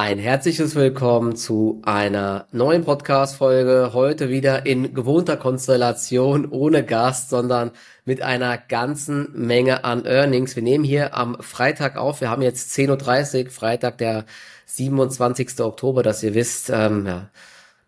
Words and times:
Ein 0.00 0.20
herzliches 0.20 0.76
Willkommen 0.76 1.34
zu 1.34 1.82
einer 1.84 2.46
neuen 2.52 2.84
Podcast-Folge. 2.84 3.90
Heute 3.94 4.28
wieder 4.28 4.64
in 4.64 4.94
gewohnter 4.94 5.36
Konstellation, 5.36 6.46
ohne 6.48 6.84
Gast, 6.84 7.30
sondern 7.30 7.72
mit 8.04 8.22
einer 8.22 8.58
ganzen 8.58 9.28
Menge 9.34 9.82
an 9.82 10.06
Earnings. 10.06 10.54
Wir 10.54 10.62
nehmen 10.62 10.84
hier 10.84 11.16
am 11.16 11.36
Freitag 11.42 11.96
auf. 11.96 12.20
Wir 12.20 12.30
haben 12.30 12.42
jetzt 12.42 12.70
10.30 12.78 13.46
Uhr, 13.46 13.50
Freitag, 13.50 13.98
der 13.98 14.24
27. 14.66 15.58
Oktober, 15.62 16.04
dass 16.04 16.22
ihr 16.22 16.34
wisst, 16.34 16.70
ähm, 16.70 17.04
ja, 17.04 17.28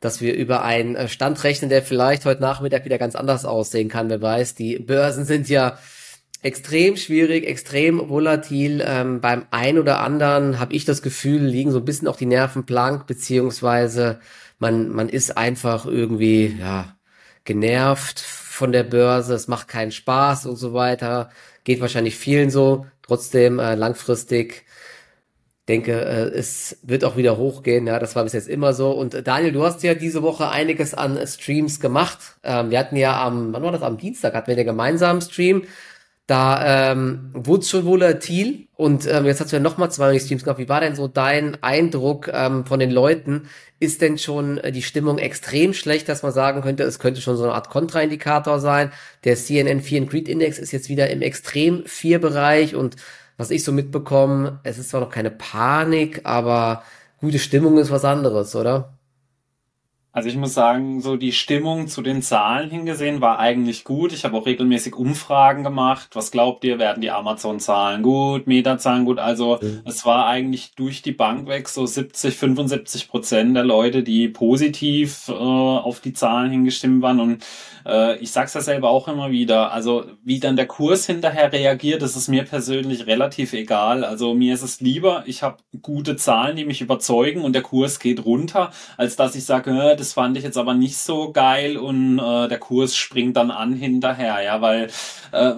dass 0.01 0.21
wir 0.21 0.35
über 0.35 0.65
einen 0.65 1.09
Stand 1.09 1.45
rechnen, 1.45 1.71
der 1.71 1.81
vielleicht 1.81 2.25
heute 2.25 2.41
Nachmittag 2.41 2.85
wieder 2.85 2.99
ganz 2.99 3.15
anders 3.15 3.45
aussehen 3.45 3.89
kann. 3.89 4.11
Wer 4.11 4.21
weiß, 4.21 4.57
die 4.57 4.81
Börsen 4.81 5.25
sind 5.25 5.49
ja 5.49 5.79
extrem 6.43 6.97
schwierig, 6.97 7.47
extrem 7.47 8.09
volatil. 8.09 8.83
Ähm, 8.87 9.21
beim 9.21 9.47
ein 9.51 9.79
oder 9.79 10.01
anderen 10.01 10.59
habe 10.59 10.75
ich 10.75 10.85
das 10.85 11.03
Gefühl, 11.03 11.43
liegen 11.43 11.73
so 11.73 11.79
ein 11.79 11.85
bisschen 11.85 12.09
auch 12.09 12.17
die 12.17 12.27
Nerven 12.27 12.65
blank, 12.65 13.07
beziehungsweise 13.07 14.21
man, 14.59 14.89
man 14.91 15.09
ist 15.09 15.37
einfach 15.37 15.87
irgendwie, 15.87 16.57
ja, 16.59 16.97
genervt 17.45 18.21
von 18.21 18.73
der 18.73 18.85
Börse, 18.85 19.35
es 19.35 19.49
macht 19.49 19.69
keinen 19.69 19.93
Spaß 19.93 20.47
und 20.47 20.57
so 20.57 20.75
weiter. 20.75 21.31
Geht 21.65 21.81
wahrscheinlich 21.81 22.17
vielen 22.17 22.51
so. 22.51 22.87
Trotzdem 23.03 23.59
äh, 23.59 23.75
langfristig 23.75 24.65
denke, 25.71 25.93
äh, 25.93 26.37
es 26.37 26.79
wird 26.83 27.05
auch 27.05 27.17
wieder 27.17 27.37
hochgehen. 27.37 27.87
Ja, 27.87 27.99
das 27.99 28.17
war 28.17 28.25
bis 28.25 28.33
jetzt 28.33 28.49
immer 28.49 28.73
so. 28.75 28.91
Und 28.91 29.15
äh, 29.15 29.23
Daniel, 29.23 29.53
du 29.53 29.65
hast 29.65 29.83
ja 29.83 29.95
diese 29.95 30.23
Woche 30.23 30.49
einiges 30.49 30.95
an 30.95 31.19
Streams 31.27 31.81
gemacht. 31.81 32.19
Ähm, 32.43 32.71
wir 32.71 32.79
hatten 32.79 32.97
ja 32.97 33.25
am, 33.25 33.53
wann 33.53 33.63
war 33.63 33.73
das? 33.73 33.83
Am 33.83 33.97
Dienstag 33.97 34.35
hatten 34.35 34.49
wir 34.49 34.57
den 34.57 34.67
gemeinsamen 34.67 35.23
Stream. 35.23 35.63
Da 36.31 36.93
ähm, 36.93 37.31
wurde 37.33 37.65
schon 37.65 37.85
volatil 37.87 38.69
und 38.77 39.05
ähm, 39.09 39.27
jetzt 39.27 39.41
hast 39.41 39.51
du 39.51 39.57
ja 39.57 39.61
nochmal 39.61 39.91
zwei 39.91 40.17
Streams 40.17 40.45
gemacht. 40.45 40.61
Wie 40.61 40.69
war 40.69 40.81
denn 40.81 40.95
so 40.95 41.09
dein 41.09 41.61
Eindruck 41.61 42.31
ähm, 42.33 42.65
von 42.65 42.79
den 42.79 42.93
Leuten? 42.93 43.49
Ist 43.81 44.01
denn 44.01 44.17
schon 44.17 44.59
äh, 44.59 44.71
die 44.71 44.83
Stimmung 44.83 45.19
extrem 45.19 45.75
schlecht, 45.75 46.09
dass 46.09 46.23
man 46.23 46.31
sagen 46.31 46.63
könnte, 46.63 46.85
es 46.85 47.01
könnte 47.01 47.21
schon 47.21 47.37
so 47.37 47.43
eine 47.43 47.55
Art 47.55 47.69
Kontraindikator 47.69 48.61
sein? 48.61 48.93
Der 49.25 49.35
CNN 49.35 49.81
Fear 49.81 50.03
and 50.03 50.11
Greed 50.13 50.29
Index 50.29 50.61
ist 50.61 50.71
jetzt 50.71 50.89
wieder 50.89 51.11
im 51.11 51.21
extrem 51.21 51.85
4 51.85 52.21
Bereich 52.21 52.77
und 52.77 52.95
was 53.37 53.51
ich 53.51 53.65
so 53.65 53.73
mitbekomme, 53.73 54.61
es 54.63 54.79
ist 54.79 54.91
zwar 54.91 55.01
noch 55.01 55.11
keine 55.11 55.33
Panik, 55.33 56.21
aber 56.23 56.85
gute 57.19 57.41
Stimmung 57.41 57.77
ist 57.77 57.91
was 57.91 58.05
anderes, 58.05 58.55
oder? 58.55 59.00
Also 60.13 60.29
ich 60.29 60.37
muss 60.37 60.55
sagen, 60.55 61.01
so 61.01 61.17
die 61.17 61.31
Stimmung 61.31 61.87
zu 61.87 62.03
den 62.03 62.21
Zahlen 62.21 62.69
hingesehen 62.69 63.21
war 63.21 63.39
eigentlich 63.39 63.85
gut. 63.85 64.13
Ich 64.13 64.25
habe 64.25 64.37
auch 64.37 64.45
regelmäßig 64.45 64.97
Umfragen 64.97 65.63
gemacht. 65.63 66.11
Was 66.15 66.33
glaubt 66.33 66.65
ihr, 66.65 66.81
werden 66.81 67.01
die 67.01 67.13
Amazon-Zahlen 67.13 68.03
gut, 68.03 68.49
Meta-Zahlen 68.49 69.05
gut? 69.05 69.21
Also 69.21 69.61
mhm. 69.63 69.83
es 69.85 70.05
war 70.05 70.27
eigentlich 70.27 70.73
durch 70.75 71.03
die 71.03 71.13
Bank 71.13 71.47
weg 71.47 71.69
so 71.69 71.87
70, 71.87 72.37
75 72.37 73.09
Prozent 73.09 73.55
der 73.55 73.63
Leute, 73.63 74.03
die 74.03 74.27
positiv 74.27 75.29
äh, 75.29 75.33
auf 75.33 76.01
die 76.01 76.13
Zahlen 76.13 76.51
hingestimmt 76.51 77.03
waren. 77.03 77.21
Und 77.21 77.47
äh, 77.87 78.17
ich 78.19 78.31
sag's 78.31 78.55
ja 78.55 78.61
selber 78.61 78.91
auch 78.91 79.09
immer 79.09 79.31
wieder. 79.31 79.73
Also 79.73 80.05
wie 80.25 80.41
dann 80.41 80.57
der 80.57 80.67
Kurs 80.67 81.07
hinterher 81.07 81.53
reagiert, 81.53 82.03
das 82.03 82.17
ist 82.17 82.29
mir 82.29 82.45
persönlich 82.45 83.07
relativ 83.07 83.53
egal. 83.53 84.05
Also 84.05 84.35
mir 84.35 84.55
ist 84.55 84.63
es 84.63 84.81
lieber, 84.81 85.25
ich 85.27 85.43
habe 85.43 85.59
gute 85.83 86.17
Zahlen, 86.17 86.57
die 86.57 86.65
mich 86.65 86.81
überzeugen 86.81 87.43
und 87.43 87.53
der 87.53 87.63
Kurs 87.63 87.99
geht 87.99 88.25
runter, 88.25 88.73
als 88.97 89.17
dass 89.17 89.35
ich 89.35 89.45
sage, 89.45 89.71
äh, 89.71 89.97
das 89.97 90.13
fand 90.13 90.37
ich 90.37 90.45
jetzt 90.45 90.59
aber 90.59 90.75
nicht 90.75 90.97
so 90.97 91.33
geil 91.33 91.77
und 91.77 92.19
äh, 92.19 92.49
der 92.49 92.59
Kurs 92.59 92.97
springt 92.97 93.37
dann 93.37 93.51
an 93.51 93.73
hinterher, 93.73 94.43
ja, 94.43 94.61
weil 94.61 94.89
äh, 95.33 95.53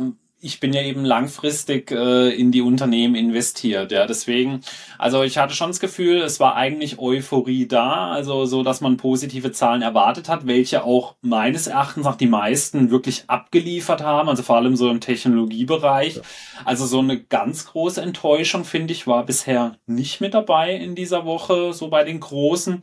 ich 0.44 0.58
bin 0.58 0.72
ja 0.72 0.82
eben 0.82 1.04
langfristig 1.04 1.92
äh, 1.92 2.30
in 2.30 2.50
die 2.50 2.62
Unternehmen 2.62 3.14
investiert, 3.14 3.92
ja, 3.92 4.06
deswegen, 4.06 4.60
also 4.98 5.22
ich 5.22 5.38
hatte 5.38 5.54
schon 5.54 5.70
das 5.70 5.78
Gefühl, 5.78 6.20
es 6.20 6.40
war 6.40 6.56
eigentlich 6.56 6.98
Euphorie 6.98 7.68
da, 7.68 8.10
also 8.10 8.44
so, 8.44 8.64
dass 8.64 8.80
man 8.80 8.96
positive 8.96 9.52
Zahlen 9.52 9.82
erwartet 9.82 10.28
hat, 10.28 10.46
welche 10.46 10.82
auch 10.82 11.14
meines 11.20 11.68
Erachtens 11.68 12.06
auch 12.06 12.16
die 12.16 12.26
meisten 12.26 12.90
wirklich 12.90 13.24
abgeliefert 13.28 14.02
haben, 14.02 14.28
also 14.28 14.42
vor 14.42 14.56
allem 14.56 14.74
so 14.74 14.90
im 14.90 15.00
Technologiebereich. 15.00 16.20
Also 16.64 16.86
so 16.86 16.98
eine 16.98 17.22
ganz 17.22 17.66
große 17.66 18.02
Enttäuschung, 18.02 18.64
finde 18.64 18.92
ich, 18.92 19.06
war 19.06 19.24
bisher 19.24 19.76
nicht 19.86 20.20
mit 20.20 20.34
dabei 20.34 20.74
in 20.74 20.96
dieser 20.96 21.24
Woche, 21.24 21.72
so 21.72 21.88
bei 21.88 22.02
den 22.02 22.18
großen. 22.18 22.82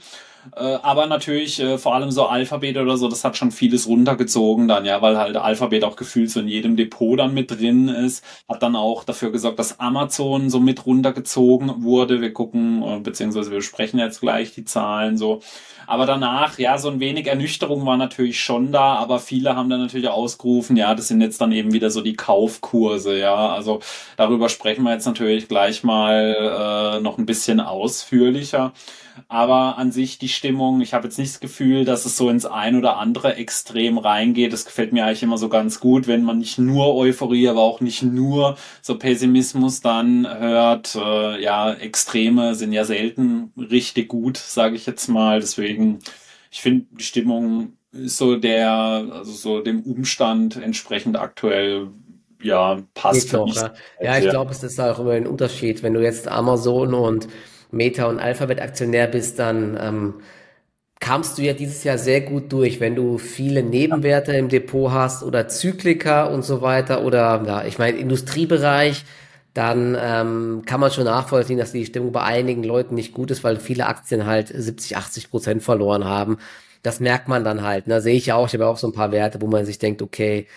Äh, 0.55 0.77
aber 0.81 1.05
natürlich 1.05 1.59
äh, 1.59 1.77
vor 1.77 1.95
allem 1.95 2.11
so 2.11 2.25
Alphabet 2.25 2.77
oder 2.77 2.97
so, 2.97 3.07
das 3.07 3.23
hat 3.23 3.37
schon 3.37 3.51
vieles 3.51 3.87
runtergezogen 3.87 4.67
dann, 4.67 4.85
ja, 4.85 5.01
weil 5.01 5.17
halt 5.17 5.35
Alphabet 5.35 5.83
auch 5.83 5.95
gefühlt 5.95 6.31
so 6.31 6.39
in 6.39 6.47
jedem 6.47 6.75
Depot 6.75 7.19
dann 7.19 7.33
mit 7.33 7.51
drin 7.51 7.89
ist. 7.89 8.23
Hat 8.47 8.63
dann 8.63 8.75
auch 8.75 9.03
dafür 9.03 9.31
gesorgt, 9.31 9.59
dass 9.59 9.79
Amazon 9.79 10.49
so 10.49 10.59
mit 10.59 10.85
runtergezogen 10.85 11.83
wurde. 11.83 12.21
Wir 12.21 12.33
gucken, 12.33 12.83
äh, 12.83 12.99
beziehungsweise 12.99 13.51
wir 13.51 13.61
sprechen 13.61 13.99
jetzt 13.99 14.21
gleich 14.21 14.53
die 14.53 14.65
Zahlen 14.65 15.17
so. 15.17 15.41
Aber 15.87 16.05
danach, 16.05 16.59
ja, 16.59 16.77
so 16.77 16.89
ein 16.89 16.99
wenig 16.99 17.25
Ernüchterung 17.25 17.83
war 17.85 17.97
natürlich 17.97 18.39
schon 18.39 18.71
da, 18.71 18.93
aber 18.95 19.17
viele 19.17 19.55
haben 19.55 19.71
dann 19.71 19.81
natürlich 19.81 20.07
ausgerufen, 20.07 20.77
ja, 20.77 20.93
das 20.93 21.07
sind 21.07 21.19
jetzt 21.19 21.41
dann 21.41 21.51
eben 21.51 21.73
wieder 21.73 21.89
so 21.89 22.01
die 22.01 22.15
Kaufkurse, 22.15 23.17
ja. 23.17 23.49
Also 23.49 23.79
darüber 24.15 24.49
sprechen 24.49 24.83
wir 24.83 24.93
jetzt 24.93 25.07
natürlich 25.07 25.47
gleich 25.47 25.83
mal 25.83 26.97
äh, 26.97 27.01
noch 27.01 27.17
ein 27.17 27.25
bisschen 27.25 27.59
ausführlicher. 27.59 28.71
Aber 29.27 29.77
an 29.77 29.91
sich 29.91 30.17
die 30.17 30.29
Stimmung, 30.29 30.81
ich 30.81 30.93
habe 30.93 31.07
jetzt 31.07 31.17
nicht 31.17 31.31
das 31.31 31.39
Gefühl, 31.39 31.85
dass 31.85 32.05
es 32.05 32.17
so 32.17 32.29
ins 32.29 32.45
ein 32.45 32.75
oder 32.75 32.97
andere 32.97 33.35
Extrem 33.35 33.97
reingeht. 33.97 34.53
Das 34.53 34.65
gefällt 34.65 34.93
mir 34.93 35.05
eigentlich 35.05 35.23
immer 35.23 35.37
so 35.37 35.49
ganz 35.49 35.79
gut, 35.79 36.07
wenn 36.07 36.23
man 36.23 36.39
nicht 36.39 36.57
nur 36.57 36.95
Euphorie, 36.95 37.47
aber 37.47 37.61
auch 37.61 37.81
nicht 37.81 38.03
nur 38.03 38.57
so 38.81 38.97
Pessimismus 38.97 39.81
dann 39.81 40.27
hört. 40.27 40.95
Äh, 40.95 41.41
ja, 41.41 41.73
Extreme 41.73 42.55
sind 42.55 42.71
ja 42.71 42.85
selten 42.85 43.51
richtig 43.57 44.07
gut, 44.09 44.37
sage 44.37 44.75
ich 44.75 44.85
jetzt 44.85 45.07
mal. 45.07 45.39
Deswegen, 45.39 45.99
ich 46.51 46.61
finde 46.61 46.85
die 46.91 47.03
Stimmung 47.03 47.73
ist 47.91 48.17
so 48.17 48.35
der, 48.35 48.71
also 49.11 49.31
so 49.31 49.61
dem 49.61 49.81
Umstand 49.81 50.57
entsprechend 50.57 51.17
aktuell 51.17 51.87
ja, 52.41 52.79
passt 52.93 53.29
für 53.29 53.43
mich. 53.43 53.59
Ja, 54.01 54.17
ich 54.17 54.29
glaube, 54.29 54.51
es 54.51 54.63
ist 54.63 54.79
auch 54.79 54.99
immer 54.99 55.11
ein 55.11 55.27
Unterschied, 55.27 55.83
wenn 55.83 55.93
du 55.93 56.01
jetzt 56.01 56.27
Amazon 56.27 56.93
und 56.93 57.27
Meta- 57.71 58.07
und 58.07 58.19
Alphabet-Aktionär 58.19 59.07
bist, 59.07 59.39
dann 59.39 59.77
ähm, 59.81 60.13
kamst 60.99 61.37
du 61.37 61.41
ja 61.41 61.53
dieses 61.53 61.83
Jahr 61.83 61.97
sehr 61.97 62.21
gut 62.21 62.51
durch, 62.51 62.79
wenn 62.79 62.95
du 62.95 63.17
viele 63.17 63.63
Nebenwerte 63.63 64.33
im 64.33 64.49
Depot 64.49 64.91
hast 64.91 65.23
oder 65.23 65.47
Zyklika 65.47 66.25
und 66.25 66.43
so 66.43 66.61
weiter 66.61 67.03
oder 67.03 67.43
ja, 67.45 67.65
ich 67.65 67.77
meine 67.77 67.97
Industriebereich, 67.97 69.05
dann 69.53 69.97
ähm, 69.99 70.63
kann 70.65 70.79
man 70.79 70.91
schon 70.91 71.05
nachvollziehen, 71.05 71.57
dass 71.57 71.71
die 71.71 71.85
Stimmung 71.85 72.11
bei 72.11 72.21
einigen 72.23 72.63
Leuten 72.63 72.95
nicht 72.95 73.13
gut 73.13 73.31
ist, 73.31 73.43
weil 73.43 73.57
viele 73.57 73.87
Aktien 73.87 74.25
halt 74.25 74.47
70, 74.47 74.97
80 74.97 75.29
Prozent 75.31 75.63
verloren 75.63 76.05
haben. 76.05 76.37
Das 76.83 76.99
merkt 76.99 77.27
man 77.27 77.43
dann 77.43 77.63
halt. 77.63 77.87
Ne? 77.87 78.01
Sehe 78.01 78.15
ich 78.15 78.27
ja 78.27 78.35
auch, 78.35 78.47
ich 78.47 78.53
habe 78.53 78.67
auch 78.67 78.77
so 78.77 78.87
ein 78.87 78.93
paar 78.93 79.11
Werte, 79.11 79.41
wo 79.41 79.47
man 79.47 79.65
sich 79.65 79.79
denkt, 79.79 80.01
okay, 80.01 80.47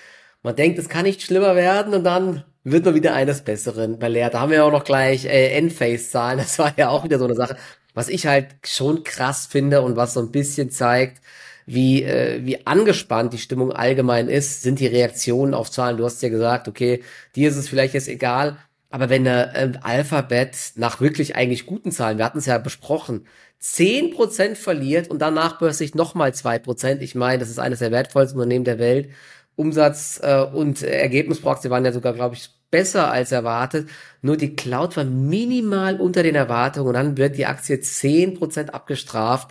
man 0.42 0.56
denkt, 0.56 0.78
es 0.78 0.88
kann 0.88 1.04
nicht 1.04 1.22
schlimmer 1.22 1.56
werden 1.56 1.94
und 1.94 2.04
dann 2.04 2.44
wird 2.64 2.84
man 2.84 2.94
wieder 2.94 3.14
eines 3.14 3.42
Besseren 3.42 3.98
belehrt. 3.98 4.34
Da 4.34 4.40
haben 4.40 4.50
wir 4.50 4.58
ja 4.58 4.64
auch 4.64 4.72
noch 4.72 4.84
gleich 4.84 5.24
äh, 5.24 5.56
Endphase-Zahlen. 5.56 6.38
Das 6.38 6.58
war 6.58 6.72
ja 6.76 6.88
auch 6.88 7.04
wieder 7.04 7.18
so 7.18 7.24
eine 7.24 7.34
Sache, 7.34 7.56
was 7.94 8.08
ich 8.08 8.26
halt 8.26 8.48
schon 8.64 9.04
krass 9.04 9.46
finde 9.46 9.82
und 9.82 9.96
was 9.96 10.14
so 10.14 10.20
ein 10.20 10.30
bisschen 10.30 10.70
zeigt, 10.70 11.20
wie, 11.66 12.02
äh, 12.02 12.44
wie 12.44 12.66
angespannt 12.66 13.32
die 13.32 13.38
Stimmung 13.38 13.72
allgemein 13.72 14.28
ist, 14.28 14.62
sind 14.62 14.80
die 14.80 14.86
Reaktionen 14.86 15.54
auf 15.54 15.70
Zahlen. 15.70 15.96
Du 15.96 16.04
hast 16.04 16.22
ja 16.22 16.28
gesagt, 16.28 16.68
okay, 16.68 17.02
dir 17.36 17.48
ist 17.48 17.56
es 17.56 17.68
vielleicht 17.68 17.94
jetzt 17.94 18.08
egal, 18.08 18.58
aber 18.90 19.08
wenn 19.08 19.26
äh, 19.26 19.72
Alphabet 19.82 20.72
nach 20.76 21.00
wirklich 21.00 21.34
eigentlich 21.36 21.66
guten 21.66 21.92
Zahlen, 21.92 22.18
wir 22.18 22.24
hatten 22.24 22.38
es 22.38 22.46
ja 22.46 22.58
besprochen, 22.58 23.26
zehn 23.58 24.10
Prozent 24.10 24.58
verliert 24.58 25.08
und 25.08 25.20
danach 25.20 25.58
plötzlich 25.58 25.94
nochmal 25.94 26.34
zwei 26.34 26.58
Prozent. 26.58 27.00
Ich 27.00 27.14
meine, 27.14 27.38
das 27.38 27.48
ist 27.48 27.58
eines 27.58 27.78
der 27.78 27.92
wertvollsten 27.92 28.38
Unternehmen 28.38 28.64
der 28.64 28.78
Welt 28.78 29.08
Umsatz 29.56 30.20
äh, 30.22 30.42
und 30.42 30.82
Ergebnis 30.82 31.40
pro 31.40 31.50
Aktie 31.50 31.70
waren 31.70 31.84
ja 31.84 31.92
sogar, 31.92 32.14
glaube 32.14 32.34
ich, 32.34 32.50
besser 32.70 33.12
als 33.12 33.30
erwartet. 33.30 33.88
Nur 34.22 34.36
die 34.36 34.56
Cloud 34.56 34.96
war 34.96 35.04
minimal 35.04 36.00
unter 36.00 36.24
den 36.24 36.34
Erwartungen 36.34 36.88
und 36.88 36.94
dann 36.94 37.16
wird 37.16 37.36
die 37.36 37.46
Aktie 37.46 37.80
zehn 37.80 38.34
Prozent 38.34 38.74
abgestraft. 38.74 39.50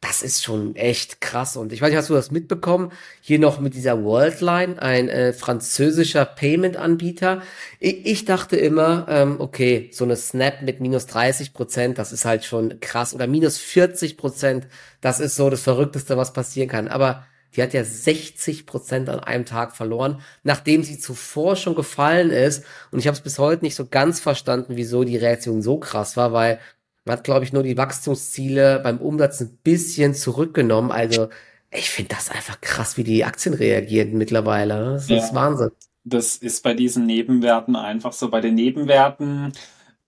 Das 0.00 0.20
ist 0.20 0.42
schon 0.42 0.74
echt 0.74 1.20
krass. 1.20 1.56
Und 1.56 1.72
ich 1.72 1.80
weiß 1.80 1.90
nicht, 1.90 1.98
hast 1.98 2.10
du 2.10 2.14
das 2.14 2.32
mitbekommen? 2.32 2.90
Hier 3.20 3.38
noch 3.38 3.60
mit 3.60 3.74
dieser 3.74 4.02
Worldline, 4.02 4.82
ein 4.82 5.08
äh, 5.08 5.32
französischer 5.32 6.24
Payment-Anbieter. 6.24 7.42
Ich, 7.78 8.04
ich, 8.04 8.24
dachte 8.24 8.56
immer, 8.56 9.06
ähm, 9.08 9.36
okay, 9.38 9.90
so 9.92 10.02
eine 10.02 10.16
Snap 10.16 10.62
mit 10.62 10.80
minus 10.80 11.06
30 11.06 11.54
Prozent, 11.54 11.98
das 11.98 12.12
ist 12.12 12.24
halt 12.24 12.44
schon 12.44 12.80
krass. 12.80 13.14
Oder 13.14 13.28
minus 13.28 13.58
40 13.58 14.16
Prozent, 14.16 14.66
das 15.00 15.20
ist 15.20 15.36
so 15.36 15.50
das 15.50 15.62
Verrückteste, 15.62 16.16
was 16.16 16.32
passieren 16.32 16.68
kann. 16.68 16.88
Aber 16.88 17.24
die 17.54 17.62
hat 17.62 17.74
ja 17.74 17.84
60 17.84 18.66
Prozent 18.66 19.08
an 19.08 19.20
einem 19.20 19.44
Tag 19.44 19.76
verloren, 19.76 20.20
nachdem 20.42 20.82
sie 20.82 20.98
zuvor 20.98 21.56
schon 21.56 21.74
gefallen 21.74 22.30
ist. 22.30 22.64
Und 22.90 22.98
ich 22.98 23.06
habe 23.06 23.16
es 23.16 23.22
bis 23.22 23.38
heute 23.38 23.64
nicht 23.64 23.74
so 23.74 23.86
ganz 23.86 24.20
verstanden, 24.20 24.76
wieso 24.76 25.04
die 25.04 25.16
Reaktion 25.16 25.62
so 25.62 25.78
krass 25.78 26.16
war, 26.16 26.32
weil 26.32 26.58
man 27.04 27.16
hat, 27.16 27.24
glaube 27.24 27.44
ich, 27.44 27.52
nur 27.52 27.62
die 27.62 27.76
Wachstumsziele 27.76 28.80
beim 28.82 28.98
Umsatz 28.98 29.40
ein 29.40 29.58
bisschen 29.62 30.14
zurückgenommen. 30.14 30.92
Also 30.92 31.28
ich 31.70 31.90
finde 31.90 32.14
das 32.14 32.30
einfach 32.30 32.60
krass, 32.60 32.96
wie 32.96 33.04
die 33.04 33.24
Aktien 33.24 33.54
reagieren 33.54 34.16
mittlerweile. 34.18 34.92
Das 34.94 35.08
ja, 35.08 35.18
ist 35.18 35.34
Wahnsinn. 35.34 35.70
Das 36.04 36.36
ist 36.36 36.62
bei 36.62 36.74
diesen 36.74 37.06
Nebenwerten 37.06 37.76
einfach 37.76 38.12
so. 38.12 38.28
Bei 38.28 38.40
den 38.40 38.54
Nebenwerten 38.54 39.52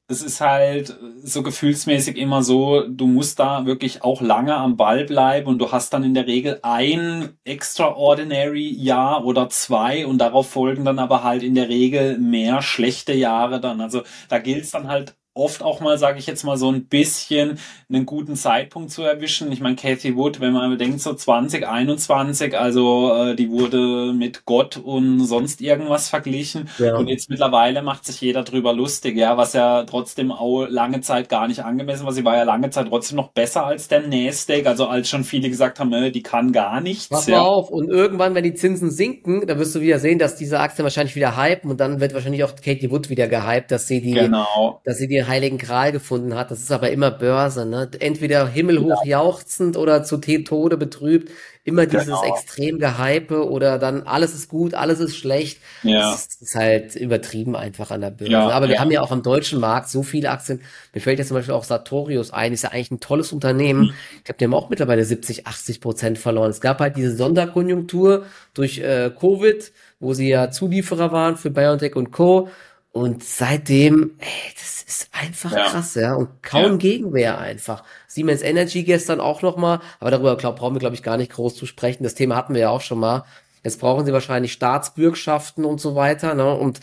es 0.06 0.22
ist 0.22 0.40
halt 0.40 0.98
so 1.22 1.42
gefühlsmäßig 1.42 2.18
immer 2.18 2.42
so, 2.42 2.86
du 2.86 3.06
musst 3.06 3.38
da 3.38 3.64
wirklich 3.64 4.02
auch 4.02 4.20
lange 4.20 4.54
am 4.54 4.76
Ball 4.76 5.04
bleiben 5.04 5.48
und 5.48 5.58
du 5.58 5.72
hast 5.72 5.94
dann 5.94 6.04
in 6.04 6.12
der 6.12 6.26
Regel 6.26 6.60
ein 6.62 7.38
extraordinary 7.44 8.68
Jahr 8.68 9.24
oder 9.24 9.48
zwei 9.48 10.06
und 10.06 10.18
darauf 10.18 10.50
folgen 10.50 10.84
dann 10.84 10.98
aber 10.98 11.24
halt 11.24 11.42
in 11.42 11.54
der 11.54 11.68
Regel 11.70 12.18
mehr 12.18 12.60
schlechte 12.60 13.14
Jahre 13.14 13.60
dann. 13.60 13.80
Also 13.80 14.02
da 14.28 14.38
gilt 14.38 14.64
es 14.64 14.70
dann 14.72 14.88
halt 14.88 15.16
oft 15.34 15.62
auch 15.62 15.80
mal, 15.80 15.98
sage 15.98 16.18
ich 16.18 16.26
jetzt 16.26 16.44
mal, 16.44 16.56
so 16.56 16.70
ein 16.70 16.86
bisschen 16.86 17.58
einen 17.88 18.06
guten 18.06 18.36
Zeitpunkt 18.36 18.90
zu 18.90 19.02
erwischen. 19.02 19.50
Ich 19.50 19.60
meine, 19.60 19.74
Cathy 19.76 20.16
Wood, 20.16 20.40
wenn 20.40 20.52
man 20.52 20.70
bedenkt, 20.70 21.00
so 21.00 21.12
2021, 21.12 22.56
also 22.56 23.12
äh, 23.14 23.34
die 23.34 23.50
wurde 23.50 24.12
mit 24.12 24.44
Gott 24.44 24.76
und 24.76 25.24
sonst 25.24 25.60
irgendwas 25.60 26.08
verglichen. 26.08 26.68
Ja. 26.78 26.96
Und 26.96 27.08
jetzt 27.08 27.30
mittlerweile 27.30 27.82
macht 27.82 28.06
sich 28.06 28.20
jeder 28.20 28.44
drüber 28.44 28.72
lustig, 28.72 29.16
ja, 29.16 29.36
was 29.36 29.52
ja 29.54 29.82
trotzdem 29.84 30.30
auch 30.30 30.66
lange 30.68 31.00
Zeit 31.00 31.28
gar 31.28 31.48
nicht 31.48 31.64
angemessen 31.64 32.06
war. 32.06 32.12
Sie 32.12 32.24
war 32.24 32.36
ja 32.36 32.44
lange 32.44 32.70
Zeit 32.70 32.88
trotzdem 32.88 33.16
noch 33.16 33.32
besser 33.32 33.66
als 33.66 33.88
der 33.88 34.06
Nasdaq, 34.06 34.66
also 34.66 34.86
als 34.86 35.08
schon 35.08 35.24
viele 35.24 35.50
gesagt 35.50 35.80
haben, 35.80 35.92
äh, 35.92 36.12
die 36.12 36.22
kann 36.22 36.52
gar 36.52 36.80
nichts. 36.80 37.08
Pass 37.08 37.26
mal 37.26 37.40
auf, 37.40 37.70
und 37.70 37.88
irgendwann, 37.88 38.36
wenn 38.36 38.44
die 38.44 38.54
Zinsen 38.54 38.92
sinken, 38.92 39.46
da 39.48 39.58
wirst 39.58 39.74
du 39.74 39.80
wieder 39.80 39.98
sehen, 39.98 40.20
dass 40.20 40.36
diese 40.36 40.60
Aktien 40.60 40.84
wahrscheinlich 40.84 41.16
wieder 41.16 41.36
hypen 41.36 41.72
und 41.72 41.80
dann 41.80 41.98
wird 41.98 42.14
wahrscheinlich 42.14 42.44
auch 42.44 42.54
Katie 42.54 42.90
Wood 42.90 43.10
wieder 43.10 43.26
gehypt, 43.26 43.72
dass 43.72 43.88
sie 43.88 44.00
die, 44.00 44.12
genau. 44.12 44.80
dass 44.84 44.98
sie 44.98 45.08
die 45.08 45.23
heiligen 45.28 45.58
Gral 45.58 45.92
gefunden 45.92 46.34
hat. 46.34 46.50
Das 46.50 46.60
ist 46.60 46.72
aber 46.72 46.90
immer 46.90 47.10
Börse, 47.10 47.66
ne? 47.66 47.88
Entweder 47.98 48.48
himmelhoch 48.48 49.04
ja. 49.04 49.18
jauchzend 49.20 49.76
oder 49.76 50.02
zu 50.04 50.18
Tode 50.18 50.76
betrübt. 50.76 51.30
Immer 51.66 51.86
dieses 51.86 52.04
genau. 52.04 52.22
extrem 52.24 52.78
Gehype 52.78 53.48
oder 53.48 53.78
dann 53.78 54.02
alles 54.02 54.34
ist 54.34 54.50
gut, 54.50 54.74
alles 54.74 55.00
ist 55.00 55.16
schlecht. 55.16 55.60
Ja. 55.82 56.10
Das 56.12 56.26
ist, 56.26 56.42
ist 56.42 56.54
halt 56.54 56.94
übertrieben 56.94 57.56
einfach 57.56 57.90
an 57.90 58.02
der 58.02 58.10
Börse. 58.10 58.32
Ja, 58.32 58.50
aber 58.50 58.68
wir 58.68 58.74
ja. 58.74 58.80
haben 58.82 58.90
ja 58.90 59.00
auch 59.00 59.10
am 59.10 59.22
deutschen 59.22 59.60
Markt 59.60 59.88
so 59.88 60.02
viele 60.02 60.30
Aktien. 60.30 60.60
Mir 60.92 61.00
fällt 61.00 61.18
jetzt 61.18 61.28
zum 61.28 61.36
Beispiel 61.36 61.54
auch 61.54 61.64
Sartorius 61.64 62.32
ein, 62.32 62.52
ist 62.52 62.64
ja 62.64 62.70
eigentlich 62.70 62.90
ein 62.90 63.00
tolles 63.00 63.32
Unternehmen. 63.32 63.80
Mhm. 63.80 63.94
Ich 64.18 64.24
glaube, 64.24 64.38
die 64.38 64.44
haben 64.44 64.54
auch 64.54 64.68
mittlerweile 64.68 65.06
70, 65.06 65.46
80 65.46 65.80
Prozent 65.80 66.18
verloren. 66.18 66.50
Es 66.50 66.60
gab 66.60 66.80
halt 66.80 66.98
diese 66.98 67.16
Sonderkonjunktur 67.16 68.26
durch 68.52 68.80
äh, 68.80 69.10
Covid, 69.18 69.72
wo 70.00 70.12
sie 70.12 70.28
ja 70.28 70.50
Zulieferer 70.50 71.12
waren 71.12 71.36
für 71.36 71.50
BioNTech 71.50 71.96
und 71.96 72.10
Co. 72.10 72.50
Und 72.94 73.24
seitdem, 73.24 74.12
ey, 74.20 74.54
das 74.54 74.84
ist 74.84 75.08
einfach 75.10 75.50
ja. 75.50 75.68
krass, 75.68 75.96
ja. 75.96 76.14
Und 76.14 76.44
kaum 76.44 76.62
ja. 76.62 76.76
Gegenwehr 76.76 77.38
einfach. 77.40 77.82
Siemens 78.06 78.40
Energy 78.40 78.84
gestern 78.84 79.18
auch 79.18 79.42
nochmal, 79.42 79.80
aber 79.98 80.12
darüber 80.12 80.36
glaub, 80.36 80.54
brauchen 80.54 80.76
wir, 80.76 80.78
glaube 80.78 80.94
ich, 80.94 81.02
gar 81.02 81.16
nicht 81.16 81.32
groß 81.32 81.56
zu 81.56 81.66
sprechen. 81.66 82.04
Das 82.04 82.14
Thema 82.14 82.36
hatten 82.36 82.54
wir 82.54 82.60
ja 82.60 82.70
auch 82.70 82.82
schon 82.82 83.00
mal. 83.00 83.24
Jetzt 83.64 83.80
brauchen 83.80 84.06
sie 84.06 84.12
wahrscheinlich 84.12 84.52
Staatsbürgschaften 84.52 85.64
und 85.64 85.80
so 85.80 85.96
weiter, 85.96 86.34
ne? 86.36 86.54
Und 86.54 86.78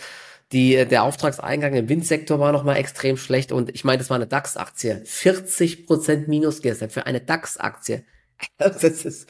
die, 0.51 0.85
der 0.85 1.03
Auftragseingang 1.03 1.75
im 1.75 1.87
Windsektor 1.87 2.41
war 2.41 2.51
nochmal 2.51 2.75
extrem 2.75 3.15
schlecht. 3.15 3.53
Und 3.53 3.73
ich 3.73 3.85
meine, 3.85 3.99
das 3.99 4.09
war 4.09 4.15
eine 4.15 4.27
DAX-Aktie. 4.27 5.03
40 5.05 5.87
Prozent 5.87 6.27
Minus 6.27 6.61
gestern 6.61 6.89
für 6.89 7.05
eine 7.05 7.21
DAX-Aktie. 7.21 8.03
Das 8.57 8.83
ist, 8.83 9.29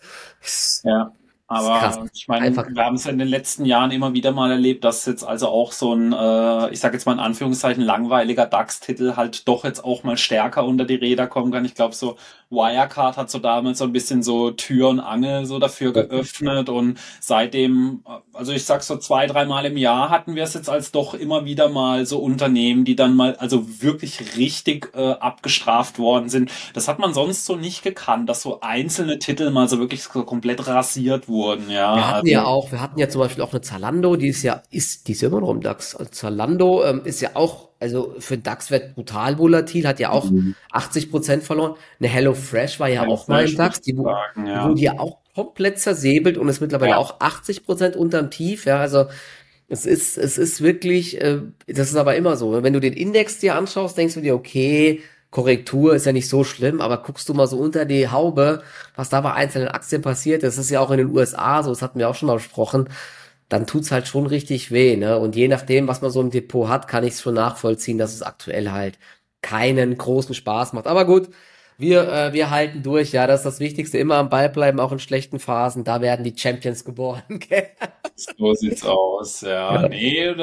ja. 0.84 1.14
Aber 1.52 2.08
ich 2.14 2.30
meine, 2.30 2.56
wir 2.56 2.86
haben 2.86 2.96
es 2.96 3.06
in 3.06 3.20
den 3.20 3.28
letzten 3.28 3.66
Jahren 3.66 3.92
immer 3.92 4.14
wieder 4.14 4.32
mal 4.32 4.52
erlebt, 4.52 4.86
dass 4.86 5.06
jetzt 5.06 5.26
also 5.26 5.50
auch 5.50 5.74
so 5.74 5.94
ein, 5.94 6.14
äh, 6.14 6.72
ich 6.72 6.80
sage 6.80 6.96
jetzt 6.96 7.06
mal 7.06 7.12
in 7.12 7.20
Anführungszeichen, 7.20 7.84
langweiliger 7.84 8.46
DAX-Titel 8.46 9.18
halt 9.18 9.48
doch 9.50 9.66
jetzt 9.66 9.84
auch 9.84 10.04
mal 10.04 10.16
stärker 10.16 10.66
unter 10.66 10.86
die 10.86 10.96
Räder 10.96 11.28
kommen 11.28 11.52
kann. 11.52 11.66
Ich 11.66 11.76
glaube, 11.76 11.94
so 11.94 12.16
Wirecard 12.52 13.18
hat 13.18 13.30
so 13.30 13.40
damals 13.40 13.80
so 13.80 13.86
ein 13.86 13.92
bisschen 13.92 14.24
so 14.24 14.52
Tür 14.52 14.90
und 14.90 15.00
Angel 15.02 15.46
so 15.46 15.60
dafür 15.60 15.92
geöffnet 15.92 16.70
und 16.70 17.00
seitdem, 17.20 18.04
also 18.34 18.52
ich 18.52 18.66
sag 18.66 18.84
so 18.84 18.98
zwei, 18.98 19.28
dreimal 19.28 19.66
im 19.66 19.78
Jahr 19.78 20.10
hatten 20.10 20.36
wir 20.36 20.44
es 20.44 20.54
jetzt 20.54 20.70
als 20.70 20.92
doch 20.92 21.14
immer 21.14 21.46
wieder 21.46 21.70
mal 21.70 22.06
so 22.06 22.20
Unternehmen, 22.20 22.86
die 22.86 22.96
dann 22.96 23.16
mal 23.16 23.36
also 23.36 23.82
wirklich 23.82 24.38
richtig 24.38 24.92
äh, 24.94 25.12
abgestraft 25.14 26.00
worden 26.00 26.30
sind. 26.30 26.52
Das 26.74 26.88
hat 26.88 27.00
man 27.00 27.14
sonst 27.14 27.46
so 27.46 27.56
nicht 27.56 27.84
gekannt, 27.84 28.30
dass 28.30 28.42
so 28.42 28.60
einzelne 28.62 29.20
Titel 29.20 29.50
mal 29.50 29.68
so 29.68 29.80
wirklich 29.80 30.04
so 30.04 30.24
komplett 30.24 30.68
rasiert 30.68 31.28
wurden, 31.28 31.41
ja. 31.68 31.96
Wir 31.96 32.08
hatten 32.08 32.16
also, 32.16 32.28
ja 32.28 32.46
auch, 32.46 32.72
wir 32.72 32.82
hatten 32.82 33.00
ja 33.00 33.10
zum 33.10 33.22
Beispiel 33.22 33.44
auch 33.44 33.52
eine 33.52 33.62
Zalando, 33.62 34.16
die 34.16 34.28
ist 34.28 34.44
ja, 34.44 34.64
ist, 34.72 35.08
die 35.08 35.14
ist 35.14 35.22
ja 35.22 35.30
immer 35.30 35.42
noch 35.42 35.52
im 35.52 35.62
DAX. 35.62 35.96
Also 35.96 36.12
Zalando 36.12 36.84
ähm, 36.84 37.02
ist 37.04 37.22
ja 37.22 37.32
auch 37.34 37.70
also 37.80 38.14
für 38.20 38.38
den 38.38 38.44
DAX-Wert 38.44 38.94
brutal 38.94 39.40
volatil, 39.40 39.88
hat 39.88 40.00
ja 40.00 40.12
auch 40.12 40.30
mhm. 40.30 40.56
80 40.72 41.10
Prozent 41.10 41.44
verloren. 41.44 41.76
Eine 42.00 42.10
Hello 42.10 42.36
Fresh 42.36 42.80
war 42.80 42.88
ja 42.88 43.02
Hello 43.02 43.14
auch 43.14 43.28
mal 43.28 43.50
im 43.50 43.58
DAX, 43.58 43.82
die, 43.82 43.96
sagen, 43.96 44.46
ja. 44.46 44.70
wurde 44.70 44.82
ja 44.82 45.00
auch 45.00 45.18
komplett 45.34 45.80
zersäbelt 45.80 46.38
und 46.38 46.48
ist 46.48 46.62
mittlerweile 46.62 46.92
ja. 46.92 46.98
auch 46.98 47.20
80 47.20 47.66
Prozent 47.66 47.96
unterm 47.96 48.30
Tief. 48.30 48.66
Ja, 48.66 48.78
also 48.78 49.06
es 49.68 49.86
ist, 49.86 50.18
es 50.18 50.38
ist 50.38 50.62
wirklich, 50.62 51.20
äh, 51.22 51.40
das 51.66 51.90
ist 51.90 51.96
aber 51.96 52.16
immer 52.16 52.38
so. 52.38 52.62
Wenn 52.62 52.74
du 52.74 52.80
den 52.80 52.94
Index 52.94 53.40
dir 53.40 53.56
anschaust, 53.56 53.98
denkst 53.98 54.14
du 54.14 54.22
dir, 54.22 54.36
okay, 54.36 55.02
Korrektur 55.32 55.96
ist 55.96 56.06
ja 56.06 56.14
nicht 56.14 56.30
so 56.30 56.44
schlimm, 56.44 56.82
aber 56.82 56.98
guckst 57.00 57.28
du 57.30 57.34
mal 57.34 57.48
so 57.48 57.58
unter 57.58 57.86
die 57.86 58.10
Haube, 58.10 58.64
was 58.96 59.10
da 59.10 59.22
bei 59.22 59.34
einzelnen 59.34 59.70
Aktien 59.70 60.02
passiert, 60.02 60.44
das 60.44 60.58
ist 60.58 60.70
ja 60.70 60.82
auch 60.82 60.92
in 60.92 60.98
den 61.00 61.10
USA 61.10 61.64
so, 61.64 61.70
das 61.72 61.82
hatten 61.82 62.00
wir 62.00 62.10
auch 62.10 62.16
schon 62.16 62.28
mal 62.28 62.36
besprochen 62.36 62.90
dann 63.52 63.68
tut's 63.68 63.92
halt 63.92 64.08
schon 64.08 64.28
richtig 64.28 64.72
weh, 64.72 64.96
ne? 64.96 65.18
Und 65.20 65.36
je 65.36 65.48
nachdem, 65.48 65.88
was 65.88 66.02
man 66.02 66.12
so 66.12 66.22
im 66.22 66.32
Depot 66.32 66.70
hat, 66.70 66.88
kann 66.88 67.04
ich 67.04 67.14
es 67.16 67.22
schon 67.22 67.36
nachvollziehen, 67.36 67.98
dass 67.98 68.14
es 68.14 68.22
aktuell 68.22 68.72
halt 68.72 68.98
keinen 69.42 69.98
großen 69.98 70.34
Spaß 70.36 70.74
macht. 70.74 70.88
Aber 70.88 71.06
gut, 71.06 71.30
wir, 71.82 72.08
äh, 72.08 72.34
wir 72.34 72.50
halten 72.50 72.84
durch, 72.84 73.12
ja, 73.12 73.28
das 73.28 73.42
ist 73.42 73.46
das 73.46 73.60
Wichtigste. 73.60 73.98
Immer 73.98 74.16
am 74.16 74.30
Ball 74.30 74.50
bleiben, 74.50 74.80
auch 74.80 74.92
in 74.92 75.00
schlechten 75.00 75.40
Phasen. 75.40 75.84
Da 75.84 76.02
werden 76.02 76.24
die 76.24 76.34
Champions 76.38 76.86
geboren. 76.86 77.24
so 78.16 78.54
sieht's 78.54 78.86
aus, 78.86 79.42
ja. 79.42 79.82
ja. 79.82 79.88
Nee, 79.90 80.36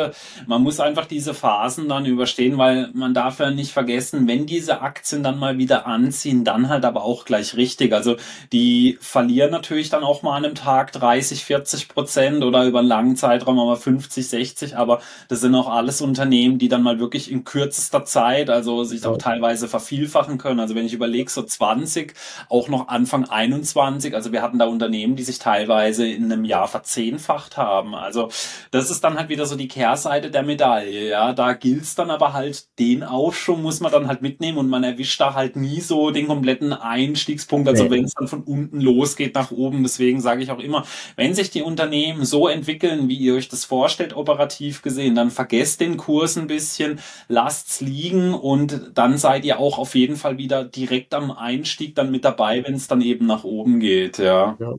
man 0.46 0.62
muss 0.62 0.80
einfach 0.80 1.06
diese 1.06 1.34
Phasen 1.34 1.88
dann 1.88 2.06
überstehen, 2.06 2.58
weil 2.58 2.90
man 2.92 3.14
darf 3.14 3.38
ja 3.38 3.50
nicht 3.50 3.72
vergessen, 3.72 4.26
wenn 4.26 4.46
diese 4.46 4.80
Aktien 4.80 5.22
dann 5.22 5.38
mal 5.38 5.58
wieder 5.58 5.86
anziehen, 5.86 6.44
dann 6.44 6.68
halt 6.68 6.84
aber 6.84 7.04
auch 7.04 7.24
gleich 7.24 7.56
richtig. 7.56 7.92
Also 7.92 8.16
die 8.52 8.98
verlieren 9.00 9.50
natürlich 9.50 9.90
dann 9.90 10.02
auch 10.02 10.22
mal 10.22 10.36
an 10.36 10.44
einem 10.44 10.54
Tag 10.54 10.92
30, 10.92 11.44
40 11.44 11.88
Prozent 11.88 12.44
oder 12.44 12.64
über 12.64 12.80
einen 12.80 12.88
langen 12.88 13.16
Zeitraum 13.16 13.58
aber 13.58 13.76
50, 13.76 14.28
60, 14.28 14.76
aber 14.76 15.00
das 15.28 15.40
sind 15.40 15.54
auch 15.54 15.68
alles 15.68 16.00
Unternehmen, 16.00 16.58
die 16.58 16.68
dann 16.68 16.82
mal 16.82 16.98
wirklich 16.98 17.30
in 17.30 17.44
kürzester 17.44 18.04
Zeit, 18.04 18.50
also 18.50 18.84
sich 18.84 19.06
auch 19.06 19.18
teilweise 19.18 19.68
vervielfachen 19.68 20.38
können. 20.38 20.60
Also 20.60 20.74
wenn 20.74 20.86
ich 20.86 20.94
überlege, 20.94 21.27
20, 21.28 22.14
auch 22.48 22.68
noch 22.68 22.88
Anfang 22.88 23.28
21. 23.28 24.14
Also 24.14 24.32
wir 24.32 24.42
hatten 24.42 24.58
da 24.58 24.66
Unternehmen, 24.66 25.16
die 25.16 25.22
sich 25.22 25.38
teilweise 25.38 26.06
in 26.06 26.24
einem 26.24 26.44
Jahr 26.44 26.68
verzehnfacht 26.68 27.56
haben. 27.56 27.94
Also 27.94 28.30
das 28.70 28.90
ist 28.90 29.02
dann 29.04 29.16
halt 29.16 29.28
wieder 29.28 29.46
so 29.46 29.56
die 29.56 29.68
Kehrseite 29.68 30.30
der 30.30 30.42
Medaille. 30.42 31.08
Ja, 31.08 31.32
da 31.32 31.52
gilt's 31.52 31.94
dann 31.94 32.10
aber 32.10 32.32
halt 32.32 32.66
den 32.78 33.02
Aufschwung 33.02 33.62
muss 33.62 33.80
man 33.80 33.92
dann 33.92 34.08
halt 34.08 34.22
mitnehmen 34.22 34.58
und 34.58 34.68
man 34.68 34.84
erwischt 34.84 35.20
da 35.20 35.34
halt 35.34 35.56
nie 35.56 35.80
so 35.80 36.10
den 36.10 36.26
kompletten 36.26 36.72
Einstiegspunkt. 36.72 37.68
Also 37.68 37.84
nee. 37.84 37.90
wenn 37.90 38.04
es 38.04 38.14
dann 38.14 38.28
von 38.28 38.42
unten 38.42 38.80
losgeht 38.80 39.34
nach 39.34 39.50
oben. 39.50 39.82
Deswegen 39.82 40.20
sage 40.20 40.42
ich 40.42 40.50
auch 40.50 40.58
immer, 40.58 40.84
wenn 41.16 41.34
sich 41.34 41.50
die 41.50 41.62
Unternehmen 41.62 42.24
so 42.24 42.48
entwickeln, 42.48 43.08
wie 43.08 43.16
ihr 43.16 43.34
euch 43.34 43.48
das 43.48 43.64
vorstellt, 43.64 44.16
operativ 44.16 44.82
gesehen, 44.82 45.14
dann 45.14 45.30
vergesst 45.30 45.80
den 45.80 45.96
Kurs 45.96 46.36
ein 46.36 46.46
bisschen, 46.46 47.00
lasst's 47.28 47.80
liegen 47.80 48.34
und 48.34 48.92
dann 48.94 49.18
seid 49.18 49.44
ihr 49.44 49.58
auch 49.58 49.78
auf 49.78 49.94
jeden 49.94 50.16
Fall 50.16 50.38
wieder 50.38 50.64
direkt 50.64 51.14
am 51.18 51.30
Einstieg 51.30 51.94
dann 51.94 52.10
mit 52.10 52.24
dabei, 52.24 52.64
wenn 52.66 52.74
es 52.74 52.88
dann 52.88 53.00
eben 53.00 53.26
nach 53.26 53.44
oben 53.44 53.80
geht, 53.80 54.18
ja. 54.18 54.56
ja. 54.58 54.74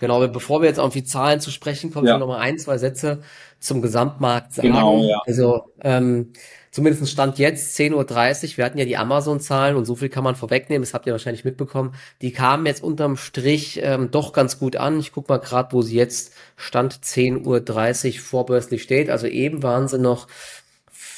Genau, 0.00 0.26
bevor 0.28 0.60
wir 0.60 0.68
jetzt 0.68 0.80
auf 0.80 0.92
die 0.92 1.04
Zahlen 1.04 1.40
zu 1.40 1.50
sprechen 1.50 1.92
kommen, 1.92 2.06
ja. 2.06 2.18
noch 2.18 2.26
mal 2.26 2.38
ein, 2.38 2.58
zwei 2.58 2.78
Sätze 2.78 3.22
zum 3.58 3.80
Gesamtmarkt 3.80 4.52
sagen. 4.52 4.68
Genau, 4.68 5.04
ja. 5.04 5.20
Also 5.26 5.72
ähm, 5.82 6.32
zumindest 6.72 7.08
Stand 7.08 7.38
jetzt 7.38 7.78
10.30 7.78 7.94
Uhr, 7.94 8.56
wir 8.56 8.64
hatten 8.64 8.78
ja 8.78 8.84
die 8.84 8.96
Amazon-Zahlen 8.96 9.76
und 9.76 9.84
so 9.84 9.94
viel 9.94 10.08
kann 10.08 10.24
man 10.24 10.34
vorwegnehmen, 10.34 10.82
das 10.82 10.94
habt 10.94 11.06
ihr 11.06 11.12
wahrscheinlich 11.12 11.44
mitbekommen. 11.44 11.94
Die 12.20 12.32
kamen 12.32 12.66
jetzt 12.66 12.82
unterm 12.82 13.16
Strich 13.16 13.80
ähm, 13.82 14.10
doch 14.10 14.32
ganz 14.32 14.58
gut 14.58 14.76
an. 14.76 14.98
Ich 14.98 15.12
guck 15.12 15.28
mal 15.28 15.38
gerade, 15.38 15.72
wo 15.72 15.82
sie 15.82 15.96
jetzt 15.96 16.34
Stand 16.56 16.94
10.30 16.94 18.14
Uhr 18.14 18.20
vorbörslich 18.20 18.82
steht. 18.82 19.10
Also 19.10 19.26
eben 19.26 19.62
waren 19.62 19.86
sie 19.86 19.98
noch 19.98 20.26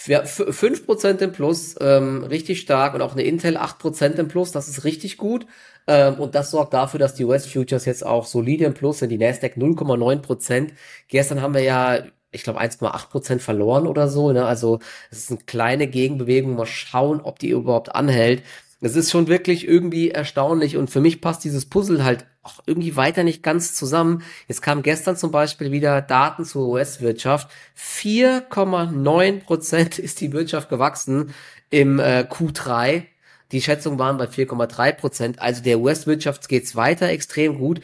5% 0.06 1.22
im 1.22 1.32
Plus, 1.32 1.76
ähm, 1.80 2.24
richtig 2.24 2.60
stark 2.60 2.94
und 2.94 3.02
auch 3.02 3.12
eine 3.12 3.22
Intel 3.22 3.56
8% 3.56 4.18
im 4.18 4.28
Plus, 4.28 4.52
das 4.52 4.68
ist 4.68 4.84
richtig 4.84 5.16
gut. 5.16 5.46
Ähm, 5.86 6.14
und 6.14 6.34
das 6.34 6.50
sorgt 6.50 6.74
dafür, 6.74 6.98
dass 6.98 7.14
die 7.14 7.24
US 7.24 7.46
Futures 7.46 7.84
jetzt 7.84 8.04
auch 8.04 8.26
solide 8.26 8.64
im 8.64 8.74
Plus 8.74 9.00
sind, 9.00 9.10
die 9.10 9.18
Nasdaq 9.18 9.56
0,9%. 9.56 10.72
Gestern 11.08 11.42
haben 11.42 11.54
wir 11.54 11.62
ja 11.62 12.04
ich 12.34 12.42
glaube 12.42 12.60
1,8% 12.60 13.38
verloren 13.38 13.86
oder 13.86 14.08
so. 14.08 14.32
Ne? 14.32 14.44
Also 14.44 14.80
es 15.10 15.18
ist 15.18 15.30
eine 15.30 15.40
kleine 15.46 15.86
Gegenbewegung. 15.86 16.56
Mal 16.56 16.66
schauen, 16.66 17.20
ob 17.20 17.38
die 17.38 17.50
überhaupt 17.50 17.94
anhält. 17.94 18.42
Es 18.84 18.96
ist 18.96 19.10
schon 19.10 19.28
wirklich 19.28 19.66
irgendwie 19.66 20.10
erstaunlich 20.10 20.76
und 20.76 20.90
für 20.90 21.00
mich 21.00 21.22
passt 21.22 21.42
dieses 21.42 21.64
Puzzle 21.64 22.04
halt 22.04 22.26
auch 22.42 22.60
irgendwie 22.66 22.96
weiter 22.96 23.24
nicht 23.24 23.42
ganz 23.42 23.74
zusammen. 23.74 24.22
Jetzt 24.46 24.60
kam 24.60 24.82
gestern 24.82 25.16
zum 25.16 25.30
Beispiel 25.30 25.72
wieder 25.72 26.02
Daten 26.02 26.44
zur 26.44 26.68
US-Wirtschaft. 26.68 27.48
4,9 27.78 29.40
Prozent 29.40 29.98
ist 29.98 30.20
die 30.20 30.34
Wirtschaft 30.34 30.68
gewachsen 30.68 31.32
im 31.70 31.98
äh, 31.98 32.26
Q3. 32.28 33.04
Die 33.52 33.62
Schätzungen 33.62 33.98
waren 33.98 34.18
bei 34.18 34.26
4,3 34.26 34.92
Prozent. 34.92 35.38
Also 35.40 35.62
der 35.62 35.80
US-Wirtschaft 35.80 36.46
geht's 36.50 36.76
weiter 36.76 37.08
extrem 37.08 37.56
gut. 37.56 37.80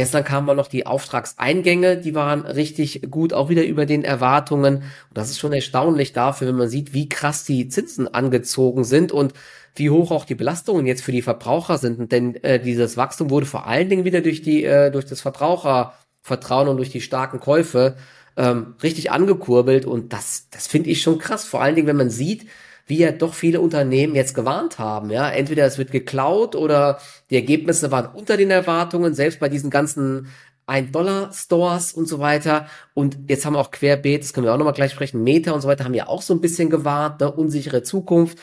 Gestern 0.00 0.24
kamen 0.24 0.46
mal 0.46 0.56
noch 0.56 0.68
die 0.68 0.86
Auftragseingänge, 0.86 1.98
die 1.98 2.14
waren 2.14 2.46
richtig 2.46 3.10
gut, 3.10 3.34
auch 3.34 3.50
wieder 3.50 3.66
über 3.66 3.84
den 3.84 4.02
Erwartungen. 4.02 4.76
Und 4.76 4.82
das 5.12 5.28
ist 5.28 5.38
schon 5.38 5.52
erstaunlich 5.52 6.14
dafür, 6.14 6.48
wenn 6.48 6.56
man 6.56 6.70
sieht, 6.70 6.94
wie 6.94 7.06
krass 7.06 7.44
die 7.44 7.68
Zinsen 7.68 8.08
angezogen 8.08 8.84
sind 8.84 9.12
und 9.12 9.34
wie 9.74 9.90
hoch 9.90 10.10
auch 10.10 10.24
die 10.24 10.34
Belastungen 10.34 10.86
jetzt 10.86 11.02
für 11.02 11.12
die 11.12 11.20
Verbraucher 11.20 11.76
sind. 11.76 12.12
Denn 12.12 12.34
äh, 12.36 12.58
dieses 12.58 12.96
Wachstum 12.96 13.28
wurde 13.28 13.44
vor 13.44 13.66
allen 13.66 13.90
Dingen 13.90 14.06
wieder 14.06 14.22
durch 14.22 14.40
die 14.40 14.64
äh, 14.64 14.90
durch 14.90 15.04
das 15.04 15.20
Verbrauchervertrauen 15.20 16.68
und 16.68 16.78
durch 16.78 16.88
die 16.88 17.02
starken 17.02 17.38
Käufe 17.38 17.96
ähm, 18.38 18.76
richtig 18.82 19.10
angekurbelt. 19.10 19.84
Und 19.84 20.14
das 20.14 20.48
das 20.50 20.66
finde 20.66 20.88
ich 20.88 21.02
schon 21.02 21.18
krass. 21.18 21.44
Vor 21.44 21.60
allen 21.60 21.74
Dingen, 21.74 21.88
wenn 21.88 21.96
man 21.96 22.08
sieht, 22.08 22.46
wie 22.90 22.98
ja 22.98 23.12
doch 23.12 23.32
viele 23.32 23.60
Unternehmen 23.60 24.14
jetzt 24.14 24.34
gewarnt 24.34 24.78
haben. 24.78 25.10
Ja, 25.10 25.30
entweder 25.30 25.64
es 25.64 25.78
wird 25.78 25.92
geklaut 25.92 26.54
oder 26.54 26.98
die 27.30 27.36
Ergebnisse 27.36 27.90
waren 27.90 28.12
unter 28.14 28.36
den 28.36 28.50
Erwartungen, 28.50 29.14
selbst 29.14 29.40
bei 29.40 29.48
diesen 29.48 29.70
ganzen 29.70 30.28
1-Dollar-Stores 30.66 31.92
und 31.92 32.06
so 32.06 32.18
weiter. 32.18 32.66
Und 32.92 33.18
jetzt 33.28 33.46
haben 33.46 33.56
auch 33.56 33.70
Querbeet, 33.70 34.22
das 34.22 34.32
können 34.32 34.46
wir 34.46 34.52
auch 34.52 34.58
nochmal 34.58 34.74
gleich 34.74 34.92
sprechen, 34.92 35.22
Meta 35.22 35.52
und 35.52 35.60
so 35.62 35.68
weiter 35.68 35.84
haben 35.84 35.94
ja 35.94 36.08
auch 36.08 36.22
so 36.22 36.34
ein 36.34 36.40
bisschen 36.40 36.68
gewarnt, 36.68 37.20
ne? 37.20 37.30
unsichere 37.30 37.82
Zukunft. 37.82 38.38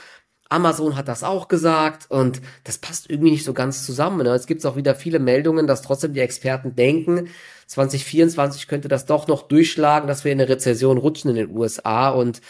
Amazon 0.50 0.96
hat 0.96 1.10
das 1.10 1.24
auch 1.24 1.50
gesagt 1.50 2.10
und 2.10 2.42
das 2.64 2.78
passt 2.78 3.10
irgendwie 3.10 3.32
nicht 3.32 3.44
so 3.44 3.54
ganz 3.54 3.86
zusammen. 3.86 4.24
Ne? 4.24 4.30
Es 4.30 4.48
gibt 4.48 4.66
auch 4.66 4.78
wieder 4.78 4.96
viele 4.96 5.20
Meldungen, 5.20 5.68
dass 5.68 5.82
trotzdem 5.82 6.14
die 6.14 6.22
Experten 6.22 6.74
denken, 6.76 7.28
2024 7.68 8.70
könnte 8.70 8.88
das 8.88 9.06
doch 9.06 9.28
noch 9.28 9.44
durchschlagen, 9.44 10.08
dass 10.08 10.24
wir 10.24 10.32
in 10.32 10.40
eine 10.40 10.50
Rezession 10.50 10.98
rutschen 10.98 11.32
in 11.32 11.36
den 11.36 11.58
USA 11.58 12.10
und 12.10 12.42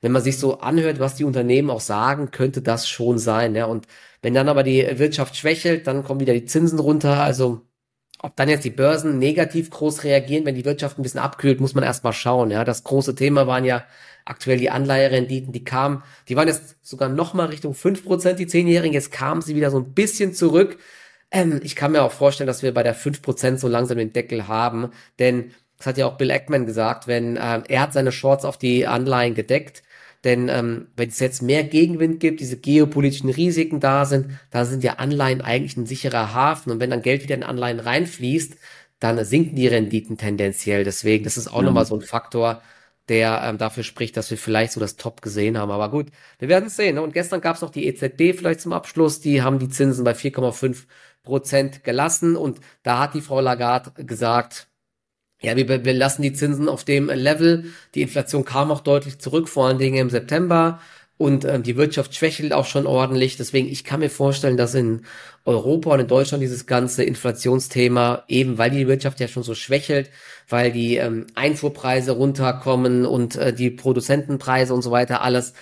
wenn 0.00 0.12
man 0.12 0.22
sich 0.22 0.38
so 0.38 0.60
anhört, 0.60 1.00
was 1.00 1.14
die 1.14 1.24
Unternehmen 1.24 1.70
auch 1.70 1.80
sagen, 1.80 2.30
könnte 2.30 2.62
das 2.62 2.88
schon 2.88 3.18
sein. 3.18 3.54
Ja? 3.54 3.66
Und 3.66 3.86
wenn 4.22 4.34
dann 4.34 4.48
aber 4.48 4.62
die 4.62 4.86
Wirtschaft 4.98 5.36
schwächelt, 5.36 5.86
dann 5.86 6.04
kommen 6.04 6.20
wieder 6.20 6.34
die 6.34 6.44
Zinsen 6.44 6.78
runter. 6.78 7.22
Also 7.22 7.62
ob 8.18 8.34
dann 8.36 8.48
jetzt 8.48 8.64
die 8.64 8.70
Börsen 8.70 9.18
negativ 9.18 9.70
groß 9.70 10.04
reagieren, 10.04 10.46
wenn 10.46 10.54
die 10.54 10.64
Wirtschaft 10.64 10.98
ein 10.98 11.02
bisschen 11.02 11.20
abkühlt, 11.20 11.60
muss 11.60 11.74
man 11.74 11.84
erstmal 11.84 12.12
schauen. 12.12 12.50
Ja, 12.50 12.64
das 12.64 12.84
große 12.84 13.14
Thema 13.14 13.46
waren 13.46 13.64
ja 13.64 13.84
aktuell 14.24 14.58
die 14.58 14.70
Anleiherenditen, 14.70 15.52
die 15.52 15.64
kamen, 15.64 16.02
die 16.28 16.36
waren 16.36 16.48
jetzt 16.48 16.76
sogar 16.82 17.08
noch 17.08 17.34
mal 17.34 17.46
Richtung 17.46 17.74
fünf 17.74 18.04
Prozent, 18.04 18.38
die 18.38 18.46
Zehnjährigen, 18.46 18.94
jetzt 18.94 19.12
kamen 19.12 19.42
sie 19.42 19.54
wieder 19.54 19.70
so 19.70 19.78
ein 19.78 19.94
bisschen 19.94 20.34
zurück. 20.34 20.78
Ähm, 21.30 21.60
ich 21.62 21.76
kann 21.76 21.92
mir 21.92 22.02
auch 22.02 22.12
vorstellen, 22.12 22.46
dass 22.46 22.62
wir 22.62 22.74
bei 22.74 22.82
der 22.82 22.94
fünf 22.94 23.22
Prozent 23.22 23.60
so 23.60 23.68
langsam 23.68 23.98
den 23.98 24.12
Deckel 24.12 24.48
haben, 24.48 24.90
denn 25.18 25.52
das 25.78 25.86
hat 25.86 25.98
ja 25.98 26.06
auch 26.06 26.16
Bill 26.16 26.30
Ackman 26.30 26.66
gesagt, 26.66 27.06
wenn 27.06 27.38
ähm, 27.40 27.64
er 27.68 27.80
hat 27.80 27.92
seine 27.92 28.12
Shorts 28.12 28.44
auf 28.44 28.56
die 28.58 28.86
Anleihen 28.86 29.34
gedeckt, 29.34 29.82
denn 30.24 30.48
ähm, 30.48 30.88
wenn 30.96 31.08
es 31.08 31.20
jetzt 31.20 31.40
mehr 31.40 31.62
Gegenwind 31.62 32.18
gibt, 32.18 32.40
diese 32.40 32.56
geopolitischen 32.56 33.30
Risiken 33.30 33.78
da 33.78 34.04
sind, 34.04 34.30
da 34.50 34.64
sind 34.64 34.82
ja 34.82 34.94
Anleihen 34.94 35.40
eigentlich 35.40 35.76
ein 35.76 35.86
sicherer 35.86 36.34
Hafen. 36.34 36.72
Und 36.72 36.80
wenn 36.80 36.90
dann 36.90 37.02
Geld 37.02 37.22
wieder 37.22 37.36
in 37.36 37.44
Anleihen 37.44 37.78
reinfließt, 37.78 38.56
dann 38.98 39.24
sinken 39.24 39.54
die 39.54 39.68
Renditen 39.68 40.16
tendenziell. 40.18 40.82
Deswegen, 40.82 41.22
das 41.22 41.36
ist 41.36 41.48
auch 41.48 41.58
ja. 41.58 41.62
nochmal 41.62 41.86
so 41.86 41.94
ein 41.94 42.00
Faktor, 42.00 42.62
der 43.08 43.42
ähm, 43.44 43.58
dafür 43.58 43.84
spricht, 43.84 44.16
dass 44.16 44.30
wir 44.30 44.38
vielleicht 44.38 44.72
so 44.72 44.80
das 44.80 44.96
Top 44.96 45.22
gesehen 45.22 45.58
haben. 45.58 45.70
Aber 45.70 45.90
gut, 45.90 46.08
wir 46.40 46.48
werden 46.48 46.66
es 46.66 46.76
sehen. 46.76 46.96
Ne? 46.96 47.02
Und 47.02 47.12
gestern 47.12 47.40
gab 47.40 47.56
es 47.56 47.62
noch 47.62 47.70
die 47.70 47.86
EZB 47.86 48.36
vielleicht 48.36 48.60
zum 48.60 48.72
Abschluss. 48.72 49.20
Die 49.20 49.42
haben 49.42 49.58
die 49.58 49.68
Zinsen 49.68 50.02
bei 50.04 50.12
4,5 50.12 50.86
Prozent 51.22 51.84
gelassen. 51.84 52.36
Und 52.36 52.60
da 52.82 52.98
hat 52.98 53.14
die 53.14 53.20
Frau 53.20 53.40
Lagarde 53.40 54.02
gesagt, 54.04 54.66
ja, 55.40 55.56
wir, 55.56 55.84
wir 55.84 55.94
lassen 55.94 56.22
die 56.22 56.32
Zinsen 56.32 56.68
auf 56.68 56.84
dem 56.84 57.08
Level. 57.08 57.64
Die 57.94 58.02
Inflation 58.02 58.44
kam 58.44 58.70
auch 58.70 58.80
deutlich 58.80 59.18
zurück, 59.18 59.48
vor 59.48 59.66
allen 59.66 59.78
Dingen 59.78 59.98
im 59.98 60.10
September. 60.10 60.80
Und 61.18 61.46
ähm, 61.46 61.62
die 61.62 61.76
Wirtschaft 61.76 62.14
schwächelt 62.14 62.52
auch 62.52 62.66
schon 62.66 62.86
ordentlich. 62.86 63.36
Deswegen, 63.36 63.68
ich 63.68 63.84
kann 63.84 64.00
mir 64.00 64.10
vorstellen, 64.10 64.56
dass 64.58 64.74
in 64.74 65.02
Europa 65.46 65.92
und 65.94 66.00
in 66.00 66.08
Deutschland 66.08 66.42
dieses 66.42 66.66
ganze 66.66 67.04
Inflationsthema, 67.04 68.24
eben 68.28 68.58
weil 68.58 68.70
die 68.70 68.86
Wirtschaft 68.86 69.20
ja 69.20 69.28
schon 69.28 69.42
so 69.42 69.54
schwächelt, 69.54 70.10
weil 70.48 70.72
die 70.72 70.96
ähm, 70.96 71.26
Einfuhrpreise 71.34 72.12
runterkommen 72.12 73.06
und 73.06 73.36
äh, 73.36 73.52
die 73.54 73.70
Produzentenpreise 73.70 74.74
und 74.74 74.82
so 74.82 74.90
weiter, 74.90 75.22
alles, 75.22 75.54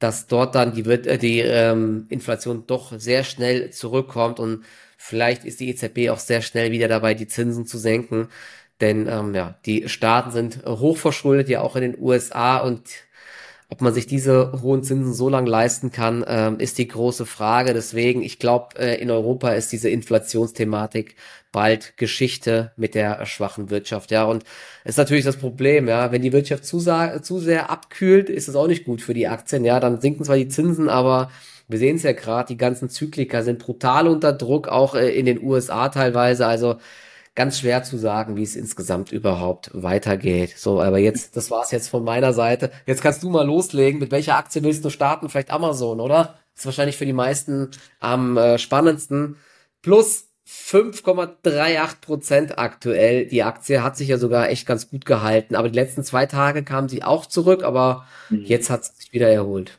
dass 0.00 0.26
dort 0.26 0.54
dann 0.56 0.74
die, 0.74 0.82
äh, 0.82 1.18
die 1.18 1.38
ähm, 1.40 2.06
Inflation 2.08 2.64
doch 2.66 2.92
sehr 2.98 3.22
schnell 3.22 3.70
zurückkommt. 3.70 4.40
Und 4.40 4.64
vielleicht 4.98 5.44
ist 5.44 5.60
die 5.60 5.68
EZB 5.68 6.10
auch 6.10 6.18
sehr 6.18 6.42
schnell 6.42 6.72
wieder 6.72 6.88
dabei, 6.88 7.14
die 7.14 7.28
Zinsen 7.28 7.66
zu 7.66 7.78
senken. 7.78 8.28
Denn 8.80 9.08
ähm, 9.08 9.34
ja, 9.34 9.56
die 9.64 9.88
Staaten 9.88 10.30
sind 10.30 10.64
hochverschuldet, 10.66 11.48
ja 11.48 11.60
auch 11.62 11.76
in 11.76 11.82
den 11.82 11.98
USA 11.98 12.58
und 12.58 12.82
ob 13.68 13.80
man 13.80 13.92
sich 13.92 14.06
diese 14.06 14.60
hohen 14.62 14.84
Zinsen 14.84 15.12
so 15.12 15.28
lange 15.28 15.50
leisten 15.50 15.90
kann, 15.90 16.24
ähm, 16.28 16.60
ist 16.60 16.78
die 16.78 16.86
große 16.86 17.26
Frage. 17.26 17.74
Deswegen, 17.74 18.22
ich 18.22 18.38
glaube, 18.38 18.78
äh, 18.78 19.00
in 19.00 19.10
Europa 19.10 19.50
ist 19.50 19.72
diese 19.72 19.88
Inflationsthematik 19.88 21.16
bald 21.50 21.96
Geschichte 21.96 22.72
mit 22.76 22.94
der 22.94 23.26
schwachen 23.26 23.70
Wirtschaft. 23.70 24.12
Ja, 24.12 24.24
und 24.24 24.44
ist 24.84 24.98
natürlich 24.98 25.24
das 25.24 25.36
Problem, 25.36 25.88
ja, 25.88 26.12
wenn 26.12 26.22
die 26.22 26.32
Wirtschaft 26.32 26.64
zu, 26.64 26.78
zu 26.78 27.38
sehr 27.40 27.70
abkühlt, 27.70 28.30
ist 28.30 28.46
es 28.48 28.54
auch 28.54 28.68
nicht 28.68 28.84
gut 28.84 29.02
für 29.02 29.14
die 29.14 29.26
Aktien. 29.26 29.64
Ja, 29.64 29.80
dann 29.80 30.00
sinken 30.00 30.24
zwar 30.24 30.36
die 30.36 30.48
Zinsen, 30.48 30.88
aber 30.88 31.30
wir 31.66 31.78
sehen 31.78 31.96
es 31.96 32.04
ja 32.04 32.12
gerade, 32.12 32.48
die 32.48 32.56
ganzen 32.56 32.88
Zyklika 32.88 33.42
sind 33.42 33.58
brutal 33.58 34.06
unter 34.06 34.32
Druck, 34.32 34.68
auch 34.68 34.94
äh, 34.94 35.10
in 35.10 35.26
den 35.26 35.42
USA 35.42 35.88
teilweise. 35.88 36.46
Also 36.46 36.76
ganz 37.36 37.60
schwer 37.60 37.84
zu 37.84 37.98
sagen, 37.98 38.34
wie 38.34 38.42
es 38.42 38.56
insgesamt 38.56 39.12
überhaupt 39.12 39.70
weitergeht. 39.72 40.54
So, 40.58 40.80
aber 40.80 40.98
jetzt, 40.98 41.36
das 41.36 41.50
war's 41.50 41.70
jetzt 41.70 41.88
von 41.88 42.02
meiner 42.02 42.32
Seite. 42.32 42.72
Jetzt 42.86 43.02
kannst 43.02 43.22
du 43.22 43.30
mal 43.30 43.46
loslegen. 43.46 44.00
Mit 44.00 44.10
welcher 44.10 44.36
Aktie 44.36 44.64
willst 44.64 44.84
du 44.84 44.90
starten? 44.90 45.28
Vielleicht 45.28 45.50
Amazon, 45.50 46.00
oder? 46.00 46.38
Das 46.54 46.62
ist 46.62 46.66
wahrscheinlich 46.66 46.96
für 46.96 47.06
die 47.06 47.12
meisten 47.12 47.70
am 48.00 48.36
äh, 48.38 48.58
spannendsten. 48.58 49.36
Plus 49.82 50.30
5,38 50.48 52.00
Prozent 52.00 52.58
aktuell. 52.58 53.26
Die 53.26 53.42
Aktie 53.42 53.82
hat 53.82 53.96
sich 53.96 54.08
ja 54.08 54.16
sogar 54.16 54.48
echt 54.48 54.66
ganz 54.66 54.88
gut 54.88 55.04
gehalten. 55.04 55.56
Aber 55.56 55.68
die 55.68 55.78
letzten 55.78 56.04
zwei 56.04 56.24
Tage 56.26 56.62
kam 56.62 56.88
sie 56.88 57.02
auch 57.02 57.26
zurück, 57.26 57.62
aber 57.62 58.06
mhm. 58.30 58.44
jetzt 58.44 58.70
hat 58.70 58.84
sie 58.84 58.92
sich 58.96 59.12
wieder 59.12 59.28
erholt. 59.28 59.78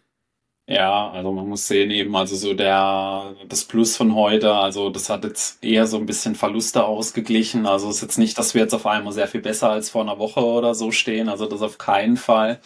Ja, 0.70 1.12
also 1.12 1.32
man 1.32 1.48
muss 1.48 1.66
sehen 1.66 1.92
eben, 1.92 2.14
also 2.16 2.36
so 2.36 2.54
der, 2.54 3.36
das 3.48 3.64
Plus 3.64 3.96
von 3.96 4.14
heute, 4.16 4.54
also 4.54 4.90
das 4.90 5.10
hat 5.10 5.24
jetzt 5.24 5.64
eher 5.64 5.88
so 5.88 5.98
ein 5.98 6.06
bisschen 6.06 6.36
Verluste 6.36 6.84
ausgeglichen. 6.84 7.66
Also 7.66 7.90
es 7.90 7.98
ist 7.98 8.02
jetzt 8.02 8.18
nicht, 8.18 8.38
dass 8.38 8.54
wir 8.54 8.64
jetzt 8.64 8.74
auf 8.74 8.86
einmal 8.86 9.14
sehr 9.14 9.30
viel 9.30 9.40
besser 9.42 9.70
als 9.70 9.90
vor 9.90 10.02
einer 10.02 10.20
Woche 10.20 10.42
oder 10.44 10.76
so 10.76 10.92
stehen. 10.92 11.30
Also 11.30 11.46
das 11.46 11.62
auf 11.62 11.78
keinen 11.78 12.18
Fall. 12.18 12.60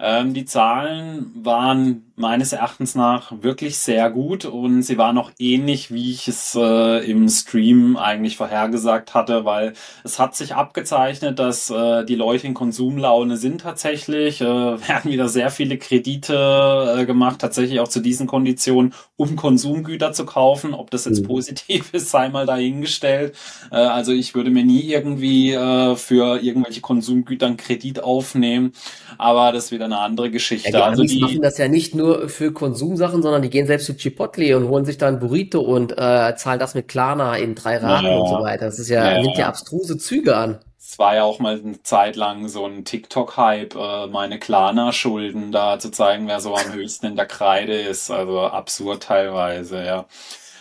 Ähm, 0.00 0.34
die 0.34 0.44
Zahlen 0.44 1.32
waren 1.36 2.12
meines 2.16 2.52
Erachtens 2.52 2.94
nach 2.94 3.32
wirklich 3.42 3.78
sehr 3.78 4.08
gut 4.08 4.44
und 4.44 4.82
sie 4.82 4.98
waren 4.98 5.18
auch 5.18 5.32
ähnlich, 5.38 5.92
wie 5.92 6.12
ich 6.12 6.28
es 6.28 6.54
äh, 6.54 7.10
im 7.10 7.28
Stream 7.28 7.96
eigentlich 7.96 8.36
vorhergesagt 8.36 9.14
hatte, 9.14 9.44
weil 9.44 9.72
es 10.04 10.20
hat 10.20 10.36
sich 10.36 10.54
abgezeichnet, 10.54 11.40
dass 11.40 11.70
äh, 11.70 12.04
die 12.04 12.14
Leute 12.14 12.46
in 12.46 12.54
Konsumlaune 12.54 13.36
sind 13.36 13.62
tatsächlich, 13.62 14.40
äh, 14.40 14.44
werden 14.88 15.10
wieder 15.10 15.28
sehr 15.28 15.50
viele 15.50 15.76
Kredite 15.76 16.96
äh, 16.98 17.04
gemacht, 17.04 17.40
tatsächlich 17.40 17.80
auch 17.80 17.88
zu 17.88 17.98
diesen 17.98 18.28
Konditionen, 18.28 18.94
um 19.16 19.34
Konsumgüter 19.34 20.12
zu 20.12 20.24
kaufen. 20.24 20.72
Ob 20.72 20.90
das 20.92 21.06
jetzt 21.06 21.22
mhm. 21.22 21.26
positiv 21.26 21.88
ist, 21.92 22.10
sei 22.10 22.28
mal 22.28 22.46
dahingestellt. 22.46 23.34
Äh, 23.72 23.76
also 23.76 24.12
ich 24.12 24.36
würde 24.36 24.50
mir 24.50 24.64
nie 24.64 24.84
irgendwie 24.84 25.52
äh, 25.52 25.96
für 25.96 26.40
irgendwelche 26.40 26.80
Konsumgüter 26.80 27.46
einen 27.46 27.56
Kredit 27.56 28.04
aufnehmen, 28.04 28.72
aber 29.18 29.50
das 29.50 29.66
ist 29.66 29.72
wieder 29.72 29.86
eine 29.86 29.98
andere 29.98 30.30
Geschichte. 30.30 30.70
Ja, 30.70 30.78
die 30.78 30.84
also 30.84 31.02
die 31.02 31.18
machen 31.18 31.42
das 31.42 31.58
ja 31.58 31.66
nicht 31.66 31.96
nur 31.96 32.03
für 32.28 32.52
Konsumsachen, 32.52 33.22
sondern 33.22 33.42
die 33.42 33.50
gehen 33.50 33.66
selbst 33.66 33.86
zu 33.86 33.96
Chipotle 33.96 34.56
und 34.56 34.68
holen 34.68 34.84
sich 34.84 34.98
da 34.98 35.08
ein 35.08 35.18
Burrito 35.18 35.60
und 35.60 35.92
äh, 35.92 36.34
zahlen 36.36 36.58
das 36.58 36.74
mit 36.74 36.88
Klarna 36.88 37.36
in 37.36 37.54
drei 37.54 37.78
Raten 37.78 38.06
ja, 38.06 38.16
und 38.16 38.28
so 38.28 38.40
weiter. 38.40 38.66
Das 38.66 38.78
ist 38.78 38.88
ja, 38.88 39.12
ja, 39.12 39.22
nimmt 39.22 39.36
ja 39.36 39.48
abstruse 39.48 39.98
Züge 39.98 40.36
an. 40.36 40.58
Es 40.78 40.98
war 40.98 41.14
ja 41.16 41.24
auch 41.24 41.38
mal 41.38 41.58
eine 41.58 41.82
Zeit 41.82 42.14
lang 42.14 42.48
so 42.48 42.66
ein 42.66 42.84
TikTok-Hype, 42.84 43.74
äh, 43.74 44.06
meine 44.08 44.38
Klarna-Schulden 44.38 45.50
da 45.50 45.78
zu 45.78 45.90
zeigen, 45.90 46.28
wer 46.28 46.40
so 46.40 46.54
am 46.54 46.72
höchsten 46.72 47.06
in 47.06 47.16
der 47.16 47.26
Kreide 47.26 47.74
ist. 47.74 48.10
Also 48.10 48.40
absurd 48.40 49.02
teilweise, 49.02 49.84
ja. 49.84 50.06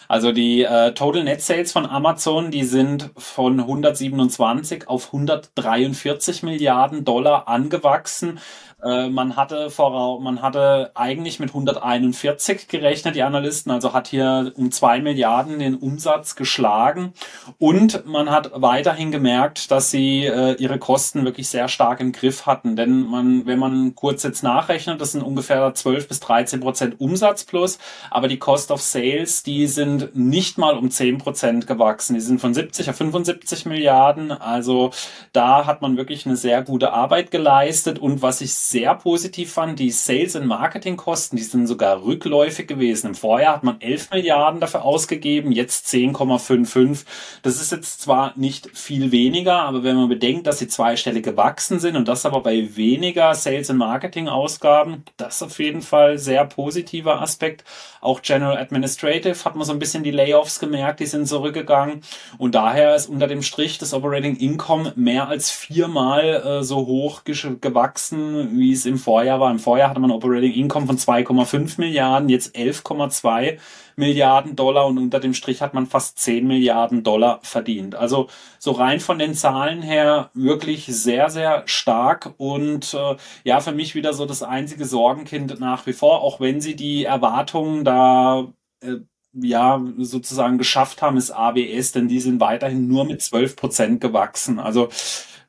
Also 0.07 0.31
die 0.31 0.63
äh, 0.63 0.93
Total 0.93 1.23
Net 1.23 1.41
Sales 1.41 1.71
von 1.71 1.85
Amazon, 1.85 2.51
die 2.51 2.65
sind 2.65 3.09
von 3.17 3.59
127 3.59 4.87
auf 4.87 5.07
143 5.07 6.43
Milliarden 6.43 7.03
Dollar 7.03 7.47
angewachsen. 7.47 8.39
Äh, 8.83 9.09
man 9.09 9.35
hatte 9.35 9.69
voraus, 9.69 10.21
man 10.21 10.41
hatte 10.41 10.91
eigentlich 10.95 11.39
mit 11.39 11.49
141 11.49 12.67
gerechnet, 12.67 13.15
die 13.15 13.23
Analysten, 13.23 13.71
also 13.71 13.93
hat 13.93 14.07
hier 14.07 14.51
um 14.55 14.71
zwei 14.71 14.99
Milliarden 14.99 15.59
den 15.59 15.75
Umsatz 15.75 16.35
geschlagen. 16.35 17.13
Und 17.59 18.05
man 18.05 18.29
hat 18.29 18.51
weiterhin 18.55 19.11
gemerkt, 19.11 19.71
dass 19.71 19.91
sie 19.91 20.25
äh, 20.25 20.53
ihre 20.55 20.79
Kosten 20.79 21.23
wirklich 21.25 21.47
sehr 21.47 21.67
stark 21.67 21.99
im 22.01 22.11
Griff 22.11 22.45
hatten. 22.45 22.75
Denn 22.75 23.03
man, 23.03 23.45
wenn 23.45 23.59
man 23.59 23.95
kurz 23.95 24.23
jetzt 24.23 24.43
nachrechnet, 24.43 24.99
das 24.99 25.13
sind 25.13 25.21
ungefähr 25.21 25.73
12 25.73 26.07
bis 26.07 26.19
13 26.19 26.59
Prozent 26.59 26.99
Umsatz 26.99 27.43
plus, 27.45 27.79
aber 28.11 28.27
die 28.27 28.39
Cost 28.39 28.71
of 28.71 28.81
Sales, 28.81 29.43
die 29.43 29.67
sind 29.67 30.15
nicht 30.15 30.57
mal 30.57 30.77
um 30.77 30.89
10 30.91 31.19
Prozent 31.19 31.67
gewachsen. 31.67 32.15
Die 32.15 32.21
sind 32.21 32.41
von 32.41 32.53
70 32.53 32.89
auf 32.89 32.95
75 32.97 33.65
Milliarden. 33.65 34.31
Also 34.31 34.91
da 35.31 35.65
hat 35.65 35.81
man 35.81 35.97
wirklich 35.97 36.25
eine 36.25 36.35
sehr 36.35 36.63
gute 36.63 36.91
Arbeit 36.93 37.31
geleistet. 37.31 37.99
Und 37.99 38.21
was 38.21 38.41
ich 38.41 38.53
sehr 38.73 38.95
positiv 38.95 39.53
fand, 39.53 39.77
die 39.77 39.91
Sales- 39.91 40.35
und 40.35 40.47
Marketingkosten, 40.47 41.37
die 41.37 41.43
sind 41.43 41.67
sogar 41.67 42.03
rückläufig 42.03 42.67
gewesen. 42.67 43.07
Im 43.07 43.15
Vorjahr 43.15 43.53
hat 43.53 43.63
man 43.63 43.79
11 43.79 44.09
Milliarden 44.09 44.59
dafür 44.59 44.83
ausgegeben, 44.83 45.51
jetzt 45.51 45.87
10,55. 45.93 47.05
Das 47.43 47.61
ist 47.61 47.71
jetzt 47.71 48.01
zwar 48.01 48.33
nicht 48.35 48.75
viel 48.75 49.11
weniger, 49.11 49.61
aber 49.61 49.83
wenn 49.83 49.95
man 49.95 50.09
bedenkt, 50.09 50.47
dass 50.47 50.57
sie 50.57 50.67
zweistellig 50.67 51.23
gewachsen 51.23 51.79
sind 51.79 51.95
und 51.95 52.07
das 52.07 52.25
aber 52.25 52.41
bei 52.41 52.75
weniger 52.75 53.35
Sales- 53.35 53.69
und 53.69 53.77
Marketing-Ausgaben, 53.77 55.03
das 55.17 55.35
ist 55.35 55.43
auf 55.43 55.59
jeden 55.59 55.83
Fall 55.83 56.17
sehr 56.17 56.43
positiver 56.43 57.21
Aspekt. 57.21 57.63
Auch 58.01 58.23
General 58.23 58.57
Administrative 58.57 59.45
hat 59.45 59.55
man 59.55 59.65
so 59.65 59.71
ein 59.71 59.79
bisschen 59.79 60.03
die 60.03 60.11
Layoffs 60.11 60.59
gemerkt, 60.59 60.99
die 60.99 61.05
sind 61.05 61.27
zurückgegangen. 61.27 62.01
Und 62.39 62.55
daher 62.55 62.95
ist 62.95 63.07
unter 63.07 63.27
dem 63.27 63.43
Strich 63.43 63.77
das 63.77 63.93
Operating 63.93 64.35
Income 64.35 64.93
mehr 64.95 65.27
als 65.27 65.51
viermal 65.51 66.23
äh, 66.43 66.63
so 66.63 66.87
hoch 66.87 67.23
gewachsen, 67.23 68.57
wie 68.63 68.71
es 68.71 68.85
im 68.85 68.97
Vorjahr 68.97 69.39
war. 69.41 69.51
Im 69.51 69.59
Vorjahr 69.59 69.89
hatte 69.89 69.99
man 69.99 70.09
Operating 70.09 70.53
Income 70.53 70.87
von 70.87 70.97
2,5 70.97 71.79
Milliarden, 71.79 72.29
jetzt 72.29 72.55
11,2 72.55 73.59
Milliarden 73.97 74.55
Dollar 74.55 74.87
und 74.87 74.97
unter 74.97 75.19
dem 75.19 75.33
Strich 75.33 75.61
hat 75.61 75.73
man 75.73 75.85
fast 75.85 76.17
10 76.19 76.47
Milliarden 76.47 77.03
Dollar 77.03 77.39
verdient. 77.43 77.93
Also 77.93 78.29
so 78.57 78.71
rein 78.71 79.01
von 79.01 79.19
den 79.19 79.35
Zahlen 79.35 79.81
her 79.81 80.31
wirklich 80.33 80.85
sehr, 80.85 81.29
sehr 81.29 81.63
stark 81.65 82.33
und 82.37 82.93
äh, 82.93 83.17
ja, 83.43 83.59
für 83.59 83.73
mich 83.73 83.95
wieder 83.95 84.13
so 84.13 84.25
das 84.25 84.41
einzige 84.41 84.85
Sorgenkind 84.85 85.59
nach 85.59 85.85
wie 85.85 85.93
vor, 85.93 86.21
auch 86.21 86.39
wenn 86.39 86.61
sie 86.61 86.75
die 86.75 87.03
Erwartungen 87.03 87.83
da 87.83 88.47
äh, 88.81 88.95
ja, 89.33 89.83
sozusagen 89.97 90.57
geschafft 90.57 91.01
haben, 91.01 91.17
ist 91.17 91.31
AWS, 91.31 91.91
denn 91.91 92.07
die 92.07 92.19
sind 92.19 92.39
weiterhin 92.39 92.87
nur 92.87 93.05
mit 93.05 93.21
12 93.21 93.55
Prozent 93.55 94.01
gewachsen. 94.01 94.59
Also 94.59 94.89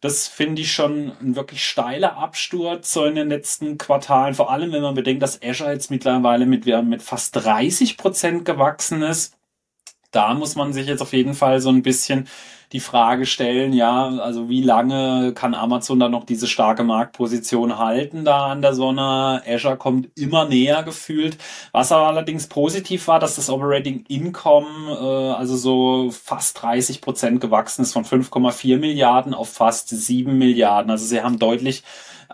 das 0.05 0.29
finde 0.29 0.61
ich 0.61 0.71
schon 0.71 1.13
ein 1.23 1.35
wirklich 1.35 1.65
steiler 1.65 2.19
Absturz 2.19 2.93
so 2.93 3.07
in 3.07 3.15
den 3.15 3.31
letzten 3.31 3.79
Quartalen. 3.79 4.35
Vor 4.35 4.51
allem, 4.51 4.71
wenn 4.71 4.83
man 4.83 4.95
bedenkt, 4.95 5.23
dass 5.23 5.41
Azure 5.43 5.73
jetzt 5.73 5.91
mittlerweile 5.91 6.45
mit, 6.45 6.67
mit 6.67 7.01
fast 7.01 7.35
30 7.37 7.97
Prozent 7.97 8.45
gewachsen 8.45 9.01
ist. 9.01 9.35
Da 10.15 10.35
muss 10.35 10.55
man 10.55 10.73
sich 10.73 10.87
jetzt 10.87 11.03
auf 11.03 11.13
jeden 11.13 11.35
Fall 11.35 11.61
so 11.61 11.71
ein 11.71 11.83
bisschen 11.83 12.29
die 12.73 12.81
Frage 12.81 13.27
stellen, 13.27 13.73
ja, 13.73 14.09
also 14.19 14.49
wie 14.49 14.63
lange 14.63 15.33
kann 15.33 15.55
Amazon 15.55 16.01
da 16.01 16.09
noch 16.09 16.25
diese 16.25 16.47
starke 16.47 16.83
Marktposition 16.83 17.79
halten 17.79 18.25
da 18.25 18.47
an 18.47 18.63
der 18.63 18.75
Sonne? 18.75 19.43
Azure 19.47 19.77
kommt 19.77 20.09
immer 20.19 20.49
näher 20.49 20.83
gefühlt. 20.83 21.37
Was 21.73 21.93
aber 21.93 22.09
allerdings 22.09 22.49
positiv 22.49 23.07
war, 23.07 23.21
dass 23.21 23.37
das 23.37 23.49
Operating 23.51 24.05
Income 24.09 24.91
äh, 24.91 25.33
also 25.35 25.57
so 25.57 26.11
fast 26.11 26.61
30 26.63 27.01
Prozent 27.01 27.41
gewachsen 27.41 27.83
ist 27.83 27.93
von 27.93 28.05
5,4 28.05 28.79
Milliarden 28.79 29.35
auf 29.35 29.51
fast 29.53 29.89
7 29.89 30.37
Milliarden. 30.37 30.91
Also 30.91 31.07
sie 31.07 31.23
haben 31.23 31.39
deutlich 31.39 31.85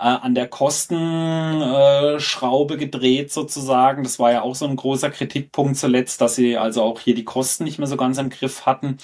an 0.01 0.35
der 0.35 0.49
Kostenschraube 0.49 2.75
äh, 2.75 2.79
gedreht 2.79 3.33
sozusagen. 3.33 4.03
Das 4.03 4.19
war 4.19 4.33
ja 4.33 4.43
auch 4.43 4.55
so 4.55 4.67
ein 4.67 4.77
großer 4.77 5.11
Kritikpunkt 5.11 5.77
zuletzt, 5.77 6.21
dass 6.21 6.37
sie 6.37 6.57
also 6.57 6.83
auch 6.83 7.01
hier 7.01 7.15
die 7.15 7.25
Kosten 7.25 7.65
nicht 7.65 7.79
mehr 7.79 7.89
so 7.89 7.97
ganz 7.97 8.19
im 8.19 8.31
Griff 8.31 8.67
hatten 8.67 8.99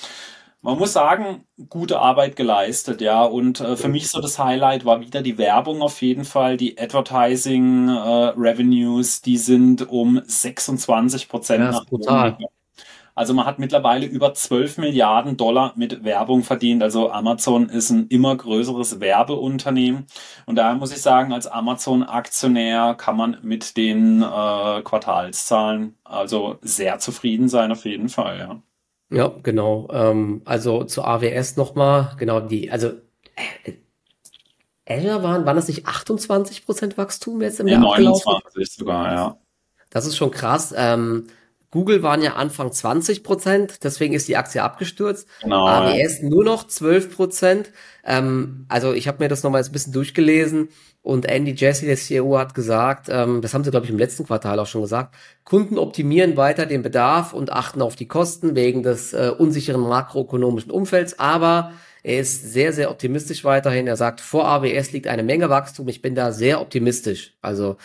man 0.67 0.79
muss 0.79 0.95
sagen, 0.95 1.45
gute 1.69 2.01
Arbeit 2.01 2.35
geleistet, 2.35 3.01
ja. 3.01 3.25
Und 3.25 3.61
äh, 3.61 3.77
für 3.77 3.89
mich 3.89 4.09
so 4.09 4.21
das 4.21 4.41
Highlight 4.41 4.85
war 4.85 5.01
wieder 5.01 5.23
die 5.23 5.39
Werbung 5.39 5.81
auf 5.81 6.03
jeden 6.03 6.25
Fall. 6.25 6.57
Die 6.57 6.77
Advertising 6.77 7.89
äh, 7.89 8.33
Revenues, 8.37 9.23
die 9.23 9.37
sind 9.37 9.89
um 9.89 10.21
26 10.27 11.29
Prozent 11.29 11.65
ja, 11.65 11.71
nach 11.71 11.87
brutal. 11.87 12.37
Also 13.17 13.33
man 13.33 13.47
hat 13.47 13.59
mittlerweile 13.59 14.05
über 14.05 14.35
12 14.35 14.77
Milliarden 14.77 15.39
Dollar 15.39 15.73
mit 15.75 16.05
Werbung 16.05 16.43
verdient. 16.43 16.83
Also 16.83 17.11
Amazon 17.11 17.71
ist 17.71 17.89
ein 17.89 18.09
immer 18.09 18.37
größeres 18.37 19.01
Werbeunternehmen. 19.01 20.07
Und 20.45 20.57
daher 20.57 20.75
muss 20.75 20.93
ich 20.93 21.01
sagen, 21.01 21.33
als 21.33 21.47
Amazon-Aktionär 21.47 22.95
kann 22.95 23.17
man 23.17 23.39
mit 23.43 23.79
den 23.79 24.21
äh, 24.23 24.83
Quartalszahlen 24.83 25.95
also 26.05 26.59
sehr 26.61 26.99
zufrieden 26.99 27.49
sein, 27.49 27.73
auf 27.73 27.87
jeden 27.87 28.11
Fall, 28.11 28.39
ja. 28.39 28.63
Ja, 29.09 29.33
genau. 29.43 29.89
Ähm, 29.91 30.43
also 30.45 30.85
zu 30.85 31.03
AWS 31.03 31.57
nochmal, 31.57 32.13
genau 32.19 32.41
die, 32.41 32.71
also 32.71 32.93
äh, 33.65 33.73
Azure 34.87 35.23
waren, 35.23 35.47
waren 35.47 35.57
das 35.57 35.69
nicht 35.69 35.87
28% 35.87 36.99
Wachstum 36.99 37.41
jetzt 37.41 37.61
im 37.61 37.69
Jahr 37.69 37.81
29 37.81 38.71
sogar, 38.71 39.13
ja. 39.13 39.37
Das 39.89 40.05
ist 40.05 40.17
schon 40.19 40.31
krass. 40.31 40.75
Ähm, 40.77 41.29
Google 41.71 42.03
waren 42.03 42.23
ja 42.23 42.35
Anfang 42.35 42.73
20 42.73 43.23
Prozent, 43.23 43.85
deswegen 43.85 44.15
ist 44.15 44.29
die 44.29 44.37
Aktie 44.37 44.63
abgestürzt. 44.63 45.29
Genau, 45.43 45.67
AWS 45.67 46.23
ja. 46.23 46.29
nur 46.29 46.45
noch 46.45 46.67
12 46.67 47.15
Prozent. 47.15 47.71
Ähm, 48.05 48.67
also 48.69 48.93
ich 48.93 49.09
habe 49.09 49.23
mir 49.23 49.29
das 49.29 49.43
nochmal 49.43 49.63
ein 49.63 49.73
bisschen 49.73 49.93
durchgelesen 49.93 50.69
und 51.03 51.27
Andy 51.27 51.53
Jesse, 51.53 51.87
der 51.87 51.97
CEO, 51.97 52.37
hat 52.37 52.55
gesagt, 52.55 53.09
ähm, 53.09 53.41
das 53.41 53.55
haben 53.55 53.63
sie, 53.63 53.71
glaube 53.71 53.87
ich, 53.87 53.93
im 53.93 53.99
letzten 53.99 54.27
Quartal 54.27 54.59
auch 54.59 54.67
schon 54.67 54.83
gesagt, 54.83 55.15
Kunden 55.45 55.79
optimieren 55.79 56.37
weiter 56.37 56.67
den 56.67 56.83
Bedarf 56.83 57.33
und 57.33 57.53
achten 57.53 57.81
auf 57.81 57.95
die 57.95 58.09
Kosten 58.09 58.57
wegen 58.57 58.83
des 58.83 59.13
äh, 59.13 59.31
unsicheren 59.37 59.83
makroökonomischen 59.83 60.73
Umfelds, 60.73 61.19
aber 61.19 61.73
er 62.03 62.21
ist 62.21 62.53
sehr, 62.53 62.73
sehr 62.73 62.91
optimistisch 62.91 63.45
weiterhin. 63.45 63.89
Er 63.89 63.97
sagt, 63.97 64.21
vor 64.21 64.47
AWS 64.47 64.93
liegt 64.93 65.09
eine 65.09 65.25
Menge 65.25 65.51
Wachstum. 65.51 65.89
Ich 65.89 66.03
bin 66.03 66.15
da 66.15 66.31
sehr 66.31 66.61
optimistisch. 66.61 67.35
Also 67.43 67.79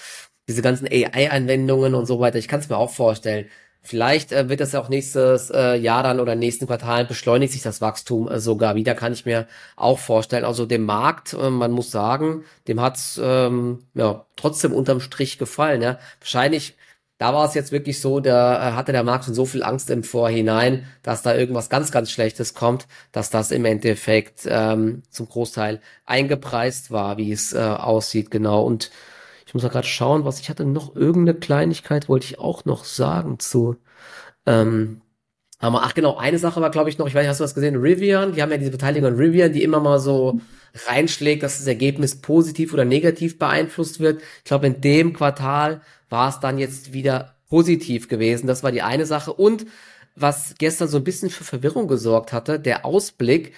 diese 0.47 0.61
ganzen 0.61 0.87
AI-Anwendungen 0.87 1.95
und 1.95 2.05
so 2.05 2.19
weiter, 2.19 2.37
ich 2.37 2.47
kann 2.47 2.59
es 2.59 2.69
mir 2.69 2.77
auch 2.77 2.91
vorstellen. 2.91 3.47
Vielleicht 3.83 4.31
äh, 4.31 4.47
wird 4.47 4.59
das 4.59 4.73
ja 4.73 4.79
auch 4.79 4.89
nächstes 4.89 5.49
äh, 5.49 5.75
Jahr 5.75 6.03
dann 6.03 6.19
oder 6.19 6.35
nächsten 6.35 6.67
Quartal 6.67 7.05
beschleunigt 7.05 7.51
sich 7.51 7.63
das 7.63 7.81
Wachstum 7.81 8.27
äh, 8.27 8.39
sogar 8.39 8.75
wieder, 8.75 8.93
kann 8.93 9.11
ich 9.11 9.25
mir 9.25 9.47
auch 9.75 9.97
vorstellen. 9.97 10.45
Also 10.45 10.67
dem 10.67 10.85
Markt, 10.85 11.33
äh, 11.33 11.49
man 11.49 11.71
muss 11.71 11.89
sagen, 11.89 12.43
dem 12.67 12.79
hat's 12.79 13.19
ähm, 13.21 13.79
ja 13.95 14.25
trotzdem 14.35 14.73
unterm 14.73 14.99
Strich 14.99 15.39
gefallen. 15.39 15.81
Ja. 15.81 15.97
Wahrscheinlich, 16.19 16.77
da 17.17 17.33
war 17.33 17.47
es 17.47 17.55
jetzt 17.55 17.71
wirklich 17.71 17.99
so, 17.99 18.19
da 18.19 18.69
äh, 18.69 18.73
hatte 18.73 18.91
der 18.91 19.03
Markt 19.03 19.25
schon 19.25 19.33
so 19.33 19.45
viel 19.45 19.63
Angst 19.63 19.89
im 19.89 20.03
Vorhinein, 20.03 20.85
dass 21.01 21.23
da 21.23 21.33
irgendwas 21.35 21.69
ganz, 21.69 21.91
ganz 21.91 22.11
Schlechtes 22.11 22.53
kommt, 22.53 22.87
dass 23.11 23.31
das 23.31 23.49
im 23.49 23.65
Endeffekt 23.65 24.41
ähm, 24.45 25.01
zum 25.09 25.27
Großteil 25.27 25.81
eingepreist 26.05 26.91
war, 26.91 27.17
wie 27.17 27.31
es 27.31 27.53
äh, 27.53 27.57
aussieht, 27.59 28.29
genau. 28.29 28.63
Und 28.63 28.91
ich 29.51 29.53
muss 29.53 29.63
mal 29.63 29.69
gerade 29.69 29.87
schauen, 29.87 30.23
was 30.23 30.39
ich 30.39 30.49
hatte 30.49 30.63
noch 30.63 30.95
irgendeine 30.95 31.37
Kleinigkeit 31.37 32.07
wollte 32.07 32.25
ich 32.25 32.39
auch 32.39 32.63
noch 32.63 32.85
sagen 32.85 33.37
zu. 33.37 33.75
Ähm, 34.45 35.01
aber 35.59 35.83
ach 35.83 35.93
genau, 35.93 36.15
eine 36.15 36.39
Sache 36.39 36.61
war 36.61 36.71
glaube 36.71 36.89
ich 36.89 36.97
noch, 36.97 37.05
ich 37.05 37.13
weiß 37.13 37.23
nicht, 37.23 37.29
hast 37.31 37.41
du 37.41 37.43
was 37.43 37.53
gesehen? 37.53 37.75
Rivian, 37.75 38.31
die 38.31 38.41
haben 38.41 38.49
ja 38.49 38.55
diese 38.55 38.71
Beteiligung 38.71 39.09
an 39.09 39.17
Rivian, 39.17 39.51
die 39.51 39.61
immer 39.61 39.81
mal 39.81 39.99
so 39.99 40.39
reinschlägt, 40.87 41.43
dass 41.43 41.57
das 41.57 41.67
Ergebnis 41.67 42.21
positiv 42.21 42.71
oder 42.71 42.85
negativ 42.85 43.39
beeinflusst 43.39 43.99
wird. 43.99 44.21
Ich 44.37 44.45
glaube, 44.45 44.67
in 44.67 44.79
dem 44.79 45.11
Quartal 45.11 45.81
war 46.07 46.29
es 46.29 46.39
dann 46.39 46.57
jetzt 46.57 46.93
wieder 46.93 47.35
positiv 47.49 48.07
gewesen. 48.07 48.47
Das 48.47 48.63
war 48.63 48.71
die 48.71 48.83
eine 48.83 49.05
Sache. 49.05 49.33
Und 49.33 49.65
was 50.15 50.55
gestern 50.59 50.87
so 50.87 50.95
ein 50.95 51.03
bisschen 51.03 51.29
für 51.29 51.43
Verwirrung 51.43 51.89
gesorgt 51.89 52.31
hatte, 52.31 52.57
der 52.57 52.85
Ausblick, 52.85 53.51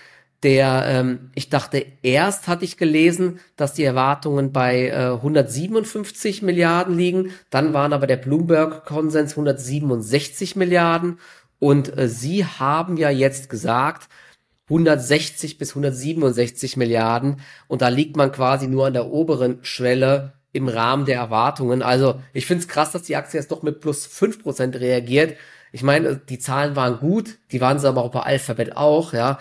der, 0.43 0.83
ähm, 0.87 1.31
ich 1.35 1.49
dachte, 1.49 1.85
erst 2.01 2.47
hatte 2.47 2.65
ich 2.65 2.77
gelesen, 2.77 3.39
dass 3.55 3.73
die 3.73 3.83
Erwartungen 3.83 4.51
bei 4.51 4.89
äh, 4.89 5.13
157 5.13 6.41
Milliarden 6.41 6.97
liegen, 6.97 7.31
dann 7.49 7.73
waren 7.73 7.93
aber 7.93 8.07
der 8.07 8.17
Bloomberg-Konsens 8.17 9.31
167 9.31 10.55
Milliarden 10.55 11.19
und 11.59 11.97
äh, 11.97 12.09
sie 12.09 12.45
haben 12.45 12.97
ja 12.97 13.09
jetzt 13.09 13.49
gesagt, 13.49 14.09
160 14.69 15.57
bis 15.57 15.71
167 15.71 16.77
Milliarden 16.77 17.41
und 17.67 17.81
da 17.81 17.87
liegt 17.87 18.17
man 18.17 18.31
quasi 18.31 18.67
nur 18.67 18.87
an 18.87 18.93
der 18.93 19.07
oberen 19.07 19.59
Schwelle 19.63 20.33
im 20.51 20.67
Rahmen 20.67 21.05
der 21.05 21.17
Erwartungen. 21.17 21.81
Also 21.81 22.21
ich 22.33 22.45
finde 22.45 22.63
es 22.63 22.67
krass, 22.67 22.91
dass 22.91 23.03
die 23.03 23.15
Aktie 23.15 23.39
jetzt 23.39 23.51
doch 23.51 23.63
mit 23.63 23.81
plus 23.81 24.05
fünf 24.05 24.41
Prozent 24.41 24.75
reagiert. 24.75 25.37
Ich 25.71 25.83
meine, 25.83 26.17
die 26.17 26.37
Zahlen 26.37 26.75
waren 26.75 26.99
gut, 26.99 27.39
die 27.51 27.59
waren 27.59 27.79
sie 27.79 27.87
aber 27.87 28.03
auch 28.03 28.11
bei 28.11 28.21
Alphabet 28.21 28.77
auch, 28.77 29.13
ja. 29.13 29.39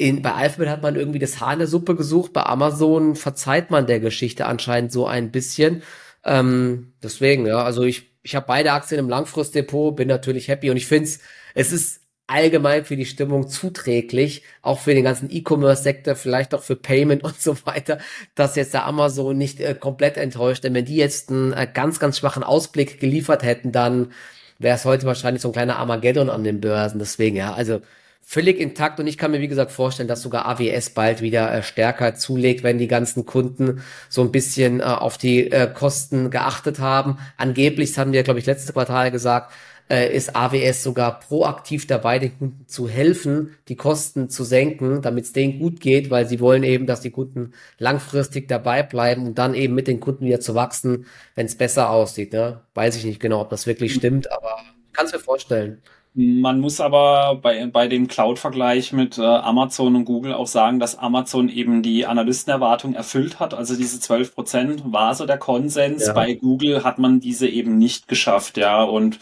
In, 0.00 0.22
bei 0.22 0.32
Alphabet 0.32 0.70
hat 0.70 0.82
man 0.82 0.96
irgendwie 0.96 1.18
das 1.18 1.40
Haar 1.40 1.52
in 1.52 1.58
der 1.58 1.68
Suppe 1.68 1.94
gesucht, 1.94 2.32
bei 2.32 2.42
Amazon 2.44 3.16
verzeiht 3.16 3.70
man 3.70 3.86
der 3.86 4.00
Geschichte 4.00 4.46
anscheinend 4.46 4.92
so 4.92 5.06
ein 5.06 5.30
bisschen. 5.30 5.82
Ähm, 6.24 6.94
deswegen, 7.02 7.46
ja, 7.46 7.62
also 7.62 7.82
ich, 7.82 8.10
ich 8.22 8.34
habe 8.34 8.46
beide 8.46 8.72
Aktien 8.72 8.98
im 8.98 9.10
Langfristdepot, 9.10 9.96
bin 9.96 10.08
natürlich 10.08 10.48
happy 10.48 10.70
und 10.70 10.78
ich 10.78 10.86
finde 10.86 11.04
es, 11.04 11.20
es 11.54 11.72
ist 11.72 12.00
allgemein 12.26 12.86
für 12.86 12.96
die 12.96 13.04
Stimmung 13.04 13.48
zuträglich, 13.48 14.42
auch 14.62 14.78
für 14.78 14.94
den 14.94 15.04
ganzen 15.04 15.28
E-Commerce-Sektor, 15.30 16.14
vielleicht 16.16 16.54
auch 16.54 16.62
für 16.62 16.76
Payment 16.76 17.22
und 17.24 17.38
so 17.38 17.54
weiter, 17.66 17.98
dass 18.34 18.56
jetzt 18.56 18.72
der 18.72 18.86
Amazon 18.86 19.36
nicht 19.36 19.60
äh, 19.60 19.74
komplett 19.74 20.16
enttäuscht. 20.16 20.64
Denn 20.64 20.72
wenn 20.72 20.86
die 20.86 20.96
jetzt 20.96 21.28
einen 21.28 21.52
äh, 21.52 21.68
ganz, 21.72 22.00
ganz 22.00 22.16
schwachen 22.18 22.42
Ausblick 22.42 23.00
geliefert 23.00 23.42
hätten, 23.42 23.70
dann 23.70 24.12
wäre 24.58 24.76
es 24.76 24.86
heute 24.86 25.04
wahrscheinlich 25.04 25.42
so 25.42 25.50
ein 25.50 25.52
kleiner 25.52 25.76
Armageddon 25.76 26.30
an 26.30 26.42
den 26.42 26.62
Börsen. 26.62 26.98
Deswegen, 26.98 27.36
ja, 27.36 27.52
also 27.52 27.82
völlig 28.30 28.60
intakt 28.60 29.00
und 29.00 29.08
ich 29.08 29.18
kann 29.18 29.32
mir 29.32 29.40
wie 29.40 29.48
gesagt 29.48 29.72
vorstellen, 29.72 30.08
dass 30.08 30.22
sogar 30.22 30.46
AWS 30.46 30.90
bald 30.90 31.20
wieder 31.20 31.52
äh, 31.52 31.64
stärker 31.64 32.14
zulegt, 32.14 32.62
wenn 32.62 32.78
die 32.78 32.86
ganzen 32.86 33.26
Kunden 33.26 33.82
so 34.08 34.22
ein 34.22 34.30
bisschen 34.30 34.78
äh, 34.78 34.84
auf 34.84 35.18
die 35.18 35.50
äh, 35.50 35.68
Kosten 35.74 36.30
geachtet 36.30 36.78
haben. 36.78 37.18
Angeblich, 37.36 37.90
das 37.90 37.98
haben 37.98 38.12
wir 38.12 38.22
glaube 38.22 38.38
ich 38.38 38.46
letztes 38.46 38.72
Quartal 38.72 39.10
gesagt, 39.10 39.52
äh, 39.90 40.14
ist 40.14 40.36
AWS 40.36 40.84
sogar 40.84 41.18
proaktiv 41.18 41.88
dabei, 41.88 42.20
den 42.20 42.38
Kunden 42.38 42.68
zu 42.68 42.88
helfen, 42.88 43.56
die 43.66 43.74
Kosten 43.74 44.30
zu 44.30 44.44
senken, 44.44 45.02
damit 45.02 45.24
es 45.24 45.32
denen 45.32 45.58
gut 45.58 45.80
geht, 45.80 46.08
weil 46.10 46.28
sie 46.28 46.38
wollen 46.38 46.62
eben, 46.62 46.86
dass 46.86 47.00
die 47.00 47.10
Kunden 47.10 47.50
langfristig 47.78 48.46
dabei 48.46 48.84
bleiben 48.84 49.26
und 49.26 49.38
dann 49.38 49.54
eben 49.54 49.74
mit 49.74 49.88
den 49.88 49.98
Kunden 49.98 50.24
wieder 50.24 50.38
zu 50.38 50.54
wachsen, 50.54 51.06
wenn 51.34 51.46
es 51.46 51.56
besser 51.56 51.90
aussieht. 51.90 52.32
Ne? 52.32 52.60
Weiß 52.74 52.94
ich 52.94 53.04
nicht 53.04 53.18
genau, 53.18 53.40
ob 53.40 53.50
das 53.50 53.66
wirklich 53.66 53.92
stimmt, 53.92 54.30
aber 54.30 54.56
kann 54.92 55.06
es 55.06 55.12
mir 55.12 55.18
vorstellen. 55.18 55.82
Man 56.12 56.58
muss 56.58 56.80
aber 56.80 57.36
bei, 57.40 57.66
bei 57.66 57.86
dem 57.86 58.08
Cloud-Vergleich 58.08 58.92
mit 58.92 59.16
äh, 59.16 59.22
Amazon 59.22 59.94
und 59.94 60.04
Google 60.04 60.34
auch 60.34 60.48
sagen, 60.48 60.80
dass 60.80 60.98
Amazon 60.98 61.48
eben 61.48 61.82
die 61.82 62.04
Analystenerwartung 62.04 62.94
erfüllt 62.94 63.38
hat. 63.38 63.54
Also 63.54 63.76
diese 63.76 64.00
12 64.00 64.34
Prozent 64.34 64.82
war 64.92 65.14
so 65.14 65.24
der 65.24 65.38
Konsens. 65.38 66.08
Ja. 66.08 66.12
Bei 66.12 66.34
Google 66.34 66.82
hat 66.82 66.98
man 66.98 67.20
diese 67.20 67.46
eben 67.46 67.78
nicht 67.78 68.08
geschafft, 68.08 68.56
ja. 68.56 68.82
Und 68.82 69.20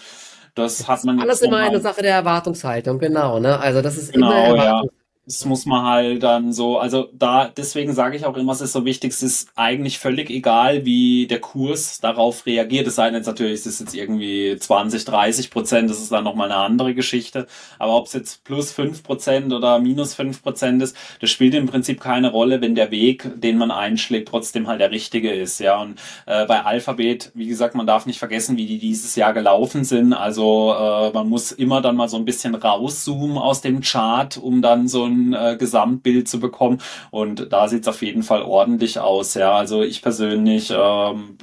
das 0.54 0.88
hat 0.88 1.04
man. 1.04 1.20
Alles 1.20 1.42
immer 1.42 1.58
eine 1.58 1.80
Sache 1.80 2.00
der 2.00 2.14
Erwartungshaltung, 2.14 2.98
genau, 2.98 3.38
ne? 3.38 3.60
Also 3.60 3.82
das 3.82 3.98
ist 3.98 4.12
genau, 4.12 4.30
immer 4.30 4.38
Erwartungshaltung. 4.38 4.90
Ja 4.90 4.97
das 5.28 5.44
muss 5.44 5.66
man 5.66 5.84
halt 5.84 6.22
dann 6.22 6.54
so, 6.54 6.78
also 6.78 7.10
da, 7.12 7.52
deswegen 7.54 7.92
sage 7.92 8.16
ich 8.16 8.24
auch 8.24 8.38
immer, 8.38 8.52
es 8.52 8.62
ist 8.62 8.72
so 8.72 8.86
wichtig, 8.86 9.12
es 9.12 9.22
ist 9.22 9.50
eigentlich 9.56 9.98
völlig 9.98 10.30
egal, 10.30 10.86
wie 10.86 11.26
der 11.26 11.38
Kurs 11.38 12.00
darauf 12.00 12.46
reagiert. 12.46 12.86
Es 12.86 12.94
sei 12.94 13.08
denn 13.08 13.16
jetzt 13.16 13.26
natürlich, 13.26 13.60
es 13.60 13.66
ist 13.66 13.80
jetzt 13.80 13.94
irgendwie 13.94 14.56
20, 14.58 15.04
30 15.04 15.50
Prozent, 15.50 15.90
das 15.90 16.00
ist 16.00 16.10
dann 16.12 16.24
nochmal 16.24 16.50
eine 16.50 16.58
andere 16.58 16.94
Geschichte. 16.94 17.46
Aber 17.78 17.96
ob 17.96 18.06
es 18.06 18.14
jetzt 18.14 18.42
plus 18.44 18.72
5 18.72 19.02
Prozent 19.02 19.52
oder 19.52 19.78
minus 19.80 20.14
5 20.14 20.42
Prozent 20.42 20.82
ist, 20.82 20.96
das 21.20 21.28
spielt 21.28 21.52
im 21.52 21.66
Prinzip 21.66 22.00
keine 22.00 22.30
Rolle, 22.30 22.62
wenn 22.62 22.74
der 22.74 22.90
Weg, 22.90 23.30
den 23.38 23.58
man 23.58 23.70
einschlägt, 23.70 24.28
trotzdem 24.28 24.66
halt 24.66 24.80
der 24.80 24.92
richtige 24.92 25.30
ist. 25.30 25.60
Ja, 25.60 25.78
und 25.82 26.00
äh, 26.24 26.46
bei 26.46 26.64
Alphabet, 26.64 27.32
wie 27.34 27.48
gesagt, 27.48 27.74
man 27.74 27.86
darf 27.86 28.06
nicht 28.06 28.18
vergessen, 28.18 28.56
wie 28.56 28.64
die 28.64 28.78
dieses 28.78 29.14
Jahr 29.14 29.34
gelaufen 29.34 29.84
sind. 29.84 30.14
Also 30.14 30.72
äh, 30.72 31.12
man 31.12 31.28
muss 31.28 31.52
immer 31.52 31.82
dann 31.82 31.96
mal 31.96 32.08
so 32.08 32.16
ein 32.16 32.24
bisschen 32.24 32.54
rauszoomen 32.54 33.36
aus 33.36 33.60
dem 33.60 33.82
Chart, 33.82 34.38
um 34.38 34.62
dann 34.62 34.88
so 34.88 35.04
ein 35.04 35.17
ein 35.18 35.32
äh, 35.34 35.56
Gesamtbild 35.56 36.28
zu 36.28 36.40
bekommen. 36.40 36.80
Und 37.10 37.52
da 37.52 37.68
sieht 37.68 37.82
es 37.82 37.88
auf 37.88 38.02
jeden 38.02 38.22
Fall 38.22 38.42
ordentlich 38.42 38.98
aus. 38.98 39.34
Ja, 39.34 39.52
also 39.54 39.82
ich 39.82 40.02
persönlich 40.02 40.70
ähm, 40.70 41.36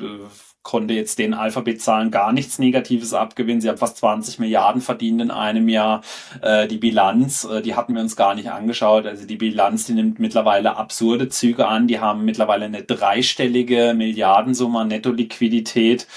konnte 0.66 0.96
jetzt 0.96 1.20
den 1.20 1.34
Alphabet-Zahlen 1.34 2.10
gar 2.10 2.34
nichts 2.34 2.58
Negatives 2.58 3.14
abgewinnen. 3.14 3.62
Sie 3.62 3.70
haben 3.70 3.78
fast 3.78 3.98
20 3.98 4.40
Milliarden 4.40 4.82
verdient 4.82 5.22
in 5.22 5.32
einem 5.32 5.70
Jahr. 5.70 6.02
Äh, 6.42 6.68
die 6.68 6.80
Bilanz, 6.80 7.46
äh, 7.46 7.62
die 7.62 7.76
hatten 7.76 7.94
wir 7.94 8.02
uns 8.02 8.16
gar 8.16 8.34
nicht 8.34 8.50
angeschaut. 8.50 9.06
Also 9.06 9.28
die 9.28 9.38
Bilanz, 9.38 9.86
die 9.86 9.94
nimmt 9.94 10.20
mittlerweile 10.20 10.76
absurde 10.76 11.30
Züge 11.30 11.68
an. 11.68 11.88
Die 11.88 12.00
haben 12.00 12.26
mittlerweile 12.26 12.66
eine 12.66 12.84
dreistellige 12.84 13.94
Milliardensumme 13.96 14.84
Netto-Liquidität. 14.86 16.08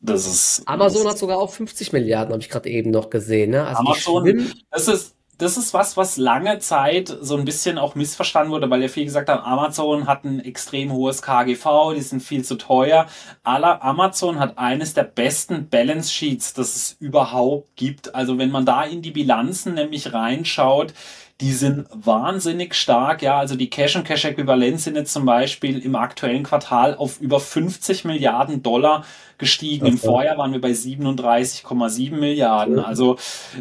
Das 0.00 0.26
ist. 0.26 0.62
Amazon 0.64 1.04
das 1.04 1.12
hat 1.12 1.18
sogar 1.18 1.38
auch 1.38 1.50
50 1.50 1.92
Milliarden, 1.92 2.32
habe 2.32 2.42
ich 2.42 2.48
gerade 2.48 2.70
eben 2.70 2.90
noch 2.90 3.10
gesehen. 3.10 3.50
Ne? 3.50 3.66
Also 3.66 3.80
Amazon, 3.80 4.50
das 4.70 4.88
ist 4.88 5.14
das 5.40 5.56
ist 5.56 5.72
was, 5.72 5.96
was 5.96 6.18
lange 6.18 6.58
Zeit 6.58 7.16
so 7.20 7.36
ein 7.36 7.44
bisschen 7.44 7.78
auch 7.78 7.94
missverstanden 7.94 8.52
wurde, 8.52 8.68
weil 8.68 8.82
ja 8.82 8.88
viel 8.88 9.04
gesagt 9.04 9.28
haben, 9.28 9.42
Amazon 9.42 10.06
hat 10.06 10.24
ein 10.24 10.40
extrem 10.40 10.92
hohes 10.92 11.22
KGV, 11.22 11.94
die 11.94 12.02
sind 12.02 12.22
viel 12.22 12.44
zu 12.44 12.56
teuer. 12.56 13.06
Amazon 13.42 14.38
hat 14.38 14.58
eines 14.58 14.92
der 14.92 15.04
besten 15.04 15.68
Balance 15.68 16.12
Sheets, 16.12 16.52
das 16.52 16.76
es 16.76 16.96
überhaupt 17.00 17.76
gibt. 17.76 18.14
Also 18.14 18.38
wenn 18.38 18.50
man 18.50 18.66
da 18.66 18.84
in 18.84 19.02
die 19.02 19.10
Bilanzen 19.10 19.74
nämlich 19.74 20.12
reinschaut, 20.12 20.92
die 21.40 21.52
sind 21.52 21.86
wahnsinnig 21.90 22.74
stark. 22.74 23.22
Ja, 23.22 23.38
also 23.38 23.56
die 23.56 23.70
Cash 23.70 23.96
und 23.96 24.04
Cash 24.04 24.26
Äquivalenz 24.26 24.84
sind 24.84 24.96
jetzt 24.96 25.12
zum 25.12 25.24
Beispiel 25.24 25.78
im 25.78 25.94
aktuellen 25.96 26.42
Quartal 26.42 26.94
auf 26.94 27.18
über 27.20 27.40
50 27.40 28.04
Milliarden 28.04 28.62
Dollar 28.62 29.04
gestiegen. 29.40 29.86
Im 29.86 29.98
Vorjahr 29.98 30.38
waren 30.38 30.52
wir 30.52 30.60
bei 30.60 30.70
37,7 30.70 32.12
Milliarden. 32.12 32.78
Also 32.78 33.16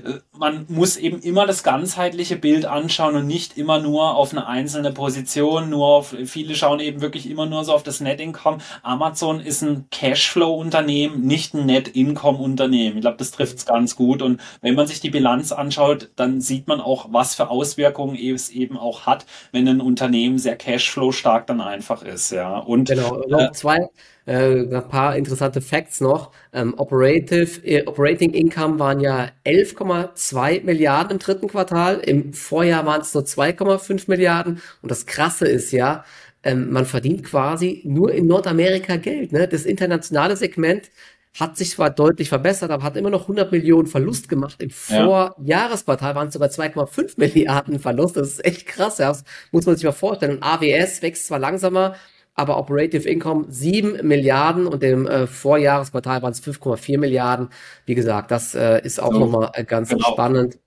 äh, 0.06 0.20
man 0.38 0.66
muss 0.70 0.96
eben 0.98 1.20
immer 1.22 1.48
das 1.48 1.64
ganzheitliche 1.64 2.36
Bild 2.36 2.66
anschauen 2.66 3.16
und 3.16 3.26
nicht 3.26 3.58
immer 3.58 3.80
nur 3.80 4.16
auf 4.16 4.32
eine 4.32 4.46
einzelne 4.46 4.92
Position, 4.92 5.70
nur 5.72 5.88
auf, 5.88 6.16
viele 6.26 6.54
schauen 6.56 6.80
eben 6.80 7.02
wirklich 7.02 7.30
immer 7.30 7.48
nur 7.48 7.64
so 7.64 7.74
auf 7.74 7.84
das 7.84 8.00
Net 8.00 8.20
Income. 8.20 8.60
Amazon 8.84 9.40
ist 9.40 9.64
ein 9.64 9.86
Cashflow-Unternehmen, 9.90 11.26
nicht 11.26 11.54
ein 11.54 11.66
Net 11.66 11.88
Income-Unternehmen. 11.88 12.98
Ich 12.98 13.02
glaube, 13.02 13.18
das 13.18 13.32
trifft 13.32 13.58
es 13.58 13.66
ganz 13.66 13.96
gut. 13.96 14.22
Und 14.22 14.40
wenn 14.62 14.76
man 14.76 14.88
sich 14.88 15.00
die 15.00 15.10
Bilanz 15.10 15.52
anschaut, 15.52 16.10
dann 16.16 16.42
sieht 16.42 16.68
man 16.68 16.80
auch, 16.80 17.08
was 17.12 17.36
für 17.36 17.50
Auswirkungen 17.50 18.16
es 18.16 18.50
eben 18.50 18.78
auch 18.78 19.06
hat, 19.06 19.26
wenn 19.52 19.68
ein 19.68 19.82
Unternehmen 19.82 20.38
sehr 20.38 20.56
Cashflow 20.56 21.12
stark 21.12 21.48
dann 21.48 21.62
einfach 21.62 22.04
ist. 22.04 22.32
Ja. 22.32 22.60
Und 22.60 22.90
genau, 22.90 23.22
äh, 23.22 23.52
zwei, 23.52 23.90
äh, 24.30 24.76
ein 24.76 24.88
paar 24.90 25.16
interessante 25.16 25.60
Facts 25.60 26.02
noch. 26.02 26.32
Ähm, 26.54 26.76
Operative, 26.78 27.66
äh, 27.66 27.84
Operating 27.88 28.32
Income 28.32 28.78
waren 28.78 29.00
ja 29.00 29.32
11,2 29.44 30.64
Milliarden 30.64 31.14
im 31.14 31.20
dritten 31.20 31.48
Quartal. 31.48 31.98
Im 31.98 32.34
Vorjahr 32.34 32.86
waren 32.86 33.02
es 33.02 33.14
nur 33.16 33.24
2,5 33.24 34.04
Milliarden. 34.08 34.62
Und 34.84 34.92
das 34.92 35.08
Krasse 35.08 35.48
ist 35.48 35.72
ja, 35.72 36.06
ähm, 36.44 36.72
man 36.72 36.86
verdient 36.86 37.24
quasi 37.24 37.82
nur 37.86 38.14
in 38.14 38.28
Nordamerika 38.28 38.98
Geld. 38.98 39.32
Ne? 39.32 39.48
Das 39.48 39.66
internationale 39.66 40.38
Segment 40.38 40.92
hat 41.40 41.58
sich 41.58 41.72
zwar 41.72 41.90
deutlich 41.90 42.30
verbessert, 42.30 42.70
aber 42.70 42.84
hat 42.84 42.98
immer 42.98 43.10
noch 43.10 43.24
100 43.24 43.52
Millionen 43.52 43.88
Verlust 43.88 44.30
gemacht. 44.30 44.62
Im 44.62 44.70
Vorjahresquartal 44.70 46.14
waren 46.14 46.28
es 46.28 46.34
sogar 46.36 46.50
2,5 46.50 47.14
Milliarden 47.18 47.80
Verlust. 47.80 48.16
Das 48.16 48.28
ist 48.28 48.46
echt 48.46 48.68
krass. 48.68 49.00
Ja. 49.00 49.08
Das 49.08 49.24
muss 49.52 49.66
man 49.66 49.76
sich 49.76 49.86
mal 49.86 49.92
vorstellen. 49.92 50.38
Und 50.38 50.44
AWS 50.44 51.02
wächst 51.02 51.26
zwar 51.26 51.40
langsamer, 51.40 51.96
aber 52.36 52.58
Operative 52.58 53.08
Income 53.08 53.46
7 53.50 54.08
Milliarden 54.08 54.68
und 54.68 54.84
im 54.84 55.08
äh, 55.08 55.28
Vorjahresquartal 55.28 56.22
waren 56.22 56.32
es 56.32 56.42
5,4 56.42 56.98
Milliarden. 56.98 57.50
Wie 57.86 57.96
gesagt, 57.96 58.32
das 58.32 58.56
äh, 58.56 58.82
ist 58.84 59.02
auch 59.02 59.12
so, 59.12 59.20
nochmal 59.20 59.52
äh, 59.54 59.64
ganz 59.64 59.90
genau. 59.90 60.12
spannend 60.12 60.58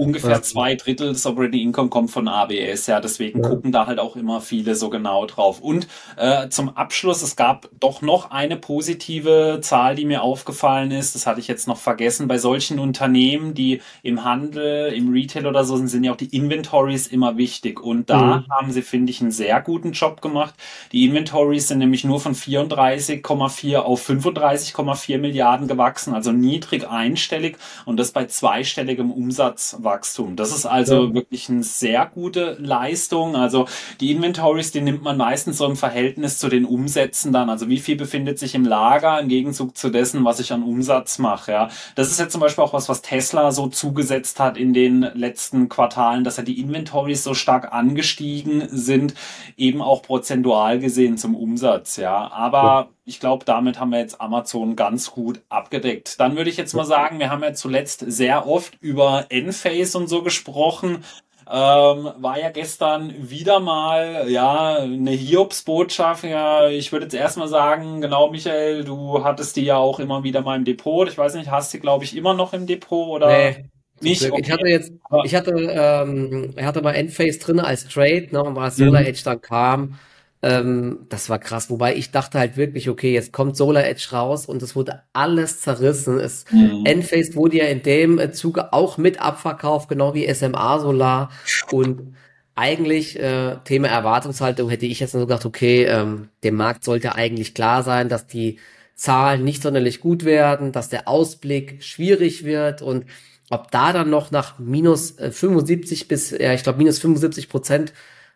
ungefähr 0.00 0.30
ja. 0.30 0.42
zwei 0.42 0.74
Drittel 0.74 1.08
des 1.12 1.26
Operating 1.26 1.60
Income 1.60 1.90
kommt 1.90 2.10
von 2.10 2.26
AWS, 2.26 2.86
ja, 2.86 3.00
deswegen 3.00 3.42
ja. 3.42 3.48
gucken 3.48 3.70
da 3.70 3.86
halt 3.86 3.98
auch 3.98 4.16
immer 4.16 4.40
viele 4.40 4.74
so 4.74 4.88
genau 4.88 5.26
drauf. 5.26 5.60
Und 5.60 5.86
äh, 6.16 6.48
zum 6.48 6.76
Abschluss, 6.76 7.22
es 7.22 7.36
gab 7.36 7.68
doch 7.78 8.00
noch 8.00 8.30
eine 8.30 8.56
positive 8.56 9.58
Zahl, 9.62 9.94
die 9.94 10.06
mir 10.06 10.22
aufgefallen 10.22 10.90
ist, 10.90 11.14
das 11.14 11.26
hatte 11.26 11.40
ich 11.40 11.48
jetzt 11.48 11.68
noch 11.68 11.76
vergessen, 11.76 12.28
bei 12.28 12.38
solchen 12.38 12.78
Unternehmen, 12.78 13.54
die 13.54 13.82
im 14.02 14.24
Handel, 14.24 14.92
im 14.92 15.12
Retail 15.12 15.46
oder 15.46 15.64
so 15.64 15.76
sind, 15.76 15.88
sind 15.88 16.04
ja 16.04 16.12
auch 16.12 16.16
die 16.16 16.34
Inventories 16.34 17.06
immer 17.06 17.36
wichtig 17.36 17.80
und 17.80 18.08
da 18.08 18.38
mhm. 18.38 18.44
haben 18.50 18.72
sie, 18.72 18.82
finde 18.82 19.10
ich, 19.10 19.20
einen 19.20 19.32
sehr 19.32 19.60
guten 19.60 19.92
Job 19.92 20.22
gemacht. 20.22 20.54
Die 20.92 21.04
Inventories 21.04 21.68
sind 21.68 21.78
nämlich 21.78 22.04
nur 22.04 22.20
von 22.20 22.34
34,4 22.34 23.76
auf 23.76 24.08
35,4 24.08 25.18
Milliarden 25.18 25.68
gewachsen, 25.68 26.14
also 26.14 26.32
niedrig 26.32 26.88
einstellig 26.88 27.58
und 27.84 27.98
das 27.98 28.12
bei 28.12 28.24
zweistelligem 28.24 29.10
Umsatz 29.10 29.76
Wachstum. 29.90 30.36
Das 30.36 30.54
ist 30.54 30.66
also 30.66 31.08
ja. 31.08 31.14
wirklich 31.14 31.48
eine 31.48 31.62
sehr 31.62 32.06
gute 32.06 32.56
Leistung. 32.60 33.34
Also 33.34 33.66
die 34.00 34.12
Inventories, 34.12 34.70
die 34.70 34.80
nimmt 34.80 35.02
man 35.02 35.16
meistens 35.16 35.58
so 35.58 35.66
im 35.66 35.76
Verhältnis 35.76 36.38
zu 36.38 36.48
den 36.48 36.64
Umsätzen 36.64 37.32
dann. 37.32 37.50
Also 37.50 37.68
wie 37.68 37.78
viel 37.78 37.96
befindet 37.96 38.38
sich 38.38 38.54
im 38.54 38.64
Lager 38.64 39.20
im 39.20 39.28
Gegenzug 39.28 39.76
zu 39.76 39.90
dessen, 39.90 40.24
was 40.24 40.40
ich 40.40 40.52
an 40.52 40.62
Umsatz 40.62 41.18
mache. 41.18 41.52
Ja, 41.52 41.68
das 41.96 42.10
ist 42.10 42.20
jetzt 42.20 42.32
zum 42.32 42.40
Beispiel 42.40 42.62
auch 42.62 42.72
was, 42.72 42.88
was 42.88 43.02
Tesla 43.02 43.50
so 43.50 43.66
zugesetzt 43.66 44.38
hat 44.38 44.56
in 44.56 44.72
den 44.72 45.02
letzten 45.14 45.68
Quartalen, 45.68 46.24
dass 46.24 46.36
ja 46.36 46.44
die 46.44 46.60
Inventories 46.60 47.24
so 47.24 47.34
stark 47.34 47.72
angestiegen 47.72 48.68
sind, 48.70 49.14
eben 49.56 49.82
auch 49.82 50.02
prozentual 50.02 50.78
gesehen 50.78 51.18
zum 51.18 51.34
Umsatz. 51.34 51.96
Ja, 51.96 52.30
aber 52.30 52.62
ja 52.62 52.88
ich 53.04 53.20
glaube, 53.20 53.44
damit 53.44 53.80
haben 53.80 53.90
wir 53.90 53.98
jetzt 53.98 54.20
Amazon 54.20 54.76
ganz 54.76 55.10
gut 55.10 55.40
abgedeckt. 55.48 56.20
Dann 56.20 56.36
würde 56.36 56.50
ich 56.50 56.56
jetzt 56.56 56.74
mal 56.74 56.84
sagen, 56.84 57.18
wir 57.18 57.30
haben 57.30 57.42
ja 57.42 57.52
zuletzt 57.54 58.04
sehr 58.06 58.46
oft 58.46 58.76
über 58.80 59.26
Enphase 59.30 59.98
und 59.98 60.08
so 60.08 60.22
gesprochen. 60.22 61.04
Ähm, 61.52 62.12
war 62.18 62.38
ja 62.38 62.50
gestern 62.50 63.12
wieder 63.28 63.58
mal 63.58 64.30
ja 64.30 64.76
eine 64.76 65.10
Hiobsbotschaft. 65.10 66.22
Ja, 66.22 66.68
ich 66.68 66.92
würde 66.92 67.06
jetzt 67.06 67.14
erstmal 67.14 67.48
sagen, 67.48 68.00
genau, 68.00 68.30
Michael, 68.30 68.84
du 68.84 69.24
hattest 69.24 69.56
die 69.56 69.64
ja 69.64 69.76
auch 69.76 69.98
immer 69.98 70.22
wieder 70.22 70.42
mal 70.42 70.56
im 70.56 70.64
Depot. 70.64 71.08
Ich 71.08 71.18
weiß 71.18 71.34
nicht, 71.34 71.50
hast 71.50 71.74
du, 71.74 71.80
glaube 71.80 72.04
ich, 72.04 72.16
immer 72.16 72.34
noch 72.34 72.52
im 72.52 72.68
Depot 72.68 73.08
oder? 73.08 73.26
Nee. 73.26 73.64
Nicht, 74.02 74.30
okay. 74.30 74.40
Ich 74.42 74.50
hatte 74.50 74.66
jetzt, 74.66 74.92
ich 75.24 75.34
hatte, 75.34 75.50
ähm, 75.50 76.54
ich 76.56 76.64
hatte 76.64 76.80
mal 76.82 76.92
Endphase 76.92 77.38
drin 77.38 77.60
als 77.60 77.86
Trade, 77.86 78.28
ne, 78.30 78.42
und 78.42 78.56
als 78.56 78.76
Solar 78.76 79.02
mhm. 79.02 79.08
Edge 79.08 79.20
dann 79.24 79.40
kam, 79.42 79.98
ähm, 80.42 81.06
das 81.08 81.28
war 81.28 81.38
krass. 81.38 81.68
Wobei 81.68 81.96
ich 81.96 82.10
dachte 82.10 82.38
halt 82.38 82.56
wirklich, 82.56 82.88
okay, 82.88 83.12
jetzt 83.12 83.32
kommt 83.32 83.56
Solar 83.56 83.84
Edge 83.84 84.08
raus 84.12 84.46
und 84.46 84.62
es 84.62 84.74
wurde 84.74 85.02
alles 85.12 85.60
zerrissen. 85.60 86.18
Es, 86.18 86.44
mhm. 86.50 86.84
Enphase 86.84 87.34
wurde 87.34 87.58
ja 87.58 87.66
in 87.66 87.82
dem 87.82 88.18
äh, 88.18 88.32
Zuge 88.32 88.72
auch 88.72 88.96
mit 88.96 89.20
abverkauft, 89.20 89.88
genau 89.88 90.14
wie 90.14 90.32
SMA 90.32 90.78
Solar. 90.78 91.30
Und 91.70 92.14
eigentlich, 92.54 93.18
äh, 93.18 93.56
Thema 93.64 93.88
Erwartungshaltung, 93.88 94.70
hätte 94.70 94.86
ich 94.86 95.00
jetzt 95.00 95.14
nur 95.14 95.26
gedacht, 95.26 95.44
okay, 95.46 95.84
ähm, 95.84 96.28
dem 96.42 96.56
Markt 96.56 96.84
sollte 96.84 97.14
eigentlich 97.14 97.54
klar 97.54 97.82
sein, 97.82 98.08
dass 98.08 98.26
die 98.26 98.58
Zahlen 98.94 99.44
nicht 99.44 99.62
sonderlich 99.62 100.00
gut 100.00 100.24
werden, 100.24 100.72
dass 100.72 100.88
der 100.88 101.08
Ausblick 101.08 101.82
schwierig 101.82 102.44
wird 102.44 102.82
und 102.82 103.06
ob 103.50 103.70
da 103.70 103.92
dann 103.92 104.10
noch 104.10 104.30
nach 104.30 104.58
minus 104.58 105.18
äh, 105.18 105.30
75 105.32 106.06
bis, 106.06 106.30
ja, 106.30 106.52
ich 106.52 106.62
glaube, 106.62 106.78
minus 106.78 106.98
75 106.98 107.48
Prozent 107.48 107.92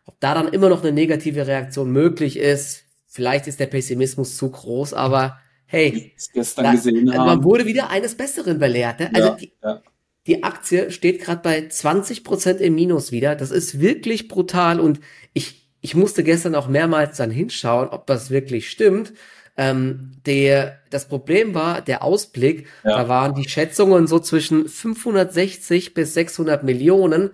ob 0.07 0.21
da 0.21 0.35
dann 0.35 0.49
immer 0.49 0.69
noch 0.69 0.83
eine 0.83 0.93
negative 0.93 1.47
Reaktion 1.47 1.91
möglich 1.91 2.39
ist, 2.39 2.85
vielleicht 3.07 3.47
ist 3.47 3.61
der 3.61 3.67
Pessimismus 3.67 4.37
zu 4.37 4.51
groß, 4.51 4.93
aber 4.93 5.39
hey, 5.67 6.15
gestern 6.33 6.65
da, 6.65 6.73
gesehen 6.73 7.13
haben. 7.13 7.27
man 7.27 7.45
wurde 7.45 7.67
wieder 7.67 7.91
eines 7.91 8.17
Besseren 8.17 8.59
belehrt. 8.59 9.01
Ne? 9.01 9.11
Also 9.15 9.29
ja, 9.29 9.35
die, 9.37 9.53
ja. 9.63 9.83
die 10.27 10.43
Aktie 10.43 10.91
steht 10.91 11.21
gerade 11.21 11.43
bei 11.43 11.69
20 11.69 12.25
Prozent 12.25 12.61
im 12.61 12.75
Minus 12.75 13.13
wieder. 13.13 13.35
Das 13.35 13.51
ist 13.51 13.81
wirklich 13.81 14.29
brutal 14.29 14.81
und 14.81 15.01
ich, 15.33 15.71
ich 15.81 15.95
musste 15.95 16.23
gestern 16.25 16.55
auch 16.55 16.69
mehrmals 16.69 17.17
dann 17.17 17.31
hinschauen, 17.31 17.89
ob 17.89 18.07
das 18.07 18.31
wirklich 18.31 18.71
stimmt. 18.71 19.13
Ähm, 19.57 20.13
der, 20.27 20.81
das 20.91 21.07
Problem 21.07 21.55
war 21.55 21.81
der 21.81 22.03
Ausblick. 22.03 22.67
Ja. 22.83 23.03
Da 23.03 23.09
waren 23.09 23.35
die 23.35 23.49
Schätzungen 23.49 24.07
so 24.07 24.19
zwischen 24.19 24.69
560 24.69 25.95
bis 25.95 26.15
600 26.15 26.65
Millionen. 26.65 27.31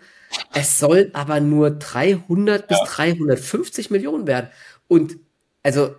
Es 0.54 0.78
sollen 0.78 1.14
aber 1.14 1.40
nur 1.40 1.70
300 1.70 2.60
ja. 2.60 2.66
bis 2.66 2.90
350 2.90 3.90
Millionen 3.90 4.26
werden. 4.26 4.50
Und 4.86 5.16
also 5.62 5.94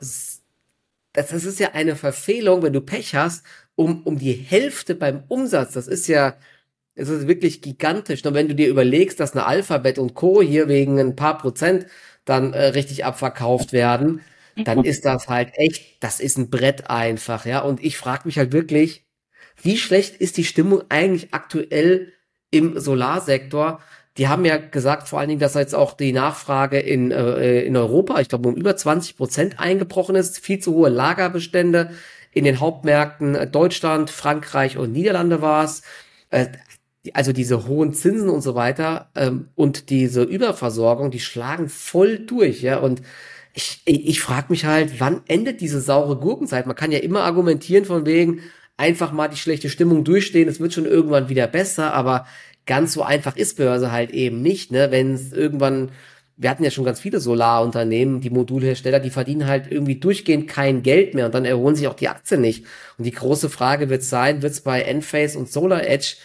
das, 1.14 1.32
das 1.32 1.44
ist 1.44 1.60
ja 1.60 1.72
eine 1.74 1.96
Verfehlung, 1.96 2.64
wenn 2.64 2.74
du 2.74 2.82
Pech 2.82 3.16
hast, 3.16 3.46
um, 3.76 4.04
um 4.04 4.18
die 4.18 4.34
Hälfte 4.34 4.96
beim 4.96 5.24
Umsatz. 5.28 5.74
Das 5.74 5.88
ist 5.88 6.08
ja, 6.08 6.36
es 6.96 7.10
ist 7.10 7.28
wirklich 7.28 7.62
gigantisch. 7.62 8.24
Und 8.26 8.34
wenn 8.34 8.48
du 8.48 8.56
dir 8.56 8.70
überlegst, 8.70 9.20
dass 9.20 9.34
eine 9.34 9.46
Alphabet 9.46 9.98
und 9.98 10.14
Co. 10.14 10.42
hier 10.42 10.68
wegen 10.68 11.00
ein 11.00 11.16
paar 11.16 11.38
Prozent 11.38 11.88
dann 12.26 12.54
äh, 12.54 12.68
richtig 12.68 13.06
abverkauft 13.06 13.74
werden, 13.74 14.22
dann 14.56 14.84
ist 14.84 15.06
das 15.06 15.28
halt 15.28 15.52
echt, 15.56 16.04
das 16.04 16.20
ist 16.20 16.38
ein 16.38 16.50
Brett 16.50 16.90
einfach, 16.90 17.46
ja. 17.46 17.60
Und 17.62 17.84
ich 17.84 17.98
frage 17.98 18.24
mich 18.26 18.38
halt 18.38 18.52
wirklich, 18.52 19.06
wie 19.62 19.78
schlecht 19.78 20.16
ist 20.16 20.38
die 20.38 20.44
Stimmung 20.44 20.84
eigentlich 20.90 21.34
aktuell 21.34 22.14
im 22.50 22.80
Solarsektor? 22.80 23.80
Die 24.18 24.28
haben 24.28 24.44
ja 24.44 24.58
gesagt, 24.58 25.08
vor 25.08 25.20
allen 25.20 25.30
Dingen, 25.30 25.40
dass 25.40 25.54
jetzt 25.54 25.76
auch 25.76 25.94
die 25.94 26.12
Nachfrage 26.12 26.80
in, 26.80 27.12
äh, 27.12 27.62
in 27.62 27.78
Europa, 27.78 28.20
ich 28.20 28.30
glaube, 28.30 28.50
um 28.50 28.56
über 28.56 28.76
20 28.76 29.18
Prozent 29.18 29.60
eingebrochen 29.60 30.16
ist, 30.16 30.40
viel 30.40 30.60
zu 30.60 30.74
hohe 30.74 30.90
Lagerbestände 30.90 31.92
in 32.34 32.44
den 32.44 32.60
Hauptmärkten 32.60 33.36
äh, 33.36 33.48
Deutschland, 33.48 34.10
Frankreich 34.10 34.78
und 34.78 34.92
Niederlande 34.92 35.42
war 35.42 35.64
es. 35.64 35.84
Äh, 36.30 36.48
also 37.14 37.34
diese 37.34 37.68
hohen 37.68 37.94
Zinsen 37.94 38.30
und 38.30 38.42
so 38.42 38.54
weiter 38.54 39.10
ähm, 39.16 39.50
und 39.56 39.90
diese 39.90 40.22
Überversorgung, 40.22 41.10
die 41.10 41.20
schlagen 41.20 41.68
voll 41.70 42.20
durch, 42.20 42.62
ja. 42.62 42.78
Und 42.78 43.02
ich, 43.54 43.82
ich, 43.86 44.08
ich 44.08 44.22
frage 44.22 44.48
mich 44.50 44.66
halt, 44.66 45.00
wann 45.00 45.22
endet 45.28 45.62
diese 45.62 45.82
saure 45.82 46.18
Gurkenzeit? 46.18 46.66
Man 46.68 46.76
kann 46.76 46.92
ja 46.92 47.00
immer 47.00 47.24
argumentieren 47.24 47.86
von 47.86 48.06
wegen, 48.06 48.42
einfach 48.78 49.12
mal 49.12 49.28
die 49.28 49.38
schlechte 49.38 49.70
Stimmung 49.70 50.04
durchstehen, 50.04 50.48
es 50.48 50.60
wird 50.60 50.74
schon 50.74 50.86
irgendwann 50.86 51.30
wieder 51.30 51.48
besser, 51.48 51.94
aber 51.94 52.26
ganz 52.66 52.94
so 52.94 53.04
einfach 53.04 53.36
ist 53.36 53.58
Börse 53.58 53.92
halt 53.92 54.12
eben 54.12 54.42
nicht, 54.42 54.72
ne? 54.72 54.92
Wenn 54.92 55.14
es 55.14 55.34
irgendwann, 55.34 55.92
wir 56.38 56.50
hatten 56.50 56.64
ja 56.64 56.72
schon 56.72 56.86
ganz 56.86 57.00
viele 57.00 57.20
Solarunternehmen, 57.20 58.22
die 58.22 58.30
Modulhersteller, 58.32 59.00
die 59.00 59.12
verdienen 59.12 59.48
halt 59.48 59.72
irgendwie 59.72 60.00
durchgehend 60.00 60.48
kein 60.48 60.82
Geld 60.82 61.14
mehr 61.14 61.28
und 61.28 61.36
dann 61.36 61.46
erholen 61.46 61.76
sich 61.76 61.88
auch 61.88 61.94
die 61.96 62.08
Aktien 62.10 62.42
nicht. 62.42 62.66
Und 62.98 63.06
die 63.06 63.12
große 63.12 63.50
Frage 63.50 63.90
wird 63.90 64.04
sein, 64.04 64.42
wird 64.42 64.54
es 64.54 64.62
bei 64.62 64.82
Enphase 64.82 65.38
und 65.38 65.52
Solar 65.52 65.86
Edge 65.86 66.16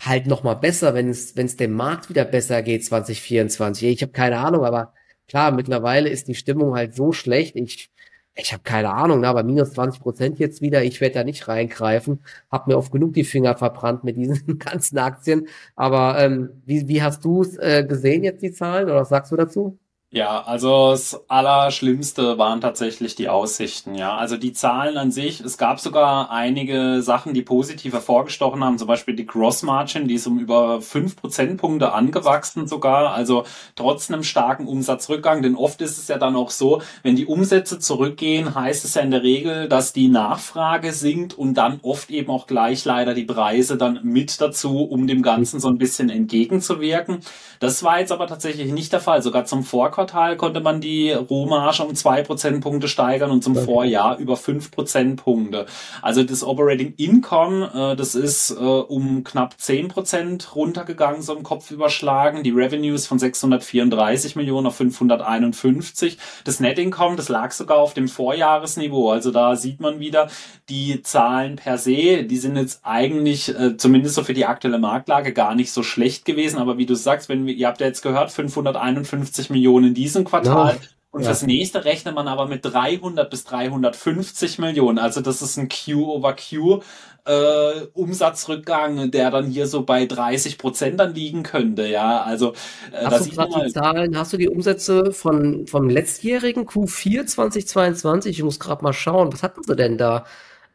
halt 0.00 0.26
noch 0.26 0.42
mal 0.42 0.54
besser, 0.54 0.94
wenn 0.94 1.08
es 1.08 1.36
wenn 1.36 1.46
es 1.46 1.56
dem 1.56 1.72
Markt 1.72 2.10
wieder 2.10 2.24
besser 2.24 2.62
geht 2.62 2.84
2024? 2.84 3.84
Ich 3.88 4.02
habe 4.02 4.12
keine 4.12 4.38
Ahnung, 4.38 4.64
aber 4.64 4.92
klar, 5.32 5.50
mittlerweile 5.52 6.10
ist 6.10 6.28
die 6.28 6.34
Stimmung 6.34 6.74
halt 6.74 6.94
so 6.94 7.12
schlecht. 7.12 7.56
Ich 7.56 7.90
ich 8.34 8.52
habe 8.52 8.62
keine 8.62 8.92
Ahnung, 8.92 9.20
ne, 9.20 9.28
aber 9.28 9.42
minus 9.42 9.72
20 9.72 10.00
Prozent 10.00 10.38
jetzt 10.38 10.62
wieder. 10.62 10.82
Ich 10.84 11.00
werde 11.00 11.14
da 11.16 11.24
nicht 11.24 11.48
reingreifen. 11.48 12.20
Hab 12.50 12.66
mir 12.66 12.76
oft 12.78 12.92
genug 12.92 13.14
die 13.14 13.24
Finger 13.24 13.56
verbrannt 13.56 14.04
mit 14.04 14.16
diesen 14.16 14.58
ganzen 14.58 14.98
Aktien. 14.98 15.48
Aber 15.76 16.18
ähm, 16.18 16.50
wie, 16.66 16.88
wie 16.88 17.02
hast 17.02 17.24
du 17.24 17.42
es 17.42 17.56
äh, 17.58 17.84
gesehen 17.86 18.24
jetzt 18.24 18.42
die 18.42 18.52
Zahlen 18.52 18.86
oder 18.86 18.96
was 18.96 19.10
sagst 19.10 19.32
du 19.32 19.36
dazu? 19.36 19.78
Ja, 20.14 20.42
also 20.42 20.90
das 20.90 21.24
Allerschlimmste 21.30 22.36
waren 22.36 22.60
tatsächlich 22.60 23.14
die 23.14 23.30
Aussichten, 23.30 23.94
ja. 23.94 24.14
Also 24.14 24.36
die 24.36 24.52
Zahlen 24.52 24.98
an 24.98 25.10
sich, 25.10 25.40
es 25.40 25.56
gab 25.56 25.80
sogar 25.80 26.30
einige 26.30 27.00
Sachen, 27.00 27.32
die 27.32 27.40
positiv 27.40 27.94
hervorgestochen 27.94 28.62
haben, 28.62 28.76
zum 28.76 28.88
Beispiel 28.88 29.16
die 29.16 29.24
Gross 29.24 29.62
Margin, 29.62 30.08
die 30.08 30.16
ist 30.16 30.26
um 30.26 30.38
über 30.38 30.82
fünf 30.82 31.16
Prozentpunkte 31.16 31.94
angewachsen 31.94 32.68
sogar, 32.68 33.14
also 33.14 33.44
trotz 33.74 34.10
einem 34.10 34.22
starken 34.22 34.68
Umsatzrückgang, 34.68 35.40
denn 35.40 35.56
oft 35.56 35.80
ist 35.80 35.96
es 35.96 36.08
ja 36.08 36.18
dann 36.18 36.36
auch 36.36 36.50
so, 36.50 36.82
wenn 37.02 37.16
die 37.16 37.24
Umsätze 37.24 37.78
zurückgehen, 37.78 38.54
heißt 38.54 38.84
es 38.84 38.92
ja 38.92 39.00
in 39.00 39.12
der 39.12 39.22
Regel, 39.22 39.66
dass 39.66 39.94
die 39.94 40.08
Nachfrage 40.08 40.92
sinkt 40.92 41.32
und 41.32 41.54
dann 41.54 41.80
oft 41.80 42.10
eben 42.10 42.30
auch 42.30 42.46
gleich 42.46 42.84
leider 42.84 43.14
die 43.14 43.24
Preise 43.24 43.78
dann 43.78 44.00
mit 44.02 44.42
dazu, 44.42 44.82
um 44.82 45.06
dem 45.06 45.22
Ganzen 45.22 45.58
so 45.58 45.68
ein 45.68 45.78
bisschen 45.78 46.10
entgegenzuwirken. 46.10 47.20
Das 47.60 47.82
war 47.82 48.00
jetzt 48.00 48.12
aber 48.12 48.26
tatsächlich 48.26 48.72
nicht 48.72 48.92
der 48.92 49.00
Fall, 49.00 49.22
sogar 49.22 49.46
zum 49.46 49.62
Vorkauf 49.62 50.01
Quartal 50.02 50.36
konnte 50.36 50.60
man 50.60 50.80
die 50.80 51.12
Rohmarge 51.12 51.82
um 51.84 51.94
zwei 51.94 52.22
Prozentpunkte 52.22 52.88
steigern 52.88 53.30
und 53.30 53.42
zum. 53.42 53.62
Vorjahr 53.62 54.18
über 54.18 54.36
fünf 54.36 54.70
Prozentpunkte. 54.70 55.66
Also 56.00 56.22
das 56.22 56.44
Operating 56.44 56.94
Income, 56.96 57.92
äh, 57.92 57.96
das 57.96 58.14
ist 58.14 58.50
äh, 58.50 58.54
um 58.54 59.24
knapp 59.24 59.58
zehn 59.58 59.88
Prozent 59.88 60.54
runtergegangen, 60.54 61.22
so 61.22 61.34
im 61.34 61.42
Kopf 61.42 61.70
überschlagen. 61.70 62.42
Die 62.42 62.50
Revenues 62.50 63.06
von 63.06 63.18
634 63.18 64.36
Millionen 64.36 64.66
auf 64.66 64.76
551. 64.76 66.18
Das 66.44 66.60
Net 66.60 66.78
Income, 66.78 67.16
das 67.16 67.28
lag 67.28 67.52
sogar 67.52 67.78
auf 67.78 67.94
dem 67.94 68.08
Vorjahresniveau. 68.08 69.10
Also 69.10 69.30
da 69.30 69.56
sieht 69.56 69.80
man 69.80 70.00
wieder, 70.00 70.28
die 70.68 71.02
Zahlen 71.02 71.56
per 71.56 71.78
se, 71.78 72.24
die 72.24 72.38
sind 72.38 72.56
jetzt 72.56 72.80
eigentlich, 72.82 73.48
äh, 73.56 73.76
zumindest 73.76 74.14
so 74.14 74.24
für 74.24 74.34
die 74.34 74.46
aktuelle 74.46 74.78
Marktlage, 74.78 75.32
gar 75.32 75.54
nicht 75.54 75.72
so 75.72 75.82
schlecht 75.82 76.24
gewesen. 76.24 76.58
Aber 76.58 76.78
wie 76.78 76.86
du 76.86 76.94
sagst, 76.94 77.28
wenn 77.28 77.46
wir, 77.46 77.54
ihr 77.54 77.68
habt 77.68 77.80
ja 77.80 77.86
jetzt 77.86 78.02
gehört, 78.02 78.30
551 78.30 79.50
Millionen 79.50 79.91
in 79.92 79.94
diesem 79.94 80.24
Quartal. 80.24 80.74
Ja. 80.74 80.80
Und 81.10 81.20
ja. 81.20 81.26
fürs 81.26 81.42
nächste 81.42 81.84
rechnet 81.84 82.14
man 82.14 82.26
aber 82.26 82.46
mit 82.46 82.64
300 82.64 83.28
bis 83.28 83.44
350 83.44 84.58
Millionen. 84.58 84.98
Also 84.98 85.20
das 85.20 85.42
ist 85.42 85.58
ein 85.58 85.68
Q 85.68 86.10
over 86.10 86.34
Q 86.34 86.80
äh, 87.26 87.82
Umsatzrückgang, 87.92 89.10
der 89.10 89.30
dann 89.30 89.46
hier 89.46 89.66
so 89.66 89.82
bei 89.82 90.06
30 90.06 90.56
Prozent 90.56 90.98
dann 90.98 91.14
liegen 91.14 91.42
könnte. 91.42 91.86
Ja, 91.86 92.22
also 92.22 92.54
äh, 92.92 93.04
hast 93.04 93.26
du 93.26 93.36
gerade 93.36 93.66
die 93.66 93.72
Zahlen, 93.72 94.16
hast 94.16 94.32
du 94.32 94.38
die 94.38 94.48
Umsätze 94.48 95.12
von 95.12 95.66
vom 95.66 95.90
letztjährigen 95.90 96.66
Q4 96.66 97.26
2022? 97.26 98.38
Ich 98.38 98.42
muss 98.42 98.58
gerade 98.58 98.82
mal 98.82 98.94
schauen, 98.94 99.30
was 99.34 99.42
hatten 99.42 99.62
sie 99.62 99.76
denn 99.76 99.98
da? 99.98 100.24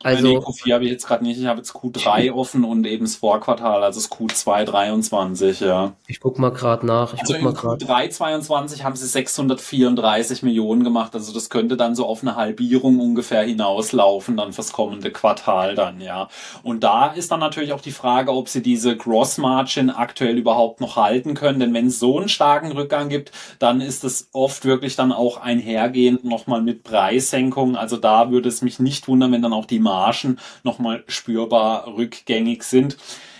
Also 0.03 0.27
nee, 0.27 0.37
Q4 0.37 0.73
habe 0.73 0.85
ich 0.85 0.91
jetzt 0.91 1.07
gerade 1.07 1.23
nicht, 1.23 1.39
ich 1.39 1.47
habe 1.47 1.57
jetzt 1.57 1.71
Q3 1.71 2.31
offen 2.31 2.63
und 2.63 2.85
eben 2.85 3.05
das 3.05 3.15
Vorquartal, 3.15 3.83
also 3.83 3.99
das 3.99 4.11
Q2 4.11 4.63
23, 4.63 5.61
ja. 5.61 5.93
Ich 6.05 6.19
guck 6.19 6.37
mal 6.37 6.51
gerade 6.51 6.85
nach. 6.85 7.15
Ich 7.15 7.21
also 7.21 7.33
guck 7.33 7.41
mal 7.41 7.53
grad. 7.53 7.81
Q3 7.81 8.09
22 8.11 8.83
haben 8.83 8.95
sie 8.95 9.07
634 9.07 10.43
Millionen 10.43 10.83
gemacht, 10.83 11.15
also 11.15 11.33
das 11.33 11.49
könnte 11.49 11.77
dann 11.77 11.95
so 11.95 12.05
auf 12.05 12.21
eine 12.21 12.35
Halbierung 12.35 12.99
ungefähr 12.99 13.41
hinauslaufen 13.41 14.37
dann 14.37 14.53
fürs 14.53 14.71
kommende 14.71 15.09
Quartal 15.09 15.73
dann, 15.73 15.99
ja. 15.99 16.27
Und 16.61 16.83
da 16.83 17.07
ist 17.07 17.31
dann 17.31 17.39
natürlich 17.39 17.73
auch 17.73 17.81
die 17.81 17.91
Frage, 17.91 18.31
ob 18.31 18.49
sie 18.49 18.61
diese 18.61 18.95
Gross 18.95 19.39
Margin 19.39 19.89
aktuell 19.89 20.37
überhaupt 20.37 20.79
noch 20.79 20.95
halten 20.95 21.33
können, 21.33 21.59
denn 21.59 21.73
wenn 21.73 21.87
es 21.87 21.97
so 21.97 22.19
einen 22.19 22.29
starken 22.29 22.71
Rückgang 22.71 23.09
gibt, 23.09 23.31
dann 23.57 23.81
ist 23.81 24.03
es 24.03 24.29
oft 24.31 24.63
wirklich 24.63 24.95
dann 24.95 25.11
auch 25.11 25.37
einhergehend 25.37 26.23
nochmal 26.23 26.61
mit 26.61 26.83
Preissenkungen, 26.83 27.75
also 27.75 27.97
da 27.97 28.29
würde 28.29 28.47
es 28.47 28.61
mich 28.61 28.77
nicht 28.77 29.07
wundern, 29.07 29.31
wenn 29.31 29.41
dann 29.41 29.53
auch 29.53 29.65
die 29.65 29.86
Margen 29.87 30.37
nochmal 30.63 31.03
spürbar 31.07 31.87
rückgängig 31.87 32.63
sind. 32.63 32.97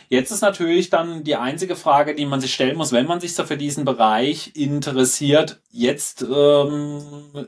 Jetzt 0.10 0.32
ist 0.32 0.42
natürlich 0.42 0.90
dann 0.90 1.26
die 1.26 1.36
einzige 1.36 1.76
Frage, 1.76 2.16
die 2.16 2.26
man 2.26 2.40
sich 2.40 2.54
stellen 2.54 2.78
muss, 2.78 2.94
wenn 2.94 3.08
man 3.08 3.20
sich 3.20 3.36
so 3.36 3.44
für 3.44 3.58
diesen 3.58 3.84
Bereich 3.84 4.52
interessiert. 4.56 5.60
Jetzt 5.70 6.22
ähm, 6.22 7.02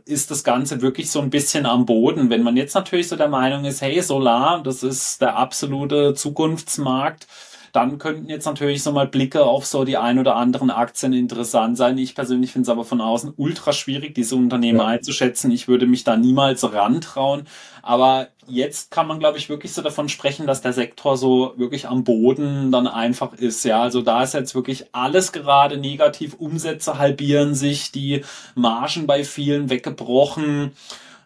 ist 0.04 0.30
das 0.30 0.44
Ganze 0.44 0.82
wirklich 0.82 1.10
so 1.10 1.22
ein 1.22 1.30
bisschen 1.30 1.66
am 1.66 1.86
Boden. 1.86 2.30
Wenn 2.30 2.44
man 2.44 2.58
jetzt 2.58 2.76
natürlich 2.76 3.08
so 3.08 3.16
der 3.16 3.30
Meinung 3.30 3.64
ist, 3.64 3.82
hey, 3.82 4.02
Solar, 4.02 4.62
das 4.62 4.84
ist 4.84 5.22
der 5.22 5.38
absolute 5.38 6.14
Zukunftsmarkt, 6.16 7.28
dann 7.72 7.98
könnten 7.98 8.30
jetzt 8.30 8.46
natürlich 8.46 8.84
so 8.84 8.92
mal 8.92 9.08
Blicke 9.08 9.44
auf 9.44 9.66
so 9.66 9.84
die 9.84 9.98
ein 9.98 10.20
oder 10.20 10.36
anderen 10.36 10.70
Aktien 10.72 11.14
interessant 11.14 11.78
sein. 11.78 11.98
Ich 11.98 12.16
persönlich 12.16 12.52
finde 12.52 12.64
es 12.64 12.70
aber 12.70 12.86
von 12.86 13.02
außen 13.02 13.34
ultra 13.38 13.74
schwierig, 13.74 14.16
diese 14.16 14.36
Unternehmen 14.36 14.80
ja. 14.80 14.86
einzuschätzen. 14.86 15.52
Ich 15.52 15.68
würde 15.68 15.88
mich 15.88 16.04
da 16.04 16.18
niemals 16.18 16.72
rantrauen. 16.74 17.44
Aber 17.82 18.28
jetzt 18.48 18.92
kann 18.92 19.08
man, 19.08 19.20
glaube 19.20 19.38
ich, 19.38 19.50
wirklich 19.50 19.74
so 19.74 19.82
davon 19.82 20.10
sprechen, 20.10 20.48
dass 20.48 20.62
der 20.62 20.74
Sektor 20.74 21.18
so 21.18 21.54
wirklich 21.58 21.88
am 21.88 22.04
Boden 22.04 22.72
dann 22.72 22.88
einfach 22.88 23.34
ist. 23.34 23.64
Ja, 23.64 23.82
also 23.82 24.02
da 24.02 24.24
ist 24.24 24.34
jetzt 24.34 24.56
wirklich 24.56 24.88
alles 24.94 25.32
gerade 25.32 25.78
negativ. 25.78 26.36
Umsätze 26.36 26.98
halbieren 26.98 27.56
sich, 27.56 27.92
die 27.92 28.24
Margen 28.56 29.08
bei 29.08 29.24
vielen 29.24 29.70
weggebrochen. 29.70 30.72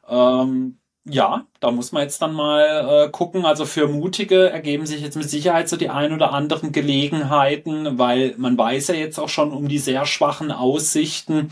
Ähm, 0.08 0.78
ja, 1.06 1.46
da 1.60 1.72
muss 1.72 1.92
man 1.92 2.04
jetzt 2.04 2.22
dann 2.22 2.34
mal 2.34 3.08
äh, 3.08 3.10
gucken. 3.10 3.46
Also 3.46 3.66
für 3.66 3.88
Mutige 3.88 4.50
ergeben 4.50 4.86
sich 4.86 5.02
jetzt 5.02 5.18
mit 5.18 5.30
Sicherheit 5.30 5.68
so 5.68 5.76
die 5.76 5.90
ein 5.90 6.14
oder 6.14 6.32
anderen 6.32 6.72
Gelegenheiten, 6.72 7.98
weil 8.00 8.36
man 8.38 8.58
weiß 8.58 8.88
ja 8.88 8.96
jetzt 8.96 9.20
auch 9.20 9.30
schon 9.30 9.52
um 9.52 9.68
die 9.68 9.80
sehr 9.80 10.06
schwachen 10.06 10.52
Aussichten. 10.52 11.52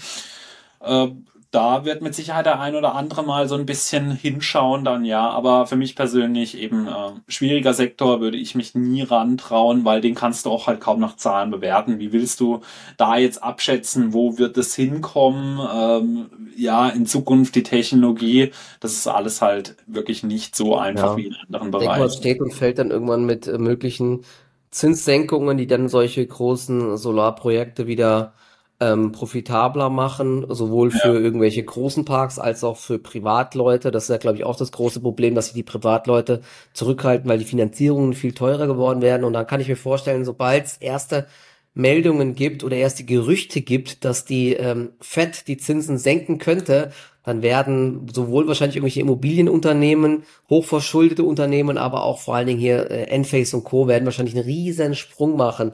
Äh, 0.79 1.09
da 1.51 1.83
wird 1.83 2.01
mit 2.01 2.15
Sicherheit 2.15 2.45
der 2.45 2.61
ein 2.61 2.75
oder 2.75 2.95
andere 2.95 3.23
mal 3.23 3.49
so 3.49 3.55
ein 3.55 3.65
bisschen 3.65 4.11
hinschauen 4.11 4.85
dann, 4.85 5.03
ja. 5.03 5.29
Aber 5.29 5.67
für 5.67 5.75
mich 5.75 5.97
persönlich 5.97 6.57
eben 6.57 6.87
äh, 6.87 6.91
schwieriger 7.27 7.73
Sektor 7.73 8.21
würde 8.21 8.37
ich 8.37 8.55
mich 8.55 8.73
nie 8.73 9.01
rantrauen, 9.01 9.83
weil 9.83 9.99
den 9.99 10.15
kannst 10.15 10.45
du 10.45 10.49
auch 10.49 10.67
halt 10.67 10.79
kaum 10.79 11.01
nach 11.01 11.17
Zahlen 11.17 11.51
bewerten. 11.51 11.99
Wie 11.99 12.13
willst 12.13 12.39
du 12.39 12.61
da 12.95 13.17
jetzt 13.17 13.43
abschätzen, 13.43 14.13
wo 14.13 14.37
wird 14.37 14.57
es 14.57 14.73
hinkommen? 14.75 15.59
Ähm, 15.73 16.29
ja, 16.55 16.87
in 16.87 17.05
Zukunft 17.05 17.55
die 17.55 17.63
Technologie, 17.63 18.51
das 18.79 18.93
ist 18.93 19.07
alles 19.07 19.41
halt 19.41 19.75
wirklich 19.87 20.23
nicht 20.23 20.55
so 20.55 20.77
einfach 20.77 21.11
ja. 21.11 21.17
wie 21.17 21.27
in 21.27 21.35
anderen 21.35 21.71
Bereichen. 21.71 21.89
Denke 21.89 21.99
mal, 21.99 22.11
steht 22.11 22.39
und 22.39 22.53
fällt 22.53 22.79
dann 22.79 22.91
irgendwann 22.91 23.25
mit 23.25 23.47
äh, 23.47 23.57
möglichen 23.57 24.23
Zinssenkungen, 24.69 25.57
die 25.57 25.67
dann 25.67 25.89
solche 25.89 26.25
großen 26.25 26.95
Solarprojekte 26.95 27.87
wieder 27.87 28.33
ähm, 28.81 29.11
profitabler 29.11 29.89
machen, 29.91 30.43
sowohl 30.49 30.89
für 30.89 31.13
ja. 31.13 31.19
irgendwelche 31.19 31.63
großen 31.63 32.03
Parks 32.03 32.39
als 32.39 32.63
auch 32.63 32.77
für 32.77 32.97
Privatleute. 32.97 33.91
Das 33.91 34.03
ist 34.03 34.09
ja, 34.09 34.17
glaube 34.17 34.37
ich, 34.37 34.43
auch 34.43 34.57
das 34.57 34.71
große 34.71 34.99
Problem, 34.99 35.35
dass 35.35 35.45
sich 35.45 35.53
die 35.53 35.63
Privatleute 35.63 36.41
zurückhalten, 36.73 37.29
weil 37.29 37.37
die 37.37 37.45
Finanzierungen 37.45 38.13
viel 38.13 38.33
teurer 38.33 38.65
geworden 38.65 39.03
werden. 39.03 39.23
Und 39.23 39.33
dann 39.33 39.45
kann 39.45 39.61
ich 39.61 39.67
mir 39.67 39.77
vorstellen, 39.77 40.25
sobald 40.25 40.65
es 40.65 40.77
erste 40.77 41.27
Meldungen 41.75 42.33
gibt 42.33 42.63
oder 42.63 42.75
erste 42.75 43.03
Gerüchte 43.03 43.61
gibt, 43.61 44.03
dass 44.03 44.25
die 44.25 44.53
ähm, 44.53 44.89
FED 44.99 45.47
die 45.47 45.57
Zinsen 45.57 45.99
senken 45.99 46.39
könnte, 46.39 46.91
dann 47.23 47.43
werden 47.43 48.07
sowohl 48.11 48.47
wahrscheinlich 48.47 48.77
irgendwelche 48.77 49.01
Immobilienunternehmen, 49.01 50.23
hochverschuldete 50.49 51.23
Unternehmen, 51.23 51.77
aber 51.77 52.03
auch 52.03 52.19
vor 52.19 52.35
allen 52.35 52.47
Dingen 52.47 52.59
hier 52.59 52.89
äh, 52.89 53.03
Enphase 53.03 53.55
und 53.55 53.63
Co. 53.63 53.87
werden 53.87 54.05
wahrscheinlich 54.05 54.35
einen 54.35 54.45
riesen 54.45 54.95
Sprung 54.95 55.37
machen 55.37 55.73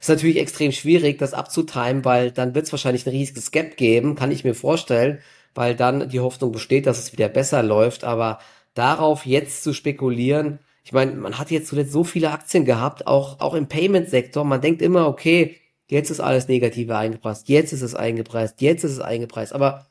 ist 0.00 0.08
natürlich 0.08 0.38
extrem 0.38 0.72
schwierig, 0.72 1.18
das 1.18 1.34
abzutimen, 1.34 2.04
weil 2.04 2.30
dann 2.30 2.54
wird 2.54 2.66
es 2.66 2.72
wahrscheinlich 2.72 3.06
ein 3.06 3.10
riesiges 3.10 3.50
Gap 3.50 3.76
geben, 3.76 4.14
kann 4.14 4.30
ich 4.30 4.44
mir 4.44 4.54
vorstellen, 4.54 5.18
weil 5.54 5.74
dann 5.74 6.08
die 6.08 6.20
Hoffnung 6.20 6.52
besteht, 6.52 6.86
dass 6.86 6.98
es 6.98 7.12
wieder 7.12 7.28
besser 7.28 7.62
läuft. 7.62 8.04
Aber 8.04 8.38
darauf 8.74 9.26
jetzt 9.26 9.64
zu 9.64 9.72
spekulieren, 9.72 10.60
ich 10.84 10.92
meine, 10.92 11.12
man 11.12 11.38
hat 11.38 11.50
jetzt 11.50 11.68
zuletzt 11.68 11.92
so 11.92 12.02
viele 12.02 12.30
Aktien 12.30 12.64
gehabt, 12.64 13.06
auch, 13.06 13.40
auch 13.40 13.54
im 13.54 13.68
Payment-Sektor. 13.68 14.44
Man 14.44 14.62
denkt 14.62 14.80
immer, 14.80 15.06
okay, 15.06 15.56
jetzt 15.86 16.10
ist 16.10 16.20
alles 16.20 16.48
Negative 16.48 16.96
eingepreist, 16.96 17.48
jetzt 17.48 17.72
ist 17.72 17.82
es 17.82 17.94
eingepreist, 17.94 18.62
jetzt 18.62 18.84
ist 18.84 18.92
es 18.92 19.00
eingepreist. 19.00 19.52
Aber 19.52 19.86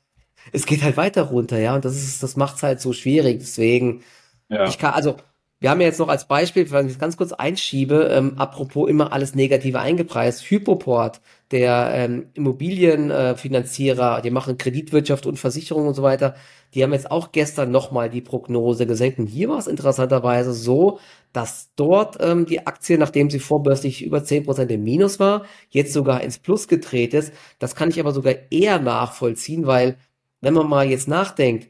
es 0.51 0.65
geht 0.65 0.81
halt 0.81 0.97
weiter 0.97 1.23
runter, 1.23 1.59
ja, 1.59 1.75
und 1.75 1.85
das 1.85 1.95
ist, 1.95 2.23
das 2.23 2.35
macht's 2.35 2.63
halt 2.63 2.81
so 2.81 2.93
schwierig. 2.93 3.39
Deswegen, 3.39 4.01
ja. 4.49 4.67
ich 4.67 4.79
kann, 4.79 4.93
also 4.93 5.17
wir 5.59 5.71
haben 5.71 5.81
ja 5.81 5.87
jetzt 5.87 5.99
noch 5.99 6.09
als 6.09 6.27
Beispiel, 6.27 6.69
wenn 6.69 6.85
ich 6.85 6.93
es 6.93 6.99
ganz 6.99 7.17
kurz 7.17 7.33
einschiebe, 7.33 8.09
ähm, 8.11 8.37
apropos 8.37 8.87
immer 8.89 9.11
alles 9.11 9.33
Negative 9.33 9.79
eingepreist, 9.79 10.43
Hypoport, 10.43 11.19
der 11.49 11.91
ähm, 11.95 12.27
Immobilienfinanzierer, 12.35 14.19
äh, 14.19 14.21
die 14.21 14.29
machen 14.29 14.59
Kreditwirtschaft 14.59 15.25
und 15.25 15.39
Versicherung 15.39 15.87
und 15.87 15.95
so 15.95 16.03
weiter, 16.03 16.35
die 16.75 16.83
haben 16.83 16.93
jetzt 16.93 17.09
auch 17.09 17.31
gestern 17.31 17.71
nochmal 17.71 18.09
die 18.09 18.21
Prognose 18.21 18.85
gesenkt. 18.85 19.17
Und 19.17 19.25
hier 19.25 19.49
war 19.49 19.57
es 19.57 19.65
interessanterweise 19.65 20.53
so, 20.53 20.99
dass 21.33 21.71
dort 21.75 22.17
ähm, 22.19 22.45
die 22.45 22.67
Aktie, 22.67 22.99
nachdem 22.99 23.31
sie 23.31 23.39
vorbörslich 23.39 24.03
über 24.03 24.23
zehn 24.23 24.43
Prozent 24.43 24.69
im 24.71 24.83
Minus 24.83 25.19
war, 25.19 25.45
jetzt 25.69 25.91
sogar 25.93 26.21
ins 26.21 26.37
Plus 26.37 26.67
gedreht 26.67 27.15
ist. 27.15 27.33
Das 27.57 27.73
kann 27.75 27.89
ich 27.89 27.99
aber 27.99 28.11
sogar 28.11 28.35
eher 28.51 28.79
nachvollziehen, 28.79 29.65
weil 29.65 29.97
wenn 30.41 30.53
man 30.53 30.69
mal 30.69 30.87
jetzt 30.87 31.07
nachdenkt, 31.07 31.69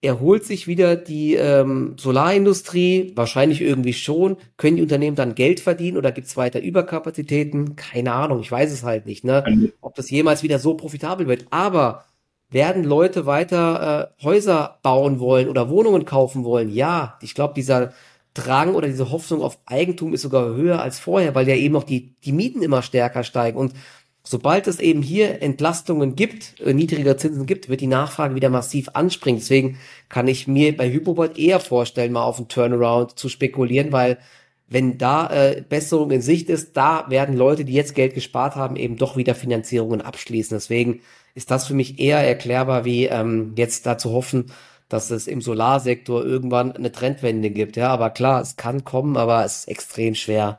erholt 0.00 0.44
sich 0.44 0.66
wieder 0.66 0.96
die 0.96 1.34
ähm, 1.34 1.94
Solarindustrie? 1.98 3.12
Wahrscheinlich 3.16 3.60
irgendwie 3.60 3.92
schon. 3.92 4.36
Können 4.56 4.76
die 4.76 4.82
Unternehmen 4.82 5.16
dann 5.16 5.34
Geld 5.34 5.60
verdienen 5.60 5.96
oder 5.96 6.12
gibt 6.12 6.28
es 6.28 6.36
weiter 6.36 6.60
Überkapazitäten? 6.60 7.76
Keine 7.76 8.12
Ahnung, 8.12 8.40
ich 8.40 8.50
weiß 8.50 8.72
es 8.72 8.84
halt 8.84 9.06
nicht, 9.06 9.24
ne? 9.24 9.44
Ob 9.80 9.94
das 9.94 10.10
jemals 10.10 10.42
wieder 10.42 10.58
so 10.58 10.74
profitabel 10.74 11.26
wird. 11.26 11.46
Aber 11.50 12.04
werden 12.50 12.84
Leute 12.84 13.26
weiter 13.26 14.12
äh, 14.18 14.24
Häuser 14.24 14.78
bauen 14.82 15.20
wollen 15.20 15.48
oder 15.48 15.68
Wohnungen 15.68 16.04
kaufen 16.04 16.44
wollen? 16.44 16.70
Ja, 16.70 17.18
ich 17.20 17.34
glaube, 17.34 17.54
dieser 17.54 17.92
Drang 18.34 18.74
oder 18.74 18.86
diese 18.86 19.10
Hoffnung 19.10 19.42
auf 19.42 19.58
Eigentum 19.66 20.14
ist 20.14 20.22
sogar 20.22 20.54
höher 20.54 20.80
als 20.80 20.98
vorher, 20.98 21.34
weil 21.34 21.48
ja 21.48 21.56
eben 21.56 21.74
auch 21.76 21.84
die, 21.84 22.14
die 22.24 22.32
Mieten 22.32 22.62
immer 22.62 22.82
stärker 22.82 23.24
steigen. 23.24 23.58
Und 23.58 23.72
Sobald 24.30 24.66
es 24.66 24.78
eben 24.78 25.00
hier 25.00 25.40
Entlastungen 25.40 26.14
gibt, 26.14 26.60
äh, 26.60 26.74
niedriger 26.74 27.16
Zinsen 27.16 27.46
gibt, 27.46 27.70
wird 27.70 27.80
die 27.80 27.86
Nachfrage 27.86 28.34
wieder 28.34 28.50
massiv 28.50 28.90
anspringen. 28.92 29.40
Deswegen 29.40 29.78
kann 30.10 30.28
ich 30.28 30.46
mir 30.46 30.76
bei 30.76 30.92
Hypobot 30.92 31.38
eher 31.38 31.60
vorstellen, 31.60 32.12
mal 32.12 32.24
auf 32.24 32.36
einen 32.36 32.48
Turnaround 32.48 33.18
zu 33.18 33.30
spekulieren, 33.30 33.90
weil 33.90 34.18
wenn 34.68 34.98
da 34.98 35.30
äh, 35.30 35.62
Besserung 35.66 36.10
in 36.10 36.20
Sicht 36.20 36.50
ist, 36.50 36.76
da 36.76 37.06
werden 37.08 37.38
Leute, 37.38 37.64
die 37.64 37.72
jetzt 37.72 37.94
Geld 37.94 38.12
gespart 38.12 38.54
haben, 38.54 38.76
eben 38.76 38.98
doch 38.98 39.16
wieder 39.16 39.34
Finanzierungen 39.34 40.02
abschließen. 40.02 40.54
Deswegen 40.54 41.00
ist 41.34 41.50
das 41.50 41.66
für 41.66 41.72
mich 41.72 41.98
eher 41.98 42.18
erklärbar, 42.18 42.84
wie 42.84 43.06
ähm, 43.06 43.54
jetzt 43.56 43.86
da 43.86 43.96
zu 43.96 44.12
hoffen, 44.12 44.52
dass 44.90 45.10
es 45.10 45.26
im 45.26 45.40
Solarsektor 45.40 46.22
irgendwann 46.22 46.72
eine 46.72 46.92
Trendwende 46.92 47.48
gibt. 47.48 47.78
Ja, 47.78 47.88
aber 47.88 48.10
klar, 48.10 48.42
es 48.42 48.56
kann 48.56 48.84
kommen, 48.84 49.16
aber 49.16 49.42
es 49.46 49.60
ist 49.60 49.68
extrem 49.68 50.14
schwer 50.14 50.58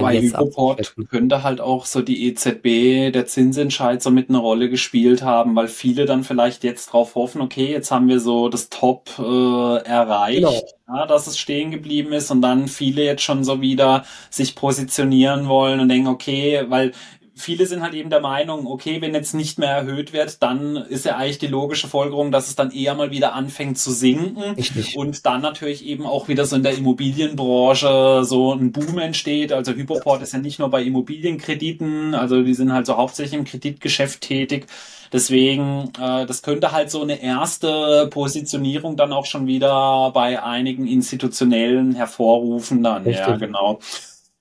bei 0.00 0.20
Hypoport 0.20 0.94
könnte 1.08 1.42
halt 1.42 1.60
auch 1.60 1.86
so 1.86 2.02
die 2.02 2.26
EZB, 2.28 3.12
der 3.12 3.26
Zinsentscheid 3.26 4.02
so 4.02 4.10
mit 4.10 4.28
einer 4.28 4.38
Rolle 4.38 4.68
gespielt 4.68 5.22
haben, 5.22 5.54
weil 5.56 5.68
viele 5.68 6.06
dann 6.06 6.24
vielleicht 6.24 6.64
jetzt 6.64 6.92
drauf 6.92 7.14
hoffen, 7.14 7.40
okay, 7.40 7.70
jetzt 7.70 7.90
haben 7.90 8.08
wir 8.08 8.20
so 8.20 8.48
das 8.48 8.68
Top 8.68 9.10
äh, 9.18 9.22
erreicht, 9.22 10.38
genau. 10.38 10.62
ja, 10.88 11.06
dass 11.06 11.26
es 11.26 11.38
stehen 11.38 11.70
geblieben 11.70 12.12
ist 12.12 12.30
und 12.30 12.42
dann 12.42 12.68
viele 12.68 13.04
jetzt 13.04 13.22
schon 13.22 13.44
so 13.44 13.60
wieder 13.60 14.04
sich 14.30 14.54
positionieren 14.54 15.48
wollen 15.48 15.80
und 15.80 15.88
denken, 15.88 16.08
okay, 16.08 16.64
weil 16.68 16.92
viele 17.36 17.66
sind 17.66 17.82
halt 17.82 17.94
eben 17.94 18.10
der 18.10 18.20
Meinung, 18.20 18.66
okay, 18.66 19.00
wenn 19.00 19.14
jetzt 19.14 19.34
nicht 19.34 19.58
mehr 19.58 19.70
erhöht 19.70 20.12
wird, 20.12 20.42
dann 20.42 20.76
ist 20.76 21.04
ja 21.04 21.16
eigentlich 21.16 21.38
die 21.38 21.48
logische 21.48 21.88
Folgerung, 21.88 22.30
dass 22.30 22.48
es 22.48 22.54
dann 22.54 22.70
eher 22.70 22.94
mal 22.94 23.10
wieder 23.10 23.34
anfängt 23.34 23.78
zu 23.78 23.90
sinken 23.90 24.54
Richtig. 24.56 24.96
und 24.96 25.26
dann 25.26 25.42
natürlich 25.42 25.84
eben 25.84 26.06
auch 26.06 26.28
wieder 26.28 26.46
so 26.46 26.56
in 26.56 26.62
der 26.62 26.76
Immobilienbranche 26.76 28.22
so 28.24 28.52
ein 28.52 28.72
Boom 28.72 28.98
entsteht. 28.98 29.52
Also 29.52 29.72
Hypoport 29.72 30.22
ist 30.22 30.32
ja 30.32 30.38
nicht 30.38 30.58
nur 30.58 30.70
bei 30.70 30.82
Immobilienkrediten, 30.82 32.14
also 32.14 32.42
die 32.42 32.54
sind 32.54 32.72
halt 32.72 32.86
so 32.86 32.96
hauptsächlich 32.96 33.38
im 33.38 33.44
Kreditgeschäft 33.44 34.20
tätig. 34.20 34.66
Deswegen, 35.12 35.92
äh, 36.00 36.26
das 36.26 36.42
könnte 36.42 36.72
halt 36.72 36.90
so 36.90 37.02
eine 37.02 37.22
erste 37.22 38.08
Positionierung 38.10 38.96
dann 38.96 39.12
auch 39.12 39.26
schon 39.26 39.46
wieder 39.46 40.10
bei 40.12 40.42
einigen 40.42 40.86
institutionellen 40.86 41.94
hervorrufen 41.94 42.82
dann. 42.82 43.04
Richtig. 43.04 43.26
Ja, 43.26 43.36
genau. 43.36 43.78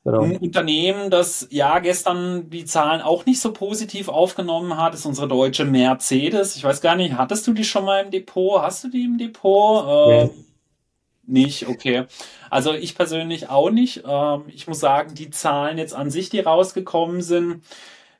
Genau. 0.06 0.22
Ein 0.22 0.38
Unternehmen, 0.38 1.10
das 1.10 1.48
ja 1.50 1.80
gestern 1.80 2.50
die 2.50 2.66
Zahlen 2.66 3.02
auch 3.02 3.26
nicht 3.26 3.40
so 3.40 3.54
positiv 3.54 4.10
aufgenommen 4.10 4.76
hat, 4.78 4.94
ist 4.94 5.06
unsere 5.06 5.30
deutsche 5.30 5.64
Mercedes. 5.64 6.58
Ich 6.58 6.64
weiß 6.64 6.82
gar 6.82 6.96
nicht, 6.96 7.14
hattest 7.18 7.48
du 7.48 7.54
die 7.54 7.64
schon 7.64 7.86
mal 7.86 8.04
im 8.04 8.12
Depot? 8.12 8.62
Hast 8.62 8.84
du 8.84 8.90
die 8.90 9.06
im 9.06 9.18
Depot? 9.18 9.86
Äh, 9.88 10.30
Nicht, 11.26 11.68
okay. 11.70 12.06
Also 12.50 12.74
ich 12.74 12.96
persönlich 12.96 13.50
auch 13.50 13.70
nicht. 13.70 14.04
Ähm, 14.06 14.44
ich 14.50 14.68
muss 14.68 14.82
sagen, 14.82 15.16
die 15.16 15.30
Zahlen 15.30 15.78
jetzt 15.78 15.94
an 15.96 16.10
sich, 16.12 16.30
die 16.30 16.42
rausgekommen 16.42 17.22
sind, 17.22 17.64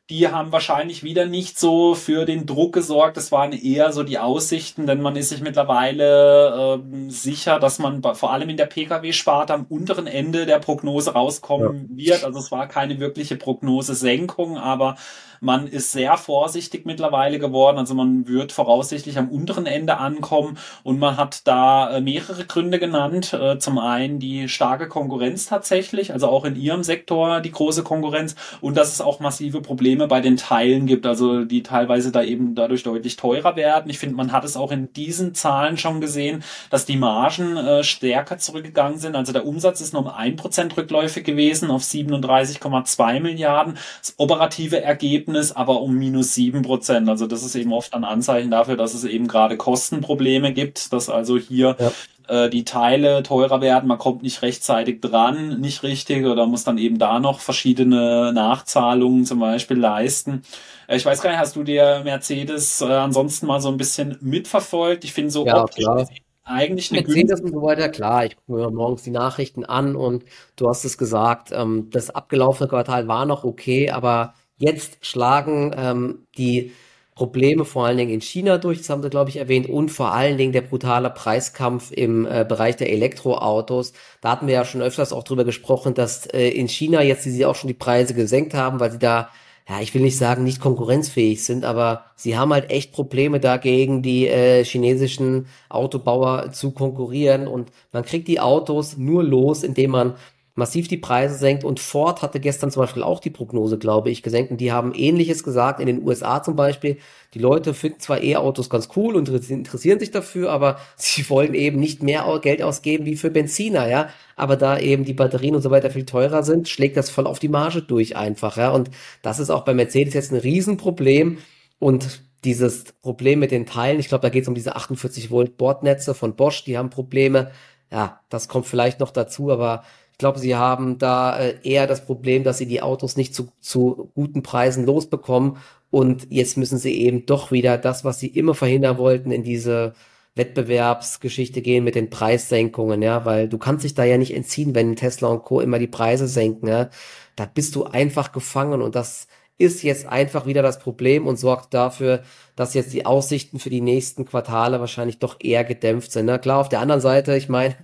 die 0.10 0.28
haben 0.28 0.52
wahrscheinlich 0.52 1.04
wieder 1.04 1.26
nicht 1.26 1.58
so 1.58 1.96
für 1.96 2.26
den 2.26 2.46
Druck 2.46 2.74
gesorgt. 2.74 3.16
Das 3.16 3.32
waren 3.32 3.54
eher 3.54 3.94
so 3.94 4.04
die 4.04 4.20
Aussichten, 4.20 4.86
denn 4.86 5.02
man 5.02 5.16
ist 5.16 5.30
sich 5.30 5.42
mittlerweile 5.42 6.82
äh, 6.84 7.10
sicher, 7.10 7.58
dass 7.60 7.80
man 7.80 8.04
vor 8.04 8.34
allem 8.34 8.50
in 8.50 8.58
der 8.58 8.66
Pkw-Sparte 8.66 9.54
am 9.54 9.66
unteren 9.70 10.08
Ende 10.08 10.46
der 10.46 10.60
Prognose 10.60 11.14
rauskommen 11.14 11.96
ja. 11.96 12.16
wird. 12.16 12.24
Also 12.26 12.40
es 12.40 12.52
war 12.52 12.68
keine 12.68 13.00
wirkliche 13.00 13.38
Prognosesenkung, 13.38 14.58
aber 14.58 14.96
man 15.44 15.68
ist 15.68 15.92
sehr 15.92 16.18
vorsichtig 16.18 16.86
mittlerweile 16.86 17.38
geworden. 17.38 17.78
Also 17.78 17.94
man 17.94 18.28
wird 18.28 18.52
voraussichtlich 18.52 19.18
am 19.18 19.30
unteren 19.30 19.66
Ende 19.66 19.98
ankommen 19.98 20.58
und 20.84 21.00
man 21.00 21.18
hat 21.18 21.46
da 21.48 21.98
äh, 21.98 22.02
mehrere 22.02 22.46
Gründe 22.46 22.80
genannt. 22.80 23.34
Äh, 23.34 23.60
zum 23.60 23.78
einen 23.78 24.20
die 24.20 24.48
starke 24.48 24.88
Konkurrenz 24.88 25.46
tatsächlich, 25.46 26.14
also 26.14 26.30
auch 26.30 26.46
in 26.46 26.56
ihrem 26.56 26.84
Sektor 26.84 27.42
die 27.42 27.52
große 27.52 27.84
Konkurrenz 27.84 28.36
und 28.62 28.78
dass 28.78 28.94
es 28.94 29.02
auch 29.02 29.20
massive 29.20 29.62
Probleme 29.62 30.08
bei 30.08 30.22
den 30.22 30.38
Teilen 30.38 30.86
gibt, 30.86 31.06
also 31.06 31.44
die 31.44 31.62
teilweise 31.62 32.12
da 32.12 32.24
eben 32.24 32.56
dadurch 32.56 32.84
deutlich 32.84 33.18
teurer 33.18 33.56
werden. 33.56 33.90
Ich 33.90 34.00
finde, 34.00 34.16
man 34.16 34.32
hat 34.32 34.46
es 34.46 34.56
auch 34.56 34.72
in 34.72 34.94
diesen 34.94 35.36
Zahlen 35.36 35.78
schon 35.78 36.00
gesehen, 36.00 36.44
dass 36.70 36.86
die 36.86 36.98
Margen 36.98 37.58
äh, 37.58 37.84
stärker 37.84 38.38
zurückgegangen 38.38 38.98
sind. 38.98 39.16
Also 39.16 39.34
der 39.34 39.46
Umsatz 39.46 39.82
ist 39.82 39.94
nur 39.94 40.04
um 40.04 40.08
ein 40.08 40.38
Prozent 40.38 40.78
rückläufig 40.78 41.26
gewesen 41.26 41.70
auf 41.70 41.84
37,2 41.84 43.20
Milliarden. 43.20 43.78
Das 44.00 44.16
operative 44.18 44.82
Ergebnis 44.82 45.33
Ergebnis 45.34 45.52
aber 45.52 45.82
um 45.82 45.96
minus 45.96 46.34
sieben 46.34 46.62
Prozent. 46.62 47.10
Also 47.10 47.28
das 47.28 47.44
ist 47.44 47.56
eben 47.56 47.74
oft 47.74 47.94
ein 47.94 48.04
Anzeichen 48.04 48.52
dafür, 48.52 48.78
dass 48.78 48.94
es 48.94 49.04
eben 49.04 49.28
gerade 49.28 49.58
Kostenprobleme 49.58 50.54
gibt, 50.54 50.94
dass 50.94 51.10
also 51.10 51.38
hier 51.38 51.76
ja. 51.80 52.46
äh, 52.46 52.50
die 52.50 52.66
Teile 52.66 53.24
teurer 53.24 53.62
werden, 53.62 53.88
man 53.88 53.98
kommt 53.98 54.24
nicht 54.24 54.42
rechtzeitig 54.42 55.02
dran, 55.02 55.60
nicht 55.60 55.84
richtig 55.84 56.26
oder 56.26 56.46
muss 56.46 56.64
dann 56.64 56.78
eben 56.78 57.00
da 57.00 57.20
noch 57.20 57.40
verschiedene 57.40 58.32
Nachzahlungen 58.34 59.26
zum 59.26 59.40
Beispiel 59.40 59.78
leisten. 59.78 60.44
Äh, 60.88 60.98
ich 60.98 61.06
weiß 61.06 61.22
gar 61.22 61.32
nicht, 61.32 61.40
hast 61.40 61.56
du 61.56 61.64
dir 61.64 62.02
Mercedes 62.04 62.82
äh, 62.82 62.86
ansonsten 62.86 63.48
mal 63.48 63.62
so 63.62 63.70
ein 63.70 63.78
bisschen 63.78 64.18
mitverfolgt? 64.22 65.04
Ich 65.04 65.14
finde 65.14 65.32
so 65.32 65.46
ja, 65.46 65.64
optisch 65.64 65.86
klar 65.86 66.08
eigentlich 66.46 66.92
eine 66.92 67.04
Mercedes 67.04 67.40
und 67.40 67.54
so 67.54 67.62
weiter, 67.62 67.88
klar, 67.88 68.26
ich 68.26 68.36
gucke 68.36 68.60
mir 68.60 68.70
morgens 68.70 69.04
die 69.04 69.12
Nachrichten 69.12 69.64
an 69.64 69.96
und 69.96 70.26
du 70.58 70.68
hast 70.68 70.84
es 70.84 70.98
gesagt, 70.98 71.54
ähm, 71.54 71.88
das 71.90 72.10
abgelaufene 72.10 72.68
Quartal 72.68 73.08
war 73.08 73.26
noch 73.26 73.46
okay, 73.46 73.92
aber 73.92 74.34
Jetzt 74.64 74.98
schlagen 75.02 75.74
ähm, 75.78 76.20
die 76.38 76.72
Probleme 77.16 77.66
vor 77.66 77.86
allen 77.86 77.98
Dingen 77.98 78.12
in 78.12 78.22
China 78.22 78.58
durch, 78.58 78.78
das 78.78 78.90
haben 78.90 79.04
sie, 79.04 79.10
glaube 79.10 79.30
ich, 79.30 79.36
erwähnt, 79.38 79.68
und 79.70 79.90
vor 79.90 80.14
allen 80.14 80.38
Dingen 80.38 80.54
der 80.54 80.62
brutale 80.62 81.10
Preiskampf 81.10 81.92
im 81.92 82.26
äh, 82.26 82.46
Bereich 82.48 82.78
der 82.78 82.90
Elektroautos. 82.92 83.92
Da 84.22 84.32
hatten 84.32 84.48
wir 84.48 84.54
ja 84.54 84.66
schon 84.66 84.82
öfters 84.82 85.12
auch 85.12 85.24
drüber 85.24 85.44
gesprochen, 85.44 85.94
dass 85.94 86.26
äh, 86.28 86.48
in 86.48 86.70
China 86.70 87.04
jetzt 87.04 87.24
sie 87.24 87.46
auch 87.46 87.56
schon 87.56 87.68
die 87.68 87.74
Preise 87.74 88.14
gesenkt 88.14 88.54
haben, 88.54 88.80
weil 88.80 88.92
sie 88.92 89.00
da, 89.00 89.30
ja, 89.68 89.82
ich 89.82 89.94
will 89.94 90.02
nicht 90.02 90.18
sagen, 90.18 90.44
nicht 90.46 90.62
konkurrenzfähig 90.62 91.44
sind, 91.44 91.66
aber 91.66 92.06
sie 92.16 92.38
haben 92.38 92.54
halt 92.54 92.72
echt 92.72 92.94
Probleme 92.94 93.40
dagegen, 93.42 94.02
die 94.02 94.28
äh, 94.28 94.64
chinesischen 94.64 95.48
Autobauer 95.70 96.52
zu 96.54 96.72
konkurrieren 96.72 97.48
und 97.48 97.70
man 97.92 98.04
kriegt 98.06 98.30
die 98.30 98.40
Autos 98.40 98.98
nur 98.98 99.24
los, 99.24 99.64
indem 99.64 99.92
man 99.92 100.16
massiv 100.56 100.88
die 100.88 100.98
Preise 100.98 101.36
senkt. 101.36 101.64
Und 101.64 101.80
Ford 101.80 102.22
hatte 102.22 102.40
gestern 102.40 102.70
zum 102.70 102.84
Beispiel 102.84 103.04
auch 103.04 103.20
die 103.20 103.32
Prognose, 103.32 103.78
glaube 103.78 104.12
ich, 104.12 104.22
gesenkt. 104.22 104.52
Und 104.52 104.58
die 104.58 104.72
haben 104.72 104.94
ähnliches 104.94 105.44
gesagt 105.44 105.80
in 105.80 105.88
den 105.88 106.06
USA 106.06 106.44
zum 106.44 106.56
Beispiel. 106.56 106.98
Die 107.34 107.40
Leute 107.40 107.74
finden 107.74 108.00
zwar 108.00 108.22
E-Autos 108.22 108.70
ganz 108.70 108.90
cool 108.96 109.16
und 109.16 109.30
interessieren 109.30 110.00
sich 110.00 110.12
dafür, 110.12 110.52
aber 110.52 110.78
sie 110.96 111.28
wollen 111.30 111.54
eben 111.54 111.80
nicht 111.80 112.04
mehr 112.04 112.24
Geld 112.42 112.62
ausgeben 112.62 113.06
wie 113.06 113.16
für 113.16 113.32
Benziner, 113.32 113.88
ja. 113.88 114.10
Aber 114.36 114.56
da 114.56 114.78
eben 114.78 115.06
die 115.06 115.14
Batterien 115.14 115.56
und 115.56 115.62
so 115.62 115.72
weiter 115.72 115.90
viel 115.90 116.06
teurer 116.06 116.44
sind, 116.44 116.70
schlägt 116.70 116.98
das 116.98 117.10
voll 117.10 117.28
auf 117.28 117.40
die 117.40 117.50
Marge 117.50 117.82
durch 117.82 118.16
einfach, 118.16 118.58
ja. 118.58 118.70
Und 118.70 118.92
das 119.22 119.40
ist 119.40 119.50
auch 119.50 119.66
bei 119.66 119.74
Mercedes 119.74 120.14
jetzt 120.14 120.32
ein 120.32 120.40
Riesenproblem. 120.40 121.40
Und 121.80 122.22
dieses 122.44 122.94
Problem 123.02 123.40
mit 123.40 123.52
den 123.52 123.66
Teilen, 123.66 124.00
ich 124.00 124.08
glaube, 124.08 124.22
da 124.22 124.30
geht 124.30 124.44
es 124.44 124.48
um 124.48 124.56
diese 124.56 124.76
48 124.76 125.32
Volt 125.32 125.58
Bordnetze 125.58 126.14
von 126.14 126.36
Bosch, 126.36 126.64
die 126.64 126.78
haben 126.78 126.90
Probleme. 126.90 127.52
Ja, 127.92 128.22
das 128.30 128.48
kommt 128.48 128.66
vielleicht 128.66 129.00
noch 129.00 129.12
dazu, 129.12 129.52
aber 129.52 129.84
ich 130.14 130.20
glaube, 130.20 130.38
sie 130.38 130.56
haben 130.56 131.00
da 131.00 131.40
äh, 131.40 131.56
eher 131.64 131.88
das 131.88 132.06
Problem, 132.06 132.44
dass 132.44 132.60
sie 132.60 132.68
die 132.68 132.84
Autos 132.84 133.18
nicht 133.18 133.34
zu, 133.34 133.50
zu 133.62 134.12
guten 134.14 134.44
Preisen 134.44 134.86
losbekommen. 134.86 135.58
Und 135.90 136.28
jetzt 136.30 136.56
müssen 136.56 136.78
sie 136.78 137.02
eben 137.02 137.26
doch 137.26 137.52
wieder 137.52 137.80
das, 137.80 138.06
was 138.06 138.20
sie 138.20 138.28
immer 138.28 138.54
verhindern 138.54 139.00
wollten, 139.00 139.32
in 139.32 139.44
diese 139.44 139.94
Wettbewerbsgeschichte 140.36 141.64
gehen 141.64 141.84
mit 141.84 141.96
den 141.96 142.12
Preissenkungen, 142.12 143.02
ja, 143.02 143.26
weil 143.26 143.50
du 143.50 143.58
kannst 143.58 143.84
dich 143.84 143.96
da 143.96 144.04
ja 144.04 144.18
nicht 144.20 144.36
entziehen, 144.36 144.76
wenn 144.76 144.96
Tesla 144.96 145.30
und 145.30 145.44
Co. 145.44 145.62
immer 145.62 145.80
die 145.80 145.88
Preise 145.88 146.28
senken, 146.28 146.68
ja. 146.68 146.90
Da 147.36 147.46
bist 147.46 147.76
du 147.76 147.86
einfach 147.86 148.32
gefangen 148.32 148.84
und 148.84 148.96
das 148.96 149.28
ist 149.58 149.82
jetzt 149.84 150.06
einfach 150.06 150.46
wieder 150.46 150.62
das 150.62 150.80
Problem 150.80 151.26
und 151.28 151.38
sorgt 151.38 151.74
dafür, 151.74 152.22
dass 152.56 152.76
jetzt 152.76 152.94
die 152.94 153.06
Aussichten 153.08 153.60
für 153.60 153.70
die 153.72 153.82
nächsten 153.82 154.26
Quartale 154.26 154.80
wahrscheinlich 154.80 155.20
doch 155.20 155.38
eher 155.40 155.64
gedämpft 155.64 156.12
sind. 156.12 156.28
Ne? 156.28 156.38
Klar, 156.40 156.60
auf 156.60 156.70
der 156.70 156.82
anderen 156.82 157.02
Seite, 157.02 157.36
ich 157.36 157.50
meine, 157.50 157.76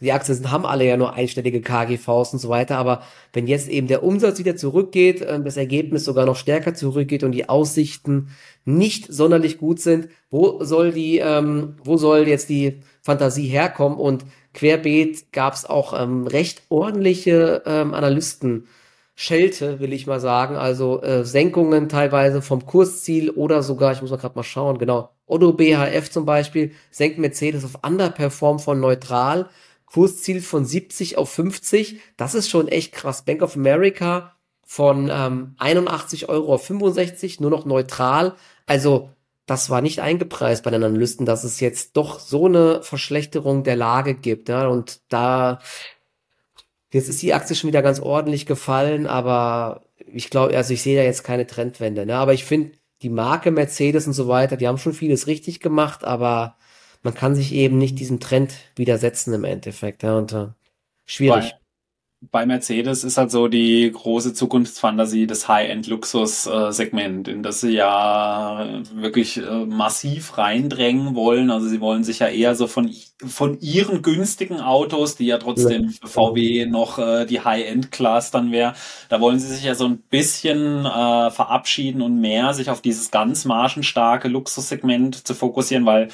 die 0.00 0.12
Aktien 0.12 0.50
haben 0.50 0.66
alle 0.66 0.84
ja 0.84 0.96
nur 0.96 1.14
einstellige 1.14 1.60
KGVs 1.60 2.32
und 2.32 2.38
so 2.38 2.48
weiter, 2.48 2.78
aber 2.78 3.02
wenn 3.32 3.46
jetzt 3.46 3.68
eben 3.68 3.86
der 3.86 4.02
Umsatz 4.02 4.38
wieder 4.38 4.56
zurückgeht, 4.56 5.22
äh, 5.22 5.40
das 5.42 5.56
Ergebnis 5.56 6.04
sogar 6.04 6.26
noch 6.26 6.36
stärker 6.36 6.74
zurückgeht 6.74 7.22
und 7.22 7.32
die 7.32 7.48
Aussichten 7.48 8.28
nicht 8.64 9.12
sonderlich 9.12 9.58
gut 9.58 9.80
sind, 9.80 10.08
wo 10.30 10.64
soll 10.64 10.92
die, 10.92 11.18
ähm, 11.18 11.76
wo 11.84 11.96
soll 11.96 12.26
jetzt 12.26 12.48
die 12.48 12.80
Fantasie 13.02 13.46
herkommen? 13.46 13.98
Und 13.98 14.24
querbeet 14.52 15.32
gab 15.32 15.54
es 15.54 15.64
auch 15.64 15.98
ähm, 16.00 16.26
recht 16.26 16.62
ordentliche 16.68 17.62
ähm, 17.66 17.94
Analysten. 17.94 18.66
Schelte, 19.16 19.78
will 19.78 19.92
ich 19.92 20.08
mal 20.08 20.18
sagen, 20.18 20.56
also 20.56 21.00
äh, 21.02 21.24
Senkungen 21.24 21.88
teilweise 21.88 22.42
vom 22.42 22.66
Kursziel 22.66 23.30
oder 23.30 23.62
sogar, 23.62 23.92
ich 23.92 24.02
muss 24.02 24.10
mal 24.10 24.16
gerade 24.16 24.34
mal 24.34 24.42
schauen, 24.42 24.78
genau, 24.78 25.10
Otto 25.26 25.52
BHF 25.52 26.10
zum 26.10 26.24
Beispiel 26.24 26.72
senkt 26.90 27.18
Mercedes 27.18 27.64
auf 27.64 27.78
Underperform 27.84 28.58
von 28.58 28.80
neutral 28.80 29.48
Kursziel 29.94 30.42
von 30.42 30.64
70 30.64 31.18
auf 31.18 31.30
50. 31.30 32.00
Das 32.16 32.34
ist 32.34 32.50
schon 32.50 32.66
echt 32.66 32.92
krass. 32.92 33.24
Bank 33.24 33.42
of 33.42 33.54
America 33.54 34.34
von 34.66 35.08
ähm, 35.08 35.54
81 35.58 36.28
Euro 36.28 36.54
auf 36.54 36.66
65, 36.66 37.38
nur 37.38 37.50
noch 37.50 37.64
neutral. 37.64 38.34
Also 38.66 39.10
das 39.46 39.70
war 39.70 39.82
nicht 39.82 40.00
eingepreist 40.00 40.64
bei 40.64 40.72
den 40.72 40.82
Analysten, 40.82 41.26
dass 41.26 41.44
es 41.44 41.60
jetzt 41.60 41.96
doch 41.96 42.18
so 42.18 42.46
eine 42.46 42.82
Verschlechterung 42.82 43.62
der 43.62 43.76
Lage 43.76 44.14
gibt. 44.14 44.48
Ja? 44.48 44.66
Und 44.66 45.00
da 45.10 45.60
jetzt 46.92 47.08
ist 47.08 47.22
die 47.22 47.32
Aktie 47.32 47.54
schon 47.54 47.68
wieder 47.68 47.82
ganz 47.82 48.00
ordentlich 48.00 48.46
gefallen, 48.46 49.06
aber 49.06 49.84
ich 50.12 50.28
glaube, 50.28 50.56
also 50.56 50.74
ich 50.74 50.82
sehe 50.82 50.96
da 50.96 51.04
jetzt 51.04 51.22
keine 51.22 51.46
Trendwende. 51.46 52.04
Ne? 52.04 52.16
Aber 52.16 52.34
ich 52.34 52.44
finde 52.44 52.72
die 53.02 53.10
Marke 53.10 53.52
Mercedes 53.52 54.08
und 54.08 54.12
so 54.14 54.26
weiter, 54.26 54.56
die 54.56 54.66
haben 54.66 54.78
schon 54.78 54.92
vieles 54.92 55.28
richtig 55.28 55.60
gemacht, 55.60 56.02
aber 56.02 56.56
man 57.04 57.14
kann 57.14 57.34
sich 57.34 57.52
eben 57.52 57.78
nicht 57.78 58.00
diesem 58.00 58.18
Trend 58.18 58.54
widersetzen 58.74 59.32
im 59.34 59.44
Endeffekt. 59.44 60.02
Ja, 60.02 60.16
und 60.16 60.32
äh, 60.32 60.48
schwierig. 61.04 61.52
Bei, 61.52 61.58
bei 62.30 62.46
Mercedes 62.46 63.04
ist 63.04 63.18
halt 63.18 63.30
so 63.30 63.46
die 63.46 63.92
große 63.92 64.32
Zukunftsfantasie 64.32 65.26
des 65.26 65.46
High-End-Luxus-Segment, 65.46 67.28
in 67.28 67.42
das 67.42 67.60
sie 67.60 67.72
ja 67.72 68.66
wirklich 68.94 69.36
äh, 69.36 69.66
massiv 69.66 70.38
reindrängen 70.38 71.14
wollen. 71.14 71.50
Also 71.50 71.68
sie 71.68 71.82
wollen 71.82 72.04
sich 72.04 72.20
ja 72.20 72.28
eher 72.28 72.54
so 72.54 72.66
von, 72.68 72.90
von 73.22 73.60
ihren 73.60 74.00
günstigen 74.00 74.60
Autos, 74.62 75.16
die 75.16 75.26
ja 75.26 75.36
trotzdem 75.36 75.90
für 75.90 76.08
VW 76.08 76.64
noch 76.64 76.98
äh, 76.98 77.26
die 77.26 77.42
High-End-Class 77.42 78.30
dann 78.30 78.50
wäre, 78.50 78.72
da 79.10 79.20
wollen 79.20 79.38
sie 79.38 79.48
sich 79.48 79.64
ja 79.64 79.74
so 79.74 79.84
ein 79.84 79.98
bisschen 79.98 80.86
äh, 80.86 81.30
verabschieden 81.30 82.00
und 82.00 82.18
mehr 82.18 82.54
sich 82.54 82.70
auf 82.70 82.80
dieses 82.80 83.10
ganz 83.10 83.44
margenstarke 83.44 84.28
Luxussegment 84.28 85.26
zu 85.26 85.34
fokussieren, 85.34 85.84
weil 85.84 86.08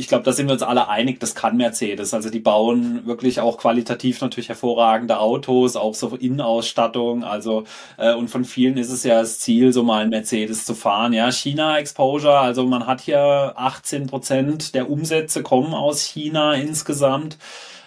ich 0.00 0.08
glaube, 0.08 0.24
da 0.24 0.32
sind 0.32 0.46
wir 0.46 0.54
uns 0.54 0.62
alle 0.62 0.88
einig, 0.88 1.20
das 1.20 1.34
kann 1.34 1.56
Mercedes. 1.56 2.14
Also 2.14 2.30
die 2.30 2.40
bauen 2.40 3.06
wirklich 3.06 3.40
auch 3.40 3.58
qualitativ 3.58 4.20
natürlich 4.22 4.48
hervorragende 4.48 5.18
Autos, 5.18 5.76
auch 5.76 5.94
so 5.94 6.16
Innenausstattung. 6.16 7.22
Also 7.22 7.64
äh, 7.98 8.14
und 8.14 8.28
von 8.28 8.44
vielen 8.44 8.78
ist 8.78 8.90
es 8.90 9.04
ja 9.04 9.20
das 9.20 9.38
Ziel, 9.40 9.72
so 9.72 9.82
mal 9.82 10.02
ein 10.02 10.08
Mercedes 10.08 10.64
zu 10.64 10.74
fahren. 10.74 11.12
Ja, 11.12 11.30
China 11.30 11.78
Exposure, 11.78 12.38
also 12.38 12.66
man 12.66 12.86
hat 12.86 13.02
hier 13.02 13.52
18 13.56 14.06
Prozent 14.06 14.74
der 14.74 14.90
Umsätze 14.90 15.42
kommen 15.42 15.74
aus 15.74 16.02
China 16.02 16.54
insgesamt. 16.54 17.36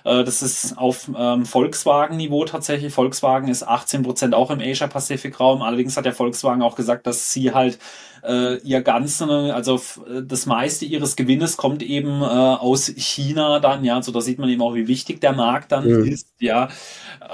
Äh, 0.03 0.23
das 0.23 0.41
ist 0.41 0.77
auf 0.77 1.09
ähm, 1.17 1.45
Volkswagen-Niveau 1.45 2.45
tatsächlich. 2.45 2.93
Volkswagen 2.93 3.47
ist 3.47 3.63
18 3.63 4.03
Prozent 4.03 4.35
auch 4.35 4.51
im 4.51 4.59
Asia-Pacific-Raum. 4.59 5.61
Allerdings 5.61 5.97
hat 5.97 6.05
der 6.05 6.13
Volkswagen 6.13 6.61
auch 6.61 6.75
gesagt, 6.75 7.07
dass 7.07 7.31
sie 7.31 7.53
halt 7.53 7.79
äh, 8.23 8.57
ihr 8.57 8.81
ganzen, 8.81 9.29
also 9.29 9.81
das 10.23 10.45
meiste 10.45 10.85
ihres 10.85 11.15
Gewinnes 11.15 11.57
kommt 11.57 11.83
eben 11.83 12.21
äh, 12.21 12.25
aus 12.25 12.87
China 12.95 13.59
dann, 13.59 13.83
ja, 13.83 14.01
so 14.01 14.11
da 14.11 14.21
sieht 14.21 14.39
man 14.39 14.49
eben 14.49 14.61
auch, 14.61 14.75
wie 14.75 14.87
wichtig 14.87 15.21
der 15.21 15.33
Markt 15.33 15.71
dann 15.71 15.87
mhm. 15.87 16.05
ist, 16.05 16.27
ja. 16.39 16.69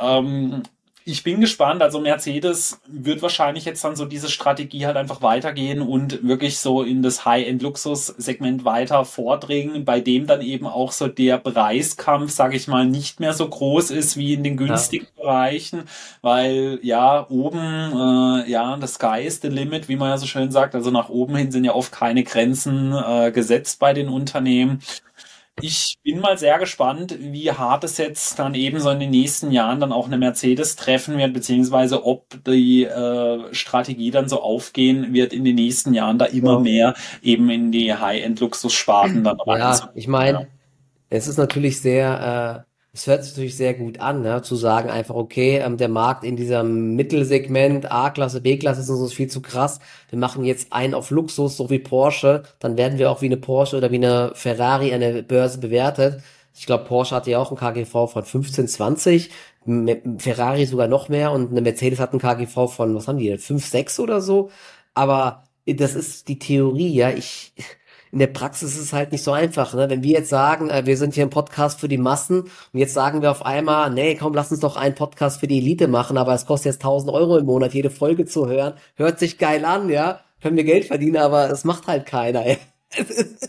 Ähm, 0.01 0.63
ich 1.10 1.24
bin 1.24 1.41
gespannt. 1.41 1.82
Also 1.82 1.99
Mercedes 1.99 2.80
wird 2.88 3.22
wahrscheinlich 3.22 3.66
jetzt 3.66 3.84
dann 3.84 3.95
so 3.95 4.05
diese 4.05 4.30
Strategie 4.30 4.86
halt 4.86 4.97
einfach 4.97 5.22
weitergehen 5.22 5.82
und 5.82 6.28
wirklich 6.28 6.60
so 6.60 6.84
in 6.84 7.01
das 7.01 7.26
High-End-Luxus-Segment 7.26 8.66
weiter 8.66 9.05
vordringen, 9.05 9.86
bei 9.86 9.99
dem 9.99 10.28
dann 10.28 10.41
eben 10.41 10.68
auch 10.68 10.91
so 10.91 11.07
der 11.07 11.38
Preiskampf, 11.38 12.32
sage 12.32 12.55
ich 12.55 12.68
mal, 12.68 12.86
nicht 12.86 13.20
mehr 13.20 13.34
so 13.34 13.47
groß 13.47 13.91
ist 13.91 14.18
wie 14.18 14.34
in 14.34 14.43
den 14.43 14.57
günstigen 14.57 15.07
ja. 15.18 15.24
Bereichen, 15.24 15.84
weil 16.22 16.80
ja 16.84 17.26
oben, 17.30 17.57
äh, 17.57 18.49
ja, 18.49 18.78
the 18.80 18.88
sky 18.88 19.22
is 19.26 19.41
the 19.41 19.47
limit, 19.47 19.89
wie 19.89 19.95
man 19.95 20.10
ja 20.10 20.18
so 20.18 20.28
schön 20.28 20.51
sagt. 20.51 20.76
Also 20.76 20.91
nach 20.91 21.10
oben 21.10 21.36
hin 21.36 21.51
sind 21.51 21.64
ja 21.64 21.74
oft 21.74 21.91
keine 21.91 22.24
Grenzen 22.24 22.93
äh, 22.93 23.32
gesetzt 23.32 23.80
bei 23.80 23.93
den 23.93 24.10
Unternehmen. 24.10 24.82
Ich 25.62 25.97
bin 26.03 26.20
mal 26.20 26.38
sehr 26.38 26.60
gespannt, 26.60 27.16
wie 27.20 27.51
hart 27.51 27.84
es 27.84 27.97
jetzt 27.97 28.39
dann 28.39 28.55
eben 28.55 28.80
so 28.80 28.89
in 28.89 28.99
den 28.99 29.12
nächsten 29.12 29.51
Jahren 29.51 29.80
dann 29.80 29.91
auch 29.91 30.07
eine 30.07 30.18
Mercedes 30.18 30.76
treffen 30.76 31.18
wird, 31.18 31.34
beziehungsweise 31.34 32.05
ob 32.05 32.26
die 32.45 32.86
äh, 32.86 33.53
Strategie 33.53 34.12
dann 34.12 34.30
so 34.30 34.41
aufgehen 34.41 35.14
wird 35.14 35.34
in 35.34 35.43
den 35.43 35.55
nächsten 35.55 35.93
Jahren, 35.93 36.18
da 36.18 36.26
immer 36.26 36.53
ja. 36.53 36.60
mehr 36.60 36.93
eben 37.22 37.49
in 37.49 37.72
die 37.72 37.93
High-End-Luxus-Sparten 37.93 39.24
dann. 39.24 39.38
Ja, 39.45 39.91
ich 39.95 40.07
meine, 40.07 40.39
ja. 40.41 40.47
es 41.10 41.28
ist 41.28 41.38
natürlich 41.38 41.82
sehr 41.82 42.66
äh, 42.66 42.68
es 43.00 43.08
hört 43.08 43.24
sich 43.24 43.34
natürlich 43.34 43.56
sehr 43.56 43.74
gut 43.74 44.02
an, 44.02 44.24
ne? 44.24 44.41
zu 44.41 44.58
sagen 44.58 44.89
einfach, 44.89 45.16
okay, 45.16 45.60
ähm, 45.60 45.78
der 45.78 45.88
Markt 45.88 46.26
in 46.26 46.36
diesem 46.36 46.95
Mittelsegment, 46.95 47.89
A-Klasse, 47.89 48.41
B-Klasse 48.41 48.82
ist 48.82 48.89
uns 48.89 49.14
viel 49.14 49.30
zu 49.30 49.41
krass. 49.41 49.80
Wir 50.10 50.20
machen 50.20 50.43
jetzt 50.43 50.74
einen 50.74 50.93
auf 50.93 51.10
Luxus, 51.10 51.56
so 51.56 51.70
wie 51.70 51.80
Porsche, 51.80 52.43
dann 52.60 52.78
werden 52.78 53.00
wir 53.00 53.10
auch 53.10 53.22
wie 53.22 53.28
eine 53.28 53.38
Porsche 53.38 53.78
oder 53.78 53.91
wie 53.91 53.95
eine 53.95 54.32
Ferrari 54.36 54.93
an 54.93 55.00
der 55.00 55.22
Börse 55.22 55.60
bewertet. 55.60 56.22
Ich 56.54 56.66
glaube, 56.66 56.84
Porsche 56.84 57.16
hatte 57.16 57.32
ja 57.32 57.39
auch 57.39 57.52
ein 57.52 57.58
KGV 57.58 58.12
von 58.12 58.26
15, 58.26 58.68
20, 58.68 59.30
Ferrari 60.18 60.66
sogar 60.66 60.88
noch 60.89 61.08
mehr 61.08 61.32
und 61.32 61.52
eine 61.52 61.62
Mercedes 61.62 62.00
hat 62.00 62.14
ein 62.14 62.20
KGV 62.20 62.68
von, 62.68 62.95
was 62.95 63.08
haben 63.08 63.18
die 63.18 63.30
denn, 63.30 63.39
5, 63.39 63.66
6 63.66 64.00
oder 64.02 64.20
so. 64.20 64.50
Aber 64.93 65.45
das 65.66 65.95
ist 65.95 66.28
die 66.28 66.39
Theorie, 66.39 66.93
ja. 66.93 67.12
Ich, 67.12 67.54
in 68.12 68.20
der 68.20 68.28
Praxis 68.28 68.76
ist 68.76 68.82
es 68.82 68.93
halt 68.93 69.12
nicht 69.12 69.24
so 69.24 69.32
einfach. 69.32 69.74
Ne? 69.74 69.89
Wenn 69.89 70.03
wir 70.03 70.12
jetzt 70.12 70.30
sagen, 70.30 70.70
äh, 70.70 70.86
wir 70.86 70.97
sind 70.97 71.14
hier 71.14 71.26
ein 71.26 71.30
Podcast 71.30 71.80
für 71.80 71.88
die 71.88 71.97
Massen 71.97 72.41
und 72.41 72.80
jetzt 72.80 72.93
sagen 72.93 73.22
wir 73.22 73.32
auf 73.32 73.45
einmal, 73.45 73.91
nee, 73.91 74.16
komm, 74.16 74.34
lass 74.34 74.51
uns 74.51 74.60
doch 74.62 74.76
einen 74.78 74.95
Podcast 74.95 75.39
für 75.39 75.47
die 75.47 75.60
Elite 75.60 75.88
machen, 75.88 76.18
aber 76.18 76.34
es 76.34 76.45
kostet 76.45 76.74
jetzt 76.74 76.84
1000 76.84 77.14
Euro 77.14 77.38
im 77.38 77.45
Monat, 77.45 77.74
jede 77.74 77.89
Folge 77.89 78.26
zu 78.26 78.47
hören. 78.47 78.74
Hört 78.95 79.20
sich 79.20 79.38
geil 79.38 79.66
an, 79.66 79.89
ja, 79.89 80.22
können 80.41 80.57
wir 80.57 80.64
Geld 80.64 80.86
verdienen, 80.86 81.18
aber 81.18 81.49
es 81.49 81.64
macht 81.64 81.88
halt 81.88 82.05
keiner. 82.05 82.43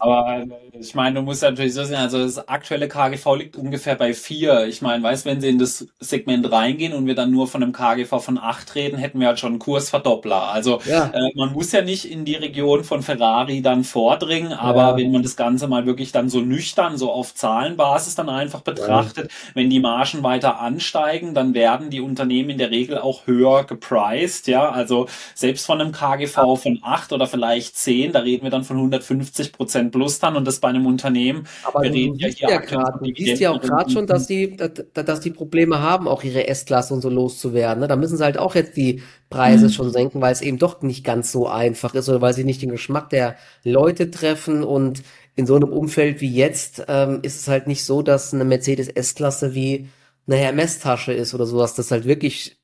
Aber 0.01 0.43
äh, 0.43 0.47
ich 0.79 0.95
meine, 0.95 1.17
du 1.17 1.23
musst 1.23 1.43
natürlich 1.43 1.73
so 1.73 1.85
sehen, 1.85 1.97
also 1.97 2.19
das 2.19 2.47
aktuelle 2.47 2.89
KGV 2.89 3.37
liegt 3.37 3.57
ungefähr 3.57 3.95
bei 3.95 4.13
vier. 4.13 4.67
Ich 4.67 4.83
meine, 4.83 5.03
weißt, 5.03 5.25
wenn 5.25 5.41
sie 5.41 5.49
in 5.49 5.59
das 5.59 5.87
Segment 5.99 6.51
reingehen 6.53 6.93
und 6.93 7.07
wir 7.07 7.15
dann 7.15 7.31
nur 7.31 7.47
von 7.47 7.63
einem 7.63 7.73
KGV 7.73 8.23
von 8.23 8.39
acht 8.39 8.75
reden, 8.75 8.99
hätten 8.99 9.19
wir 9.19 9.29
halt 9.29 9.39
schon 9.39 9.53
einen 9.53 9.59
Kursverdoppler. 9.59 10.51
Also 10.51 10.81
ja. 10.85 11.11
äh, 11.15 11.31
man 11.35 11.53
muss 11.53 11.73
ja 11.73 11.81
nicht 11.81 12.11
in 12.11 12.27
die 12.27 12.35
Region 12.35 12.85
von 12.85 13.03
Ferrari 13.03 13.63
dann 13.63 13.85
vordringen, 13.85 14.53
aber 14.53 14.81
ja. 14.81 14.97
wenn 14.97 15.11
man 15.11 15.23
das 15.23 15.37
Ganze 15.37 15.69
mal 15.69 15.87
wirklich 15.87 16.13
dann 16.13 16.29
so 16.29 16.41
nüchtern, 16.41 16.99
so 16.99 17.11
auf 17.11 17.35
Zahlenbasis 17.35 18.15
dann 18.17 18.29
einfach 18.29 18.61
betrachtet, 18.61 19.31
ja. 19.31 19.51
wenn 19.55 19.71
die 19.71 19.81
Margen 19.81 20.23
weiter 20.23 20.61
ansteigen, 20.61 21.33
dann 21.33 21.55
werden 21.55 21.89
die 21.89 22.01
Unternehmen 22.01 22.51
in 22.51 22.59
der 22.59 22.71
Regel 22.71 22.99
auch 22.99 23.27
höher 23.27 23.65
gepriced, 23.65 24.49
ja. 24.49 24.71
Also 24.71 25.07
selbst 25.35 25.65
von 25.65 25.81
einem 25.81 25.93
KGV 25.93 26.57
von 26.57 26.81
acht 26.83 27.13
oder 27.15 27.27
vielleicht 27.27 27.77
zehn, 27.77 28.13
da 28.13 28.21
reden 28.21 28.43
wir 28.43 28.51
dann 28.51 28.65
von 28.65 28.77
150 28.77 29.30
Prozent 29.53 29.93
plus 29.93 30.19
dann 30.19 30.37
und 30.37 30.47
das 30.47 30.61
bei 30.61 30.69
einem 30.69 30.87
Unternehmen. 30.87 31.47
Aber 31.65 31.83
wir 31.83 31.93
reden 31.93 32.17
ja 32.17 32.29
hier 32.29 32.51
ja 32.51 32.91
du 32.91 33.13
siehst 33.17 33.41
ja 33.41 33.51
auch 33.51 33.61
gerade 33.61 33.91
schon, 33.91 34.07
dass 34.07 34.27
die, 34.27 34.57
dass 34.95 35.21
die 35.21 35.31
Probleme 35.31 35.81
haben, 35.81 36.09
auch 36.09 36.23
ihre 36.23 36.49
S-Klasse 36.49 36.95
und 36.95 37.01
so 37.01 37.09
loszuwerden. 37.09 37.81
Ne? 37.81 37.89
Da 37.89 37.97
müssen 37.97 38.17
sie 38.17 38.25
halt 38.25 38.39
auch 38.39 38.55
jetzt 38.55 38.77
die 38.77 39.03
Preise 39.29 39.67
mhm. 39.67 39.71
schon 39.71 39.91
senken, 39.93 40.21
weil 40.21 40.33
es 40.33 40.43
eben 40.43 40.59
doch 40.59 40.83
nicht 40.83 41.05
ganz 41.05 41.33
so 41.33 41.49
einfach 41.49 41.95
ist 41.95 42.09
oder 42.09 42.21
weil 42.21 42.35
sie 42.35 42.45
nicht 42.45 42.63
den 42.63 42.71
Geschmack 42.71 43.11
der 43.11 43.37
Leute 43.65 44.11
treffen 44.11 44.65
und 44.65 45.03
in 45.37 45.47
so 45.47 45.55
einem 45.57 45.73
Umfeld 45.73 46.21
wie 46.21 46.35
jetzt 46.35 46.85
ähm, 46.89 47.21
ist 47.23 47.41
es 47.41 47.49
halt 47.49 47.67
nicht 47.67 47.85
so, 47.85 48.03
dass 48.03 48.35
eine 48.35 48.45
Mercedes 48.45 48.89
S-Klasse 48.89 49.55
wie 49.55 49.89
eine 50.27 50.37
Hermes-Tasche 50.37 51.13
ist 51.13 51.35
oder 51.35 51.47
sowas, 51.47 51.75
das 51.75 51.91
halt 51.91 52.05
wirklich 52.05 52.61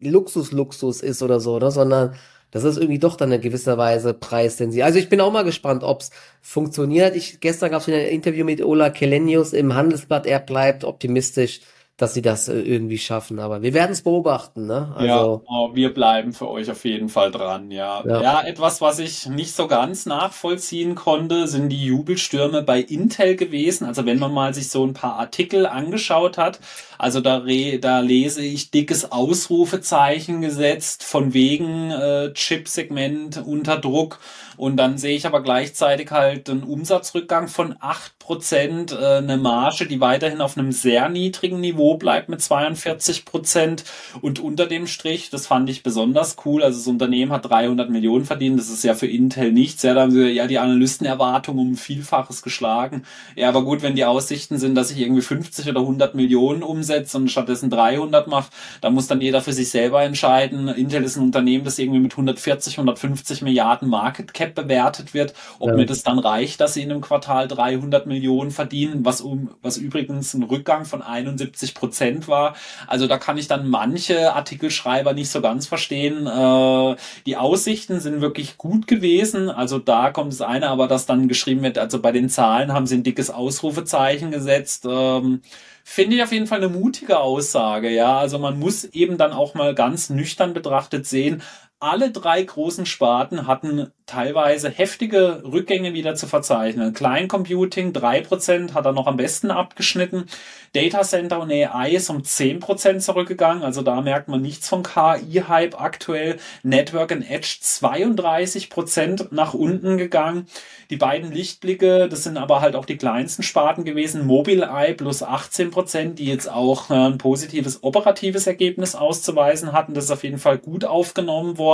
Luxus-Luxus 0.00 1.00
ist 1.00 1.22
oder 1.22 1.40
so, 1.40 1.58
ne? 1.58 1.70
sondern 1.70 2.14
das 2.50 2.64
ist 2.64 2.76
irgendwie 2.78 2.98
doch 2.98 3.16
dann 3.16 3.30
eine 3.30 3.40
gewisse 3.40 3.76
Weise 3.76 4.14
preissensitiv. 4.14 4.84
Also 4.84 4.98
ich 4.98 5.08
bin 5.08 5.20
auch 5.20 5.32
mal 5.32 5.44
gespannt, 5.44 5.82
ob's 5.82 6.10
funktioniert. 6.40 7.14
Ich, 7.14 7.40
gestern 7.40 7.70
gab 7.70 7.82
es 7.82 7.88
ein 7.88 7.94
Interview 7.94 8.44
mit 8.44 8.62
Ola 8.64 8.90
Kelenius 8.90 9.52
im 9.52 9.74
Handelsblatt. 9.74 10.26
Er 10.26 10.40
bleibt 10.40 10.84
optimistisch 10.84 11.60
dass 11.98 12.14
sie 12.14 12.22
das 12.22 12.48
äh, 12.48 12.60
irgendwie 12.60 12.96
schaffen. 12.96 13.40
Aber 13.40 13.60
wir 13.60 13.74
werden 13.74 13.90
es 13.90 14.02
beobachten, 14.02 14.66
ne? 14.66 14.94
Also, 14.94 15.06
ja, 15.06 15.24
oh, 15.24 15.74
wir 15.74 15.92
bleiben 15.92 16.32
für 16.32 16.48
euch 16.48 16.70
auf 16.70 16.84
jeden 16.84 17.08
Fall 17.08 17.32
dran, 17.32 17.72
ja. 17.72 18.02
ja. 18.06 18.22
ja. 18.22 18.42
etwas, 18.42 18.80
was 18.80 19.00
ich 19.00 19.26
nicht 19.26 19.54
so 19.54 19.66
ganz 19.66 20.06
nachvollziehen 20.06 20.94
konnte, 20.94 21.48
sind 21.48 21.70
die 21.70 21.84
Jubelstürme 21.84 22.62
bei 22.62 22.80
Intel 22.80 23.34
gewesen. 23.34 23.84
Also 23.84 24.06
wenn 24.06 24.20
man 24.20 24.32
mal 24.32 24.54
sich 24.54 24.70
so 24.70 24.86
ein 24.86 24.94
paar 24.94 25.16
Artikel 25.18 25.66
angeschaut 25.66 26.38
hat, 26.38 26.60
also 26.98 27.20
da, 27.20 27.38
re, 27.38 27.80
da 27.80 27.98
lese 27.98 28.42
ich 28.42 28.70
dickes 28.70 29.10
Ausrufezeichen 29.10 30.40
gesetzt 30.40 31.02
von 31.02 31.34
wegen 31.34 31.90
äh, 31.90 32.32
Chip-Segment 32.32 33.42
unter 33.44 33.76
Druck. 33.76 34.20
Und 34.58 34.76
dann 34.76 34.98
sehe 34.98 35.16
ich 35.16 35.24
aber 35.24 35.42
gleichzeitig 35.42 36.10
halt 36.10 36.50
einen 36.50 36.64
Umsatzrückgang 36.64 37.48
von 37.48 37.76
acht 37.80 38.18
Prozent, 38.18 38.92
äh, 38.92 39.18
eine 39.18 39.38
Marge, 39.38 39.86
die 39.86 40.00
weiterhin 40.00 40.40
auf 40.40 40.58
einem 40.58 40.72
sehr 40.72 41.08
niedrigen 41.08 41.60
Niveau 41.60 41.96
bleibt 41.96 42.28
mit 42.28 42.42
42 42.42 43.24
Prozent. 43.24 43.84
Und 44.20 44.40
unter 44.40 44.66
dem 44.66 44.86
Strich, 44.86 45.30
das 45.30 45.46
fand 45.46 45.70
ich 45.70 45.82
besonders 45.82 46.36
cool, 46.44 46.62
also 46.62 46.76
das 46.76 46.88
Unternehmen 46.88 47.32
hat 47.32 47.48
300 47.48 47.88
Millionen 47.88 48.24
verdient, 48.24 48.58
das 48.58 48.68
ist 48.68 48.84
ja 48.84 48.94
für 48.94 49.06
Intel 49.06 49.52
nichts. 49.52 49.82
Ja, 49.82 49.94
da 49.94 50.02
haben 50.02 50.10
sie 50.10 50.28
ja 50.28 50.46
die 50.46 50.58
Analystenerwartungen 50.58 51.68
um 51.68 51.76
Vielfaches 51.76 52.42
geschlagen. 52.42 53.04
Ja, 53.36 53.48
aber 53.48 53.62
gut, 53.62 53.82
wenn 53.82 53.94
die 53.94 54.04
Aussichten 54.04 54.58
sind, 54.58 54.74
dass 54.74 54.90
ich 54.90 54.98
irgendwie 54.98 55.22
50 55.22 55.68
oder 55.68 55.80
100 55.80 56.14
Millionen 56.14 56.62
umsetze 56.64 57.16
und 57.16 57.30
stattdessen 57.30 57.70
300 57.70 58.26
mache, 58.26 58.50
da 58.80 58.90
muss 58.90 59.06
dann 59.06 59.20
jeder 59.20 59.40
für 59.40 59.52
sich 59.52 59.70
selber 59.70 60.02
entscheiden. 60.02 60.66
Intel 60.68 61.04
ist 61.04 61.16
ein 61.16 61.22
Unternehmen, 61.22 61.64
das 61.64 61.78
irgendwie 61.78 62.00
mit 62.00 62.12
140, 62.12 62.74
150 62.74 63.42
Milliarden 63.42 63.88
Market 63.88 64.34
Cap 64.34 64.47
bewertet 64.54 65.14
wird, 65.14 65.34
ob 65.58 65.68
ja. 65.68 65.74
mir 65.74 65.86
das 65.86 66.02
dann 66.02 66.18
reicht, 66.18 66.60
dass 66.60 66.74
sie 66.74 66.82
in 66.82 66.90
einem 66.90 67.00
Quartal 67.00 67.48
300 67.48 68.06
Millionen 68.06 68.50
verdienen, 68.50 69.04
was 69.04 69.20
um, 69.20 69.50
was 69.62 69.76
übrigens 69.76 70.34
ein 70.34 70.42
Rückgang 70.42 70.84
von 70.84 71.02
71 71.02 71.74
Prozent 71.74 72.28
war. 72.28 72.54
Also 72.86 73.06
da 73.06 73.18
kann 73.18 73.38
ich 73.38 73.48
dann 73.48 73.68
manche 73.68 74.34
Artikelschreiber 74.34 75.12
nicht 75.12 75.30
so 75.30 75.40
ganz 75.40 75.66
verstehen. 75.66 76.26
Äh, 76.26 76.96
die 77.26 77.36
Aussichten 77.36 78.00
sind 78.00 78.20
wirklich 78.20 78.58
gut 78.58 78.86
gewesen. 78.86 79.50
Also 79.50 79.78
da 79.78 80.10
kommt 80.10 80.32
das 80.32 80.42
eine, 80.42 80.68
aber 80.68 80.88
dass 80.88 81.06
dann 81.06 81.28
geschrieben 81.28 81.62
wird, 81.62 81.78
also 81.78 82.00
bei 82.00 82.12
den 82.12 82.28
Zahlen 82.28 82.72
haben 82.72 82.86
sie 82.86 82.96
ein 82.96 83.02
dickes 83.02 83.30
Ausrufezeichen 83.30 84.30
gesetzt. 84.30 84.86
Ähm, 84.88 85.42
Finde 85.90 86.16
ich 86.16 86.22
auf 86.22 86.32
jeden 86.32 86.46
Fall 86.46 86.58
eine 86.58 86.68
mutige 86.68 87.18
Aussage, 87.18 87.88
ja. 87.88 88.18
Also 88.18 88.38
man 88.38 88.58
muss 88.58 88.84
eben 88.84 89.16
dann 89.16 89.32
auch 89.32 89.54
mal 89.54 89.74
ganz 89.74 90.10
nüchtern 90.10 90.52
betrachtet 90.52 91.06
sehen, 91.06 91.40
alle 91.80 92.10
drei 92.10 92.42
großen 92.42 92.86
Sparten 92.86 93.46
hatten 93.46 93.92
teilweise 94.04 94.68
heftige 94.68 95.42
Rückgänge 95.44 95.92
wieder 95.92 96.14
zu 96.14 96.26
verzeichnen. 96.26 96.92
Client 96.92 97.28
Computing 97.28 97.92
3% 97.92 98.72
hat 98.72 98.86
er 98.86 98.92
noch 98.92 99.06
am 99.06 99.16
besten 99.18 99.50
abgeschnitten. 99.50 100.24
Data 100.72 101.02
Center 101.02 101.40
und 101.40 101.52
AI 101.52 101.92
ist 101.92 102.10
um 102.10 102.22
10% 102.22 102.98
zurückgegangen. 102.98 103.62
Also 103.62 103.82
da 103.82 104.00
merkt 104.00 104.28
man 104.28 104.40
nichts 104.40 104.68
von 104.68 104.82
KI-Hype 104.82 105.80
aktuell. 105.80 106.38
Network 106.62 107.12
and 107.12 107.30
Edge 107.30 107.58
32% 107.62 109.28
nach 109.30 109.54
unten 109.54 109.98
gegangen. 109.98 110.46
Die 110.90 110.96
beiden 110.96 111.30
Lichtblicke, 111.30 112.08
das 112.08 112.24
sind 112.24 112.38
aber 112.38 112.60
halt 112.62 112.76
auch 112.76 112.86
die 112.86 112.96
kleinsten 112.96 113.42
Sparten 113.42 113.84
gewesen. 113.84 114.26
Mobileye 114.26 114.94
plus 114.94 115.22
18%, 115.22 116.14
die 116.14 116.24
jetzt 116.24 116.50
auch 116.50 116.90
äh, 116.90 116.94
ein 116.94 117.18
positives 117.18 117.82
operatives 117.82 118.46
Ergebnis 118.46 118.94
auszuweisen 118.94 119.72
hatten. 119.72 119.92
Das 119.92 120.04
ist 120.04 120.10
auf 120.10 120.24
jeden 120.24 120.38
Fall 120.38 120.58
gut 120.58 120.86
aufgenommen 120.86 121.58
worden. 121.58 121.67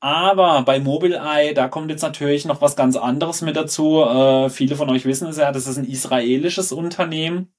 Aber 0.00 0.62
bei 0.64 0.80
Mobileye, 0.80 1.54
da 1.54 1.68
kommt 1.68 1.90
jetzt 1.90 2.02
natürlich 2.02 2.44
noch 2.44 2.60
was 2.60 2.76
ganz 2.76 2.96
anderes 2.96 3.40
mit 3.40 3.56
dazu. 3.56 4.02
Äh, 4.02 4.50
viele 4.50 4.76
von 4.76 4.90
euch 4.90 5.06
wissen 5.06 5.28
es 5.28 5.38
ja, 5.38 5.50
das 5.50 5.66
ist 5.66 5.78
ein 5.78 5.86
israelisches 5.86 6.72
Unternehmen. 6.72 7.54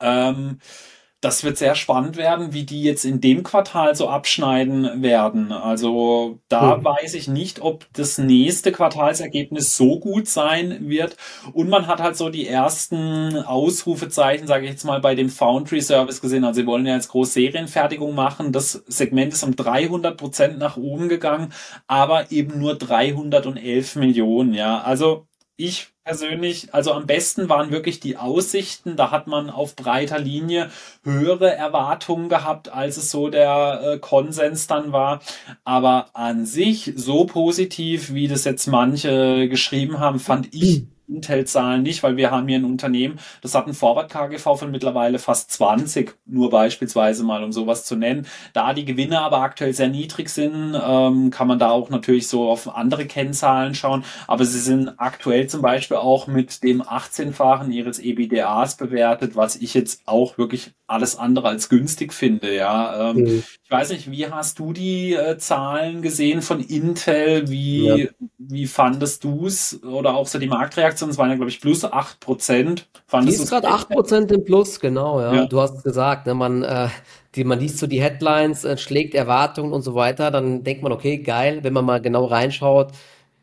Ähm, 0.00 0.60
das 1.24 1.42
wird 1.42 1.56
sehr 1.56 1.74
spannend 1.74 2.18
werden, 2.18 2.52
wie 2.52 2.64
die 2.64 2.82
jetzt 2.82 3.06
in 3.06 3.20
dem 3.20 3.42
Quartal 3.42 3.94
so 3.94 4.10
abschneiden 4.10 5.02
werden. 5.02 5.52
Also 5.52 6.38
da 6.48 6.76
mhm. 6.76 6.84
weiß 6.84 7.14
ich 7.14 7.28
nicht, 7.28 7.62
ob 7.62 7.86
das 7.94 8.18
nächste 8.18 8.72
Quartalsergebnis 8.72 9.74
so 9.74 9.98
gut 9.98 10.28
sein 10.28 10.90
wird. 10.90 11.16
Und 11.54 11.70
man 11.70 11.86
hat 11.86 12.00
halt 12.00 12.18
so 12.18 12.28
die 12.28 12.46
ersten 12.46 13.38
Ausrufezeichen, 13.38 14.46
sage 14.46 14.66
ich 14.66 14.72
jetzt 14.72 14.84
mal, 14.84 15.00
bei 15.00 15.14
dem 15.14 15.30
Foundry 15.30 15.80
Service 15.80 16.20
gesehen. 16.20 16.44
Also 16.44 16.60
sie 16.60 16.66
wollen 16.66 16.84
ja 16.84 16.94
jetzt 16.94 17.08
groß 17.08 17.32
Serienfertigung 17.32 18.14
machen. 18.14 18.52
Das 18.52 18.84
Segment 18.86 19.32
ist 19.32 19.44
um 19.44 19.56
300 19.56 20.18
Prozent 20.18 20.58
nach 20.58 20.76
oben 20.76 21.08
gegangen, 21.08 21.54
aber 21.86 22.30
eben 22.32 22.58
nur 22.58 22.76
311 22.76 23.96
Millionen. 23.96 24.52
Ja, 24.52 24.82
also 24.82 25.26
ich 25.56 25.93
persönlich, 26.04 26.72
also 26.74 26.92
am 26.92 27.06
besten 27.06 27.48
waren 27.48 27.70
wirklich 27.70 27.98
die 27.98 28.16
Aussichten. 28.18 28.96
Da 28.96 29.10
hat 29.10 29.26
man 29.26 29.48
auf 29.50 29.74
breiter 29.74 30.18
Linie 30.18 30.70
höhere 31.02 31.52
Erwartungen 31.54 32.28
gehabt, 32.28 32.68
als 32.68 32.98
es 32.98 33.10
so 33.10 33.30
der 33.30 33.80
äh, 33.82 33.98
Konsens 33.98 34.66
dann 34.66 34.92
war. 34.92 35.20
Aber 35.64 36.10
an 36.12 36.44
sich 36.44 36.92
so 36.94 37.24
positiv, 37.24 38.12
wie 38.12 38.28
das 38.28 38.44
jetzt 38.44 38.66
manche 38.66 39.48
geschrieben 39.48 39.98
haben, 39.98 40.20
fand 40.20 40.54
ich 40.54 40.84
Intel-Zahlen 41.08 41.82
nicht, 41.82 42.02
weil 42.02 42.16
wir 42.16 42.30
haben 42.30 42.48
hier 42.48 42.58
ein 42.58 42.64
Unternehmen, 42.64 43.18
das 43.42 43.54
hat 43.54 43.66
ein 43.66 43.74
Forward-KGV 43.74 44.58
von 44.58 44.70
mittlerweile 44.70 45.18
fast 45.18 45.50
20, 45.52 46.14
nur 46.26 46.50
beispielsweise 46.50 47.24
mal, 47.24 47.42
um 47.44 47.52
sowas 47.52 47.84
zu 47.84 47.96
nennen. 47.96 48.26
Da 48.52 48.72
die 48.74 48.84
Gewinne 48.84 49.20
aber 49.20 49.38
aktuell 49.38 49.72
sehr 49.72 49.88
niedrig 49.88 50.28
sind, 50.28 50.74
ähm, 50.74 51.30
kann 51.30 51.48
man 51.48 51.58
da 51.58 51.70
auch 51.70 51.90
natürlich 51.90 52.28
so 52.28 52.48
auf 52.48 52.74
andere 52.74 53.06
Kennzahlen 53.06 53.74
schauen, 53.74 54.04
aber 54.26 54.44
sie 54.44 54.60
sind 54.60 54.94
aktuell 54.98 55.46
zum 55.46 55.62
Beispiel 55.62 55.96
auch 55.96 56.26
mit 56.26 56.62
dem 56.62 56.82
18-fachen 56.82 57.70
ihres 57.70 57.98
EBDAs 57.98 58.76
bewertet, 58.76 59.36
was 59.36 59.56
ich 59.56 59.74
jetzt 59.74 60.02
auch 60.06 60.38
wirklich 60.38 60.72
alles 60.86 61.16
andere 61.16 61.48
als 61.48 61.68
günstig 61.68 62.12
finde, 62.12 62.54
ja. 62.54 63.10
Ähm, 63.10 63.16
mhm. 63.16 63.42
Ich 63.62 63.70
weiß 63.70 63.90
nicht, 63.90 64.10
wie 64.10 64.26
hast 64.26 64.58
du 64.58 64.72
die 64.72 65.14
äh, 65.14 65.38
Zahlen 65.38 66.02
gesehen 66.02 66.42
von 66.42 66.60
Intel? 66.60 67.48
Wie, 67.48 67.86
ja. 67.86 68.08
wie 68.38 68.66
fandest 68.66 69.24
du 69.24 69.46
es? 69.46 69.82
Oder 69.82 70.14
auch 70.14 70.26
so 70.26 70.38
die 70.38 70.46
Marktreaktion, 70.46 70.93
es 71.02 71.18
waren 71.18 71.30
ja, 71.30 71.36
glaube 71.36 71.50
ich, 71.50 71.60
plus 71.60 71.84
8 71.84 72.20
Prozent. 72.20 72.86
Fandest 73.06 73.38
die 73.38 73.42
ist 73.42 73.50
gerade 73.50 73.68
8 73.68 73.88
Prozent 73.88 74.32
im 74.32 74.44
Plus, 74.44 74.80
genau, 74.80 75.20
ja. 75.20 75.34
ja. 75.34 75.46
Du 75.46 75.60
hast 75.60 75.76
es 75.76 75.82
gesagt, 75.82 76.26
ne, 76.26 76.34
man, 76.34 76.62
äh, 76.62 76.88
die, 77.34 77.44
man 77.44 77.60
liest 77.60 77.78
so 77.78 77.86
die 77.86 78.02
Headlines, 78.02 78.64
äh, 78.64 78.76
schlägt 78.76 79.14
Erwartungen 79.14 79.72
und 79.72 79.82
so 79.82 79.94
weiter, 79.94 80.30
dann 80.30 80.64
denkt 80.64 80.82
man, 80.82 80.92
okay, 80.92 81.18
geil, 81.18 81.60
wenn 81.62 81.72
man 81.72 81.84
mal 81.84 82.00
genau 82.00 82.24
reinschaut, 82.24 82.92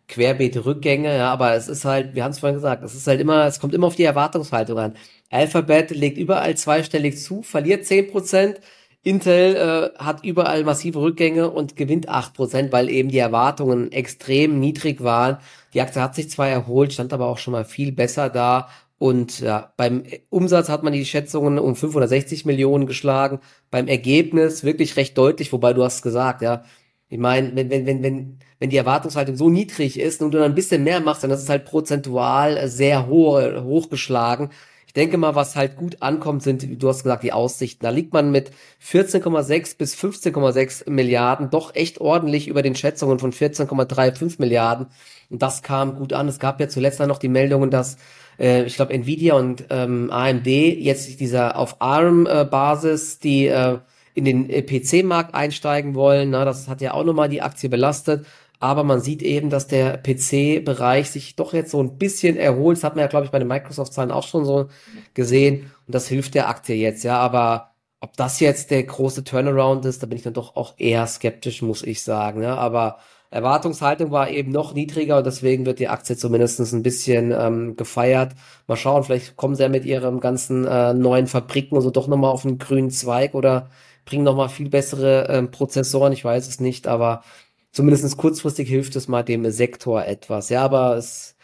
querbeete 0.08 0.66
Rückgänge, 0.66 1.16
ja, 1.16 1.32
aber 1.32 1.54
es 1.54 1.68
ist 1.68 1.86
halt, 1.86 2.16
wir 2.16 2.24
haben 2.24 2.32
es 2.32 2.40
vorhin 2.40 2.56
gesagt, 2.56 2.84
es 2.84 2.94
ist 2.94 3.08
halt 3.08 3.22
immer, 3.22 3.46
es 3.46 3.60
kommt 3.60 3.74
immer 3.74 3.88
auf 3.88 3.96
die 3.96 4.04
Erwartungshaltung 4.04 4.78
an. 4.78 4.96
Alphabet 5.30 5.92
legt 5.92 6.18
überall 6.18 6.56
zweistellig 6.58 7.18
zu, 7.22 7.42
verliert 7.42 7.86
10 7.86 8.12
Prozent, 8.12 8.60
Intel 9.04 9.56
äh, 9.96 9.98
hat 9.98 10.24
überall 10.24 10.64
massive 10.64 11.02
Rückgänge 11.02 11.50
und 11.50 11.76
gewinnt 11.76 12.08
acht 12.08 12.34
Prozent, 12.36 12.72
weil 12.72 12.90
eben 12.90 13.10
die 13.10 13.18
Erwartungen 13.18 13.92
extrem 13.92 14.60
niedrig 14.60 15.04
waren. 15.04 15.38
Die 15.74 15.82
Aktie 15.82 16.02
hat 16.02 16.14
sich 16.16 16.30
zwar 16.30 16.48
erholt, 16.50 16.94
stand 16.94 17.12
aber 17.14 17.28
auch 17.28 17.40
schon 17.40 17.54
mal 17.54 17.66
viel 17.66 17.92
besser 17.92 18.30
da. 18.30 18.70
Und 19.00 19.40
ja, 19.40 19.74
beim 19.78 20.04
Umsatz 20.30 20.70
hat 20.70 20.84
man 20.84 20.94
die 20.94 21.06
Schätzungen 21.06 21.58
um 21.58 21.76
560 21.76 22.46
Millionen 22.46 22.86
geschlagen. 22.86 23.40
Beim 23.72 23.88
Ergebnis 23.88 24.64
wirklich 24.64 24.96
recht 24.98 25.18
deutlich, 25.18 25.52
wobei 25.52 25.74
du 25.74 25.84
hast 25.84 26.04
gesagt, 26.04 26.44
ja, 26.44 26.64
Ich 27.10 27.20
meine, 27.20 27.56
wenn, 27.56 27.70
wenn, 27.70 27.86
wenn, 27.86 28.04
wenn, 28.04 28.40
wenn 28.60 28.70
die 28.72 28.78
Erwartungshaltung 28.78 29.36
so 29.36 29.50
niedrig 29.50 30.00
ist 30.00 30.22
und 30.22 30.32
du 30.34 30.40
dann 30.40 30.52
ein 30.52 30.56
bisschen 30.56 30.84
mehr 30.84 31.02
machst, 31.02 31.24
dann 31.24 31.32
ist 31.32 31.44
es 31.44 31.50
halt 31.50 31.66
prozentual 31.66 32.68
sehr 32.70 33.08
hoch, 33.08 33.40
hochgeschlagen. 33.64 34.50
Ich 34.92 34.94
denke 34.94 35.18
mal, 35.18 35.36
was 35.36 35.56
halt 35.56 35.78
gut 35.78 36.02
ankommt, 36.02 36.44
sind, 36.44 36.84
du 36.84 36.90
hast 36.90 37.04
gesagt, 37.04 37.24
die 37.24 37.32
Aussichten. 37.32 37.82
Da 37.82 37.92
liegt 37.92 38.12
man 38.12 38.30
mit 38.30 38.52
14,6 38.86 39.78
bis 39.78 39.96
15,6 39.96 40.90
Milliarden 40.90 41.50
doch 41.50 41.74
echt 41.76 42.02
ordentlich 42.02 42.50
über 42.50 42.62
den 42.62 42.76
Schätzungen 42.76 43.18
von 43.18 43.32
14,35 43.32 44.36
Milliarden. 44.40 44.88
Und 45.30 45.42
das 45.42 45.64
kam 45.64 45.96
gut 45.96 46.12
an. 46.12 46.28
Es 46.28 46.40
gab 46.40 46.60
ja 46.60 46.68
zuletzt 46.68 47.00
dann 47.00 47.08
noch 47.08 47.20
die 47.20 47.30
Meldungen, 47.30 47.70
dass 47.70 47.96
äh, 48.38 48.66
ich 48.66 48.76
glaube 48.76 48.94
Nvidia 48.94 49.36
und 49.36 49.64
ähm, 49.70 50.12
AMD 50.12 50.48
jetzt 50.48 51.22
dieser 51.22 51.56
auf 51.56 51.78
ARM-Basis 51.80 53.16
äh, 53.16 53.20
die 53.24 53.48
äh, 53.48 53.78
in 54.14 54.26
den 54.26 54.50
äh, 54.50 54.62
PC-Markt 54.62 55.34
einsteigen 55.34 55.96
wollen. 55.96 56.32
Na, 56.32 56.44
das 56.44 56.68
hat 56.68 56.82
ja 56.82 56.96
auch 56.96 57.06
nochmal 57.06 57.30
die 57.30 57.42
Aktie 57.42 57.70
belastet. 57.70 58.26
Aber 58.62 58.84
man 58.84 59.02
sieht 59.02 59.24
eben, 59.24 59.50
dass 59.50 59.68
der 59.68 59.98
PC-Bereich 59.98 61.10
sich 61.10 61.36
doch 61.36 61.54
jetzt 61.54 61.72
so 61.72 61.82
ein 61.82 61.98
bisschen 61.98 62.38
erholt. 62.38 62.78
Das 62.78 62.84
hat 62.84 62.96
man 62.96 63.02
ja, 63.02 63.08
glaube 63.08 63.26
ich, 63.26 63.32
bei 63.32 63.40
den 63.40 63.48
Microsoft-Zahlen 63.48 64.12
auch 64.12 64.28
schon 64.28 64.46
so 64.46 64.68
gesehen. 65.16 65.72
Und 65.88 65.96
das 65.96 66.08
hilft 66.08 66.36
der 66.36 66.48
Aktie 66.48 66.76
jetzt, 66.76 67.04
ja. 67.04 67.18
Aber 67.18 67.72
ob 68.02 68.16
das 68.18 68.40
jetzt 68.40 68.70
der 68.70 68.84
große 68.84 69.24
Turnaround 69.24 69.86
ist, 69.86 70.04
da 70.04 70.08
bin 70.08 70.18
ich 70.18 70.24
dann 70.24 70.34
doch 70.34 70.56
auch 70.56 70.76
eher 70.78 71.08
skeptisch, 71.08 71.64
muss 71.64 71.82
ich 71.82 72.04
sagen. 72.04 72.44
Ja. 72.44 72.56
Aber 72.56 73.00
Erwartungshaltung 73.32 74.12
war 74.12 74.30
eben 74.30 74.52
noch 74.52 74.76
niedriger 74.76 75.18
und 75.18 75.26
deswegen 75.26 75.66
wird 75.66 75.80
die 75.80 75.88
Aktie 75.88 76.16
zumindest 76.16 76.60
ein 76.60 76.84
bisschen 76.84 77.32
ähm, 77.32 77.76
gefeiert. 77.78 78.34
Mal 78.68 78.76
schauen, 78.76 79.04
vielleicht 79.04 79.38
kommen 79.38 79.56
sie 79.56 79.64
ja 79.64 79.70
mit 79.70 79.86
ihren 79.86 80.20
ganzen 80.20 80.68
äh, 80.68 80.94
neuen 80.94 81.26
Fabriken 81.26 81.78
und 81.78 81.82
so 81.82 81.90
doch 81.90 82.08
nochmal 82.08 82.32
auf 82.32 82.46
einen 82.46 82.60
grünen 82.60 82.92
Zweig 82.92 83.34
oder 83.34 83.70
bringen 84.06 84.24
nochmal 84.24 84.50
viel 84.50 84.70
bessere 84.70 85.28
ähm, 85.30 85.50
Prozessoren, 85.50 86.14
ich 86.14 86.26
weiß 86.26 86.48
es 86.48 86.60
nicht, 86.60 86.88
aber 86.88 87.24
zumindest 87.72 88.18
kurzfristig 88.18 88.68
hilft 88.70 88.96
es 88.96 89.08
mal 89.08 89.24
dem 89.24 89.50
Sektor 89.52 90.06
etwas. 90.06 90.50
Ja, 90.50 90.64
aber 90.64 90.96
es 90.98 91.36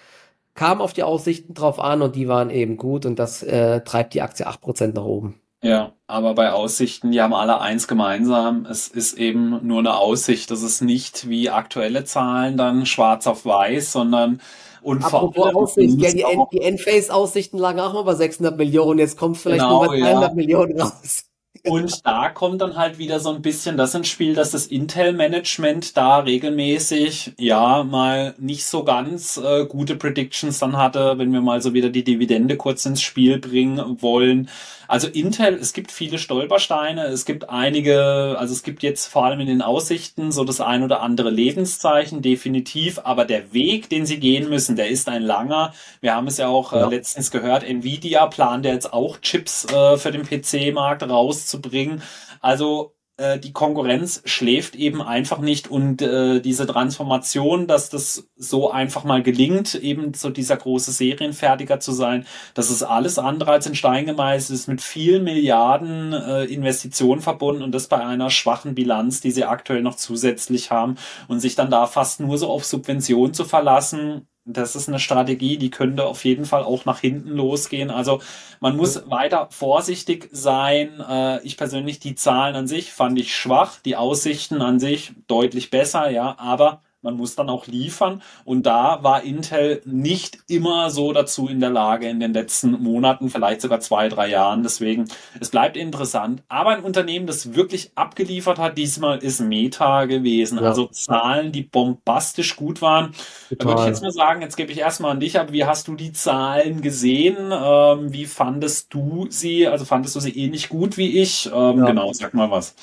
kam 0.54 0.82
auf 0.82 0.94
die 0.94 1.04
Aussichten 1.04 1.54
drauf 1.54 1.80
an 1.80 2.02
und 2.02 2.16
die 2.16 2.28
waren 2.28 2.50
eben 2.50 2.78
gut 2.78 3.06
und 3.06 3.20
das 3.20 3.44
äh, 3.44 3.82
treibt 3.82 4.14
die 4.14 4.22
Aktie 4.22 4.48
8% 4.48 4.94
nach 4.94 5.06
oben. 5.06 5.40
Ja, 5.64 5.94
aber 6.06 6.36
bei 6.36 6.52
Aussichten, 6.52 7.12
die 7.12 7.22
haben 7.22 7.34
alle 7.34 7.60
eins 7.60 7.88
gemeinsam. 7.88 8.68
Es 8.70 8.88
ist 8.88 9.18
eben 9.18 9.66
nur 9.66 9.80
eine 9.80 9.98
Aussicht. 9.98 10.52
Das 10.52 10.62
ist 10.62 10.82
nicht 10.82 11.30
wie 11.30 11.50
aktuelle 11.50 12.04
Zahlen 12.04 12.58
dann 12.58 12.86
schwarz 12.86 13.26
auf 13.26 13.46
weiß, 13.46 13.92
sondern 13.92 14.40
und 14.84 15.04
Apropos 15.04 15.54
Aussicht, 15.54 16.00
ja, 16.00 16.12
die, 16.12 16.24
die 16.54 16.62
Enphase-Aussichten 16.62 17.58
lagen 17.58 17.80
auch 17.80 17.94
mal 17.94 18.04
bei 18.04 18.14
600 18.14 18.56
Millionen, 18.56 19.00
jetzt 19.00 19.18
kommt 19.18 19.38
vielleicht 19.38 19.64
genau, 19.64 19.84
nur 19.84 19.88
bei 19.88 20.00
300 20.00 20.30
ja. 20.30 20.36
Millionen 20.36 20.80
raus. 20.80 21.26
Und 21.64 22.06
da 22.06 22.30
kommt 22.30 22.62
dann 22.62 22.78
halt 22.78 22.98
wieder 22.98 23.20
so 23.20 23.32
ein 23.32 23.42
bisschen 23.42 23.78
das 23.78 23.94
ins 23.94 24.08
Spiel, 24.08 24.36
dass 24.36 24.52
das 24.52 24.68
Intel-Management 24.68 25.98
da 25.98 26.20
regelmäßig, 26.20 27.34
ja, 27.38 27.84
mal 27.84 28.36
nicht 28.38 28.66
so 28.66 28.84
ganz 28.84 29.38
äh, 29.38 29.66
gute 29.66 29.96
Predictions 29.96 30.60
dann 30.60 30.78
hatte, 30.78 31.18
wenn 31.18 31.34
wir 31.34 31.42
mal 31.42 31.62
so 31.62 31.74
wieder 31.74 31.90
die 31.90 32.04
Dividende 32.04 32.58
kurz 32.58 32.86
ins 32.86 33.02
Spiel 33.02 33.40
bringen 33.40 34.02
wollen. 34.02 34.50
Also 34.88 35.08
Intel, 35.08 35.56
es 35.56 35.74
gibt 35.74 35.92
viele 35.92 36.18
Stolpersteine, 36.18 37.08
es 37.08 37.26
gibt 37.26 37.50
einige, 37.50 38.38
also 38.40 38.54
es 38.54 38.64
gibt 38.64 38.84
jetzt 38.84 39.08
vor 39.08 39.26
allem 39.26 39.42
in 39.42 39.48
den 39.48 39.62
Aussichten 39.62 40.32
so 40.32 40.46
das 40.46 40.62
ein 40.62 40.82
oder 40.82 41.02
andere 41.02 41.30
Lebenszeichen, 41.30 42.22
definitiv, 42.22 43.00
aber 43.04 43.26
der 43.26 43.52
Weg, 43.52 43.90
den 43.90 44.06
sie 44.06 44.18
gehen 44.18 44.50
müssen, 44.50 44.78
der 44.78 44.88
ist 44.88 45.10
ein 45.10 45.24
langer. 45.24 45.74
Wir 46.00 46.16
haben 46.16 46.28
es 46.28 46.38
ja 46.38 46.48
auch 46.48 46.72
äh, 46.72 46.86
letztens 46.86 47.32
gehört, 47.32 47.64
Nvidia 47.64 48.28
plant 48.28 48.66
ja 48.66 48.72
jetzt 48.72 48.94
auch 48.94 49.18
Chips 49.20 49.66
äh, 49.66 49.98
für 49.98 50.12
den 50.12 50.24
PC-Markt 50.24 51.04
rauszubringen. 51.48 52.02
Also 52.42 52.94
äh, 53.18 53.40
die 53.40 53.54
Konkurrenz 53.54 54.22
schläft 54.26 54.76
eben 54.76 55.02
einfach 55.02 55.40
nicht 55.40 55.70
und 55.70 56.02
äh, 56.02 56.40
diese 56.40 56.68
Transformation, 56.68 57.68
dass 57.68 57.90
das 57.90 58.30
so 58.36 58.72
einfach 58.72 59.04
mal 59.04 59.24
gelingt, 59.24 59.76
eben 59.76 60.14
so 60.14 60.30
dieser 60.30 60.58
große 60.58 60.92
Serienfertiger 60.92 61.80
zu 61.80 61.94
sein, 61.94 62.26
das 62.54 62.70
ist 62.70 62.84
alles 62.84 63.18
andere 63.18 63.52
als 63.52 63.66
in 63.66 63.76
Stein 63.76 64.06
gemeißelt, 64.06 64.60
ist 64.60 64.68
mit 64.68 64.82
vielen 64.82 65.24
Milliarden 65.24 66.14
äh, 66.14 66.44
Investitionen 66.46 67.22
verbunden 67.22 67.64
und 67.64 67.72
das 67.72 67.88
bei 67.88 68.06
einer 68.06 68.30
schwachen 68.30 68.76
Bilanz, 68.76 69.22
die 69.22 69.32
sie 69.32 69.46
aktuell 69.46 69.82
noch 69.82 69.96
zusätzlich 69.96 70.70
haben 70.70 70.96
und 71.28 71.40
sich 71.40 71.56
dann 71.56 71.72
da 71.72 71.88
fast 71.88 72.20
nur 72.20 72.38
so 72.38 72.50
auf 72.50 72.66
Subventionen 72.66 73.34
zu 73.34 73.46
verlassen, 73.46 74.28
das 74.48 74.76
ist 74.76 74.88
eine 74.88 75.00
Strategie, 75.00 75.58
die 75.58 75.70
könnte 75.70 76.06
auf 76.06 76.24
jeden 76.24 76.46
Fall 76.46 76.64
auch 76.64 76.86
nach 76.86 77.00
hinten 77.00 77.30
losgehen. 77.30 77.92
Also 77.92 78.22
man 78.60 78.78
muss 78.78 79.10
weiter 79.10 79.50
vorsichtig 79.52 80.30
sein. 80.32 81.02
Äh, 81.08 81.44
ich 81.44 81.58
persönlich, 81.58 82.00
die 82.00 82.16
Zahlen 82.16 82.56
an 82.56 82.68
sich 82.68 82.92
fand 82.94 83.20
ich 83.20 83.36
schwach, 83.36 83.80
die 83.84 83.98
Aussichten 83.98 84.62
an 84.62 84.80
sich 84.80 85.12
deutlich 85.28 85.70
besser, 85.70 86.10
ja, 86.10 86.36
aber 86.40 86.82
man 87.08 87.16
muss 87.16 87.36
dann 87.36 87.50
auch 87.50 87.68
liefern. 87.68 88.22
Und 88.44 88.66
da 88.66 89.02
war 89.02 89.24
Intel 89.24 89.82
nicht 89.86 90.40
immer 90.50 90.90
so 90.90 91.14
dazu 91.14 91.48
in 91.48 91.62
der 91.62 91.70
Lage 91.70 92.10
in 92.10 92.20
den 92.20 92.34
letzten 92.34 92.72
Monaten, 92.84 93.30
vielleicht 93.30 93.62
sogar 93.62 93.80
zwei, 93.80 94.10
drei 94.10 94.30
Jahren. 94.30 94.62
Deswegen, 94.62 95.06
es 95.40 95.50
bleibt 95.50 95.78
interessant. 95.78 96.44
Aber 96.50 96.72
ein 96.72 96.84
Unternehmen, 96.84 97.26
das 97.26 97.56
wirklich 97.56 97.92
abgeliefert 97.96 98.60
hat, 98.60 98.78
diesmal 98.78 99.20
ist 99.20 99.40
Meta 99.40 100.04
gewesen. 100.04 100.58
Ja. 100.58 100.66
Also 100.66 100.88
Zahlen, 100.88 101.54
die 101.54 101.64
bombastisch 101.64 102.58
gut 102.58 102.82
waren. 102.82 103.14
Total. 103.48 103.58
Da 103.58 103.66
würde 103.66 103.82
ich 103.84 103.88
jetzt 103.88 104.04
mal 104.04 104.12
sagen, 104.12 104.42
jetzt 104.42 104.58
gebe 104.58 104.74
ich 104.74 104.80
erstmal 104.80 105.12
an 105.12 105.22
dich 105.22 105.40
ab. 105.40 105.54
Wie 105.54 105.64
hast 105.64 105.88
du 105.88 105.96
die 105.96 106.12
Zahlen 106.12 106.82
gesehen? 106.82 107.38
Ähm, 107.54 108.12
wie 108.12 108.26
fandest 108.26 108.94
du 108.94 109.28
sie? 109.30 109.66
Also 109.66 109.86
fandest 109.86 110.14
du 110.18 110.20
sie 110.20 110.38
ähnlich 110.38 110.68
gut 110.68 110.98
wie 110.98 111.22
ich? 111.22 111.46
Ähm, 111.46 111.80
ja. 111.80 111.86
Genau, 111.86 112.12
sag 112.12 112.34
mal 112.34 112.52
was. 112.52 112.76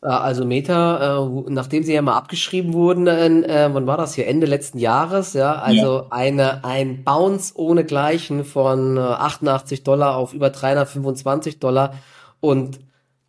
Also 0.00 0.44
Meta, 0.44 1.26
äh, 1.26 1.50
nachdem 1.50 1.82
sie 1.82 1.92
ja 1.92 2.02
mal 2.02 2.16
abgeschrieben 2.16 2.72
wurden, 2.72 3.08
äh, 3.08 3.68
wann 3.72 3.86
war 3.88 3.96
das 3.96 4.14
hier? 4.14 4.28
Ende 4.28 4.46
letzten 4.46 4.78
Jahres, 4.78 5.32
ja. 5.32 5.54
Also 5.54 5.96
ja. 5.96 6.06
eine 6.10 6.64
ein 6.64 7.02
Bounce 7.02 7.52
ohne 7.56 7.84
Gleichen 7.84 8.44
von 8.44 8.96
äh, 8.96 9.00
88 9.00 9.82
Dollar 9.82 10.16
auf 10.16 10.34
über 10.34 10.50
325 10.50 11.58
Dollar 11.58 11.94
und 12.40 12.78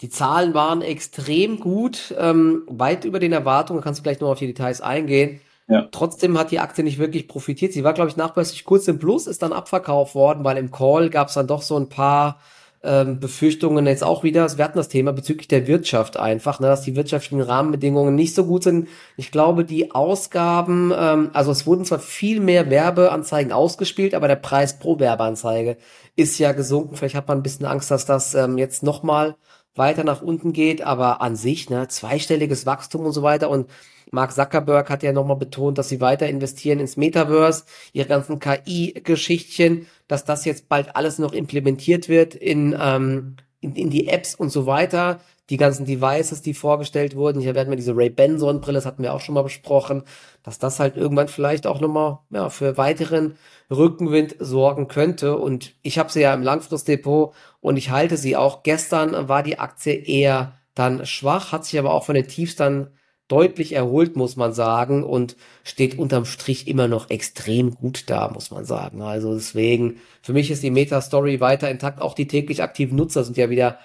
die 0.02 0.10
Zahlen 0.10 0.54
waren 0.54 0.82
extrem 0.82 1.60
gut, 1.60 2.14
ähm, 2.18 2.64
weit 2.68 3.04
über 3.04 3.20
den 3.20 3.34
Erwartungen. 3.34 3.82
Kannst 3.82 4.00
du 4.00 4.04
gleich 4.04 4.22
noch 4.22 4.30
auf 4.30 4.40
die 4.40 4.48
Details 4.48 4.80
eingehen. 4.80 5.42
Ja. 5.68 5.88
Trotzdem 5.92 6.38
hat 6.38 6.52
die 6.52 6.60
Aktie 6.60 6.84
nicht 6.84 7.00
wirklich 7.00 7.28
profitiert. 7.28 7.74
Sie 7.74 7.84
war, 7.84 7.94
glaube 7.94 8.10
ich, 8.10 8.16
nachweislich 8.16 8.64
kurz 8.64 8.88
im 8.88 8.98
Plus, 8.98 9.28
ist 9.28 9.42
dann 9.42 9.54
abverkauft 9.54 10.16
worden, 10.16 10.44
weil 10.44 10.58
im 10.58 10.72
Call 10.72 11.10
gab 11.10 11.28
es 11.28 11.34
dann 11.34 11.48
doch 11.48 11.62
so 11.62 11.78
ein 11.78 11.90
paar 11.90 12.40
ähm, 12.82 13.20
Befürchtungen 13.20 13.86
jetzt 13.88 14.04
auch 14.04 14.24
wieder, 14.24 14.58
wir 14.58 14.64
hatten 14.64 14.78
das 14.78 14.88
Thema 14.88 15.12
bezüglich 15.12 15.48
der 15.48 15.68
Wirtschaft 15.68 16.18
einfach, 16.18 16.60
ne, 16.60 16.68
dass 16.68 16.82
die 16.82 16.96
wirtschaftlichen 16.96 17.42
Rahmenbedingungen 17.42 18.16
nicht 18.16 18.34
so 18.36 18.46
gut 18.46 18.64
sind. 18.64 18.88
Ich 19.18 19.32
glaube, 19.32 19.66
die 19.66 19.92
Ausgaben, 19.92 20.94
ähm, 20.96 21.30
also 21.34 21.52
es 21.52 21.68
wurden 21.68 21.84
zwar 21.84 22.00
viel 22.00 22.40
mehr 22.40 22.70
Werbeanzeigen 22.70 23.52
ausgespielt, 23.52 24.14
aber 24.16 24.28
der 24.30 24.38
Preis 24.38 24.80
pro 24.80 24.98
Werbeanzeige 25.00 25.78
ist 26.16 26.40
ja 26.40 26.54
gesunken. 26.54 26.96
Vielleicht 26.96 27.16
hat 27.16 27.28
man 27.28 27.40
ein 27.40 27.44
bisschen 27.44 27.66
Angst, 27.66 27.92
dass 27.92 28.06
das 28.06 28.34
ähm, 28.34 28.58
jetzt 28.58 28.82
nochmal 28.84 29.36
weiter 29.76 30.04
nach 30.04 30.22
unten 30.22 30.54
geht, 30.54 30.82
aber 30.82 31.22
an 31.22 31.36
sich, 31.36 31.70
ne, 31.70 31.88
zweistelliges 31.88 32.66
Wachstum 32.66 33.06
und 33.06 33.12
so 33.12 33.24
weiter 33.24 33.50
und 33.50 33.70
Mark 34.12 34.34
Zuckerberg 34.34 34.90
hat 34.90 35.04
ja 35.04 35.14
nochmal 35.14 35.38
betont, 35.38 35.78
dass 35.78 35.90
sie 35.90 36.02
weiter 36.02 36.28
investieren 36.28 36.80
ins 36.80 36.98
Metaverse, 36.98 37.64
ihre 37.94 38.08
ganzen 38.08 38.40
KI-Geschichtchen, 38.40 39.88
dass 40.08 40.26
das 40.26 40.46
jetzt 40.46 40.70
bald 40.70 40.96
alles 40.96 41.20
noch 41.20 41.34
implementiert 41.34 42.10
wird 42.10 42.36
in, 42.36 42.76
ähm, 42.80 43.36
in, 43.62 43.76
in 43.76 43.90
die 43.90 44.08
Apps 44.08 44.36
und 44.36 44.50
so 44.50 44.66
weiter. 44.66 45.20
Die 45.50 45.58
ganzen 45.58 45.86
Devices, 45.86 46.44
die 46.44 46.54
vorgestellt 46.54 47.16
wurden. 47.16 47.42
Hier 47.42 47.56
werden 47.56 47.70
wir 47.70 47.76
diese 47.76 47.96
Ray-Ban 47.96 48.38
Sonnenbrille, 48.38 48.78
das 48.78 48.86
hatten 48.86 49.02
wir 49.02 49.14
auch 49.16 49.20
schon 49.20 49.34
mal 49.34 49.42
besprochen, 49.42 50.04
dass 50.44 50.60
das 50.60 50.80
halt 50.80 50.96
irgendwann 50.96 51.28
vielleicht 51.28 51.66
auch 51.66 51.82
nochmal 51.82 52.20
ja, 52.30 52.50
für 52.50 52.78
weiteren 52.78 53.36
Rückenwind 53.72 54.36
sorgen 54.40 54.88
könnte. 54.88 55.38
Und 55.38 55.74
ich 55.82 55.98
habe 55.98 56.12
sie 56.12 56.22
ja 56.22 56.34
im 56.36 56.44
Langfristdepot 56.44 57.34
und 57.62 57.78
ich 57.78 57.90
halte 57.90 58.18
sie 58.18 58.38
auch. 58.38 58.62
Gestern 58.62 59.28
war 59.28 59.42
die 59.42 59.58
Aktie 59.58 59.94
eher 59.94 60.54
dann 60.76 61.06
schwach, 61.08 61.52
hat 61.52 61.66
sich 61.66 61.80
aber 61.80 61.94
auch 61.94 62.06
von 62.06 62.16
den 62.16 62.28
Tiefs 62.28 62.56
dann 62.56 62.92
deutlich 63.30 63.74
erholt, 63.74 64.18
muss 64.18 64.36
man 64.36 64.54
sagen, 64.54 65.04
und 65.04 65.38
steht 65.64 65.98
unterm 65.98 66.26
Strich 66.26 66.68
immer 66.68 66.90
noch 66.90 67.10
extrem 67.10 67.76
gut 67.76 68.10
da, 68.10 68.30
muss 68.30 68.52
man 68.52 68.66
sagen. 68.66 69.02
Also 69.02 69.34
deswegen, 69.34 70.02
für 70.22 70.34
mich 70.34 70.52
ist 70.52 70.64
die 70.64 70.72
Meta-Story 70.72 71.40
weiter 71.40 71.72
intakt. 71.72 72.02
Auch 72.02 72.16
die 72.16 72.28
täglich 72.28 72.62
aktiven 72.62 72.98
Nutzer 72.98 73.24
sind 73.24 73.38
ja 73.38 73.50
wieder 73.50 73.80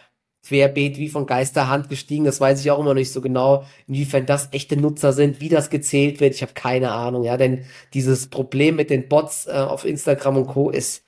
querbeet 0.47 0.99
wie 0.99 1.09
von 1.09 1.27
Geisterhand 1.27 1.89
gestiegen. 1.89 2.25
Das 2.25 2.41
weiß 2.41 2.61
ich 2.61 2.71
auch 2.71 2.79
immer 2.79 2.95
nicht 2.95 3.13
so 3.13 3.21
genau, 3.21 3.65
inwiefern 3.87 4.27
das 4.27 4.49
echte 4.53 4.77
Nutzer 4.77 5.13
sind, 5.13 5.41
wie 5.41 5.49
das 5.49 5.71
gezählt 5.71 6.21
wird. 6.21 6.35
Ich 6.35 6.43
habe 6.43 6.53
keine 6.55 6.93
Ahnung, 6.93 7.25
ja, 7.25 7.37
denn 7.37 7.65
dieses 7.95 8.29
Problem 8.29 8.77
mit 8.77 8.91
den 8.91 9.09
Bots 9.09 9.47
äh, 9.47 9.53
auf 9.53 9.85
Instagram 9.85 10.39
und 10.39 10.47
Co. 10.49 10.71
ist 10.71 11.05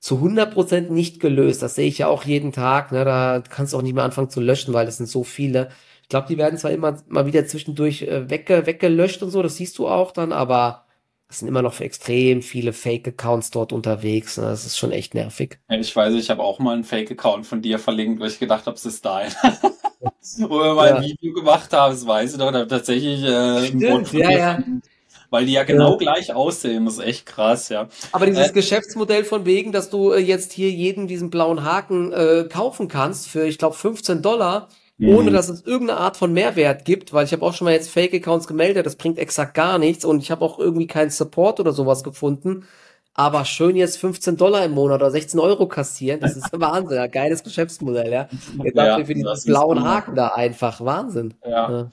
zu 0.00 0.16
100% 0.16 0.90
nicht 0.90 1.20
gelöst. 1.20 1.62
Das 1.62 1.74
sehe 1.74 1.88
ich 1.88 1.98
ja 1.98 2.08
auch 2.08 2.24
jeden 2.24 2.52
Tag. 2.52 2.92
Ne? 2.92 3.04
Da 3.04 3.42
kannst 3.48 3.72
du 3.72 3.78
auch 3.78 3.82
nicht 3.82 3.94
mehr 3.94 4.04
anfangen 4.04 4.30
zu 4.30 4.40
löschen, 4.40 4.74
weil 4.74 4.86
das 4.86 4.96
sind 4.98 5.08
so 5.08 5.24
viele. 5.24 5.70
Ich 6.08 6.10
glaube, 6.10 6.26
die 6.26 6.38
werden 6.38 6.58
zwar 6.58 6.70
immer 6.70 6.96
mal 7.08 7.26
wieder 7.26 7.46
zwischendurch 7.46 8.00
äh, 8.00 8.30
wegge 8.30 8.64
weggelöscht 8.64 9.22
und 9.22 9.28
so, 9.28 9.42
das 9.42 9.56
siehst 9.56 9.76
du 9.76 9.86
auch 9.86 10.10
dann, 10.10 10.32
aber 10.32 10.86
Es 11.28 11.40
sind 11.40 11.48
immer 11.48 11.60
noch 11.60 11.78
extrem 11.80 12.40
viele 12.40 12.72
Fake-Accounts 12.72 13.50
dort 13.50 13.74
unterwegs. 13.74 14.38
Ne? 14.38 14.44
Das 14.44 14.64
ist 14.64 14.78
schon 14.78 14.90
echt 14.90 15.12
nervig. 15.12 15.58
Ich 15.68 15.94
weiß, 15.94 16.14
ich 16.14 16.30
habe 16.30 16.42
auch 16.42 16.60
mal 16.60 16.72
einen 16.72 16.84
Fake-Account 16.84 17.46
von 17.46 17.60
dir 17.60 17.78
verlinkt, 17.78 18.20
weil 18.20 18.28
ich 18.28 18.38
gedacht 18.38 18.64
habe, 18.64 18.74
es 18.74 18.86
ist 18.86 19.04
dein. 19.04 19.30
Wo 20.38 20.60
wir 20.60 20.74
mal 20.74 20.88
ja. 20.88 20.96
ein 20.96 21.02
Video 21.02 21.34
gemacht 21.34 21.70
haben, 21.74 21.92
das 21.92 22.06
weiß 22.06 22.32
ich 22.32 22.38
doch, 22.38 22.52
da 22.52 22.64
tatsächlich 22.64 23.22
äh, 23.22 23.66
Stimmt, 23.66 24.10
ja, 24.14 24.30
ja. 24.30 24.64
Weil 25.28 25.44
die 25.44 25.52
ja 25.52 25.64
genau 25.64 25.90
ja. 25.92 25.96
gleich 25.98 26.32
aussehen, 26.32 26.86
das 26.86 26.94
ist 26.94 27.04
echt 27.04 27.26
krass, 27.26 27.68
ja. 27.68 27.90
Aber 28.12 28.24
dieses 28.24 28.48
äh, 28.48 28.52
Geschäftsmodell 28.54 29.24
von 29.24 29.44
wegen, 29.44 29.72
dass 29.72 29.90
du 29.90 30.12
äh, 30.12 30.20
jetzt 30.20 30.52
hier 30.52 30.70
jeden 30.70 31.06
diesen 31.06 31.28
blauen 31.28 31.64
Haken 31.64 32.14
äh, 32.14 32.48
kaufen 32.50 32.88
kannst 32.88 33.28
für, 33.28 33.44
ich 33.46 33.58
glaube, 33.58 33.76
15 33.76 34.22
Dollar, 34.22 34.70
ohne 35.00 35.30
mhm. 35.30 35.34
dass 35.34 35.48
es 35.48 35.64
irgendeine 35.64 36.00
Art 36.00 36.16
von 36.16 36.32
Mehrwert 36.32 36.84
gibt, 36.84 37.12
weil 37.12 37.24
ich 37.24 37.32
habe 37.32 37.44
auch 37.44 37.54
schon 37.54 37.66
mal 37.66 37.72
jetzt 37.72 37.90
Fake-Accounts 37.90 38.48
gemeldet, 38.48 38.84
das 38.84 38.96
bringt 38.96 39.18
exakt 39.18 39.54
gar 39.54 39.78
nichts 39.78 40.04
und 40.04 40.22
ich 40.22 40.30
habe 40.30 40.44
auch 40.44 40.58
irgendwie 40.58 40.88
keinen 40.88 41.10
Support 41.10 41.60
oder 41.60 41.72
sowas 41.72 42.02
gefunden. 42.02 42.64
Aber 43.14 43.44
schön 43.44 43.74
jetzt 43.74 43.98
15 43.98 44.36
Dollar 44.36 44.64
im 44.64 44.72
Monat 44.72 45.00
oder 45.00 45.10
16 45.10 45.40
Euro 45.40 45.66
kassieren, 45.66 46.20
das 46.20 46.36
ist 46.36 46.50
Wahnsinn, 46.60 46.98
ein 46.98 47.10
geiles 47.10 47.42
Geschäftsmodell, 47.42 48.12
ja. 48.12 48.28
Jetzt 48.62 48.76
ja, 48.76 49.04
für 49.04 49.12
diesen 49.12 49.44
blauen 49.44 49.82
Haken 49.82 50.14
da 50.14 50.28
einfach 50.28 50.80
Wahnsinn. 50.84 51.34
Ja. 51.44 51.70
ja. 51.70 51.90